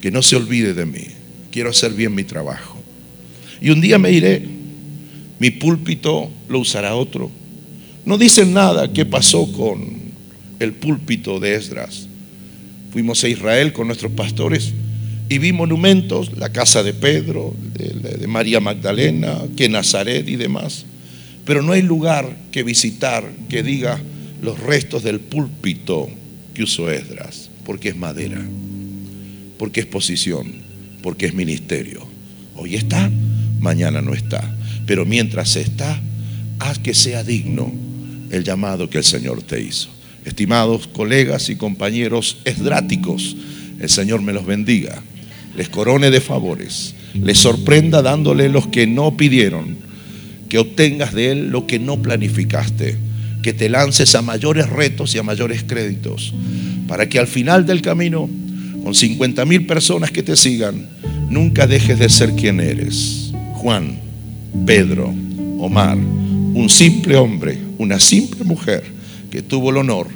que 0.00 0.10
no 0.10 0.22
se 0.22 0.36
olvide 0.36 0.74
de 0.74 0.86
mí. 0.86 1.06
Quiero 1.50 1.70
hacer 1.70 1.92
bien 1.92 2.14
mi 2.14 2.24
trabajo. 2.24 2.78
Y 3.60 3.70
un 3.70 3.80
día 3.80 3.98
me 3.98 4.10
iré, 4.10 4.46
mi 5.38 5.50
púlpito 5.50 6.30
lo 6.48 6.58
usará 6.58 6.94
otro, 6.96 7.30
no 8.04 8.18
dicen 8.18 8.52
nada 8.52 8.92
qué 8.92 9.04
pasó 9.04 9.50
con 9.52 9.98
el 10.58 10.72
púlpito 10.72 11.38
de 11.38 11.54
Esdras. 11.54 12.08
Fuimos 12.92 13.22
a 13.22 13.28
Israel 13.28 13.72
con 13.72 13.86
nuestros 13.86 14.12
pastores 14.12 14.72
y 15.28 15.38
vi 15.38 15.52
monumentos, 15.52 16.36
la 16.36 16.50
casa 16.50 16.82
de 16.82 16.94
Pedro, 16.94 17.54
de, 17.74 18.26
María 18.26 18.60
Magdalena, 18.60 19.38
que 19.56 19.68
Nazaret 19.68 20.28
y 20.28 20.36
demás. 20.36 20.86
Pero 21.44 21.62
no 21.62 21.72
hay 21.72 21.82
lugar 21.82 22.36
que 22.50 22.62
visitar 22.62 23.24
que 23.48 23.62
diga 23.62 24.00
los 24.42 24.58
restos 24.58 25.02
del 25.02 25.20
púlpito 25.20 26.08
que 26.54 26.62
usó 26.62 26.90
Esdras, 26.90 27.50
porque 27.64 27.90
es 27.90 27.96
madera, 27.96 28.40
porque 29.58 29.80
es 29.80 29.86
posición, 29.86 30.52
porque 31.02 31.26
es 31.26 31.34
ministerio. 31.34 32.06
Hoy 32.54 32.74
está, 32.74 33.10
mañana 33.60 34.02
no 34.02 34.14
está. 34.14 34.56
Pero 34.86 35.04
mientras 35.04 35.56
está, 35.56 36.00
haz 36.58 36.78
que 36.78 36.94
sea 36.94 37.22
digno 37.22 37.72
el 38.30 38.44
llamado 38.44 38.88
que 38.88 38.98
el 38.98 39.04
Señor 39.04 39.42
te 39.42 39.60
hizo. 39.60 39.90
Estimados 40.24 40.86
colegas 40.86 41.48
y 41.48 41.56
compañeros 41.56 42.38
esdráticos, 42.44 43.36
el 43.80 43.88
Señor 43.88 44.22
me 44.22 44.32
los 44.32 44.44
bendiga, 44.44 45.02
les 45.58 45.68
corone 45.68 46.12
de 46.12 46.20
favores, 46.20 46.94
les 47.20 47.36
sorprenda 47.36 48.00
dándole 48.00 48.48
los 48.48 48.68
que 48.68 48.86
no 48.86 49.16
pidieron, 49.16 49.76
que 50.48 50.58
obtengas 50.58 51.12
de 51.12 51.32
Él 51.32 51.48
lo 51.48 51.66
que 51.66 51.80
no 51.80 52.00
planificaste, 52.00 52.96
que 53.42 53.52
te 53.52 53.68
lances 53.68 54.14
a 54.14 54.22
mayores 54.22 54.70
retos 54.70 55.16
y 55.16 55.18
a 55.18 55.24
mayores 55.24 55.64
créditos, 55.64 56.32
para 56.86 57.08
que 57.08 57.18
al 57.18 57.26
final 57.26 57.66
del 57.66 57.82
camino, 57.82 58.30
con 58.84 58.94
50 58.94 59.44
mil 59.46 59.66
personas 59.66 60.12
que 60.12 60.22
te 60.22 60.36
sigan, 60.36 60.88
nunca 61.28 61.66
dejes 61.66 61.98
de 61.98 62.08
ser 62.08 62.36
quien 62.36 62.60
eres. 62.60 63.32
Juan, 63.54 63.98
Pedro, 64.64 65.12
Omar, 65.58 65.98
un 65.98 66.68
simple 66.70 67.16
hombre, 67.16 67.58
una 67.78 67.98
simple 67.98 68.44
mujer 68.44 68.84
que 69.28 69.42
tuvo 69.42 69.70
el 69.70 69.78
honor 69.78 70.06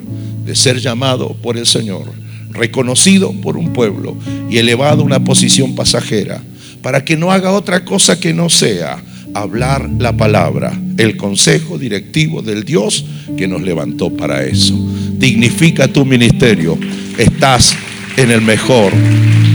de 0.46 0.54
ser 0.54 0.78
llamado 0.78 1.34
por 1.34 1.56
el 1.56 1.66
Señor, 1.66 2.21
reconocido 2.52 3.32
por 3.32 3.56
un 3.56 3.72
pueblo 3.72 4.16
y 4.50 4.58
elevado 4.58 5.02
a 5.02 5.06
una 5.06 5.24
posición 5.24 5.74
pasajera, 5.74 6.42
para 6.82 7.04
que 7.04 7.16
no 7.16 7.32
haga 7.32 7.52
otra 7.52 7.84
cosa 7.84 8.18
que 8.18 8.34
no 8.34 8.48
sea 8.48 9.02
hablar 9.34 9.88
la 9.98 10.16
palabra, 10.16 10.78
el 10.98 11.16
consejo 11.16 11.78
directivo 11.78 12.42
del 12.42 12.64
Dios 12.64 13.04
que 13.36 13.48
nos 13.48 13.62
levantó 13.62 14.10
para 14.10 14.44
eso. 14.44 14.74
Dignifica 15.16 15.88
tu 15.88 16.04
ministerio, 16.04 16.78
estás 17.16 17.74
en 18.16 18.30
el 18.30 18.42
mejor 18.42 18.92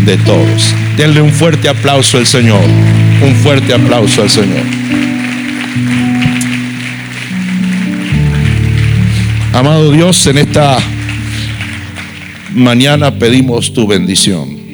de 0.05 0.17
todos. 0.17 0.73
Denle 0.95 1.21
un 1.21 1.31
fuerte 1.31 1.69
aplauso 1.69 2.17
al 2.17 2.25
Señor, 2.25 2.63
un 3.23 3.35
fuerte 3.35 3.73
aplauso 3.73 4.21
al 4.21 4.29
Señor. 4.29 4.63
Amado 9.53 9.91
Dios, 9.91 10.25
en 10.27 10.37
esta 10.37 10.77
mañana 12.53 13.17
pedimos 13.17 13.73
tu 13.73 13.87
bendición. 13.87 14.67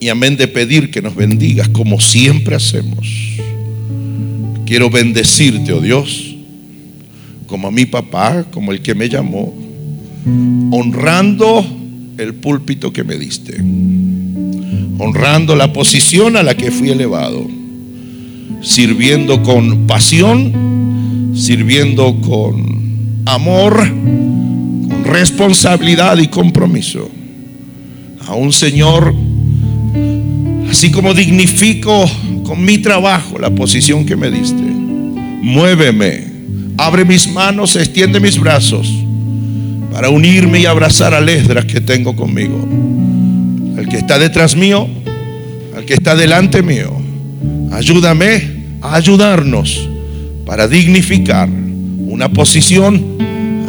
Y 0.00 0.08
amén 0.08 0.36
de 0.36 0.46
pedir 0.46 0.90
que 0.90 1.02
nos 1.02 1.14
bendigas 1.14 1.68
como 1.68 2.00
siempre 2.00 2.54
hacemos. 2.54 3.08
Quiero 4.64 4.90
bendecirte, 4.90 5.72
oh 5.72 5.80
Dios, 5.80 6.36
como 7.46 7.68
a 7.68 7.70
mi 7.70 7.86
papá, 7.86 8.44
como 8.50 8.72
el 8.72 8.80
que 8.80 8.94
me 8.94 9.08
llamó, 9.08 9.54
honrando 10.70 11.66
el 12.18 12.34
púlpito 12.34 12.92
que 12.92 13.02
me 13.02 13.16
diste, 13.16 13.56
honrando 14.98 15.56
la 15.56 15.72
posición 15.72 16.36
a 16.36 16.42
la 16.42 16.56
que 16.56 16.70
fui 16.70 16.90
elevado, 16.90 17.46
sirviendo 18.60 19.42
con 19.42 19.86
pasión, 19.86 21.32
sirviendo 21.34 22.20
con 22.20 23.22
amor, 23.24 23.90
responsabilidad 25.08 26.18
y 26.18 26.28
compromiso. 26.28 27.10
A 28.26 28.34
un 28.34 28.52
Señor, 28.52 29.14
así 30.70 30.90
como 30.90 31.14
dignifico 31.14 32.08
con 32.44 32.64
mi 32.64 32.78
trabajo 32.78 33.38
la 33.38 33.50
posición 33.50 34.04
que 34.04 34.16
me 34.16 34.30
diste. 34.30 34.62
Muéveme, 34.62 36.24
abre 36.76 37.04
mis 37.04 37.30
manos, 37.30 37.74
extiende 37.76 38.20
mis 38.20 38.38
brazos 38.38 38.92
para 39.92 40.10
unirme 40.10 40.60
y 40.60 40.66
abrazar 40.66 41.14
al 41.14 41.28
Esdras 41.28 41.64
que 41.64 41.80
tengo 41.80 42.14
conmigo. 42.14 42.68
El 43.78 43.88
que 43.88 43.96
está 43.96 44.18
detrás 44.18 44.54
mío, 44.54 44.86
al 45.74 45.84
que 45.86 45.94
está 45.94 46.14
delante 46.14 46.62
mío. 46.62 46.92
Ayúdame 47.72 48.58
a 48.82 48.94
ayudarnos 48.94 49.88
para 50.44 50.68
dignificar 50.68 51.48
una 51.98 52.28
posición 52.28 53.18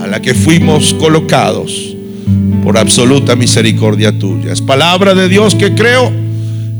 a 0.01 0.07
la 0.07 0.21
que 0.21 0.33
fuimos 0.33 0.93
colocados 0.93 1.95
por 2.63 2.77
absoluta 2.77 3.35
misericordia 3.35 4.17
tuya. 4.17 4.53
Es 4.53 4.61
palabra 4.61 5.15
de 5.15 5.29
Dios 5.29 5.55
que 5.55 5.73
creo 5.73 6.11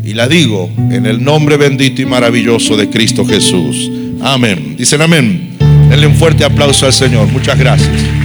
y 0.04 0.14
la 0.14 0.28
digo 0.28 0.70
en 0.92 1.06
el 1.06 1.24
nombre 1.24 1.58
bendito 1.58 2.02
y 2.02 2.06
maravilloso 2.06 2.78
de 2.78 2.90
Cristo 2.90 3.26
Jesús. 3.26 3.90
Amén. 4.22 4.76
Dicen 4.78 5.02
amén. 5.02 5.56
Denle 5.90 6.08
un 6.08 6.16
fuerte 6.16 6.44
aplauso 6.44 6.86
al 6.86 6.94
Señor. 6.94 7.28
Muchas 7.28 7.58
gracias. 7.58 8.20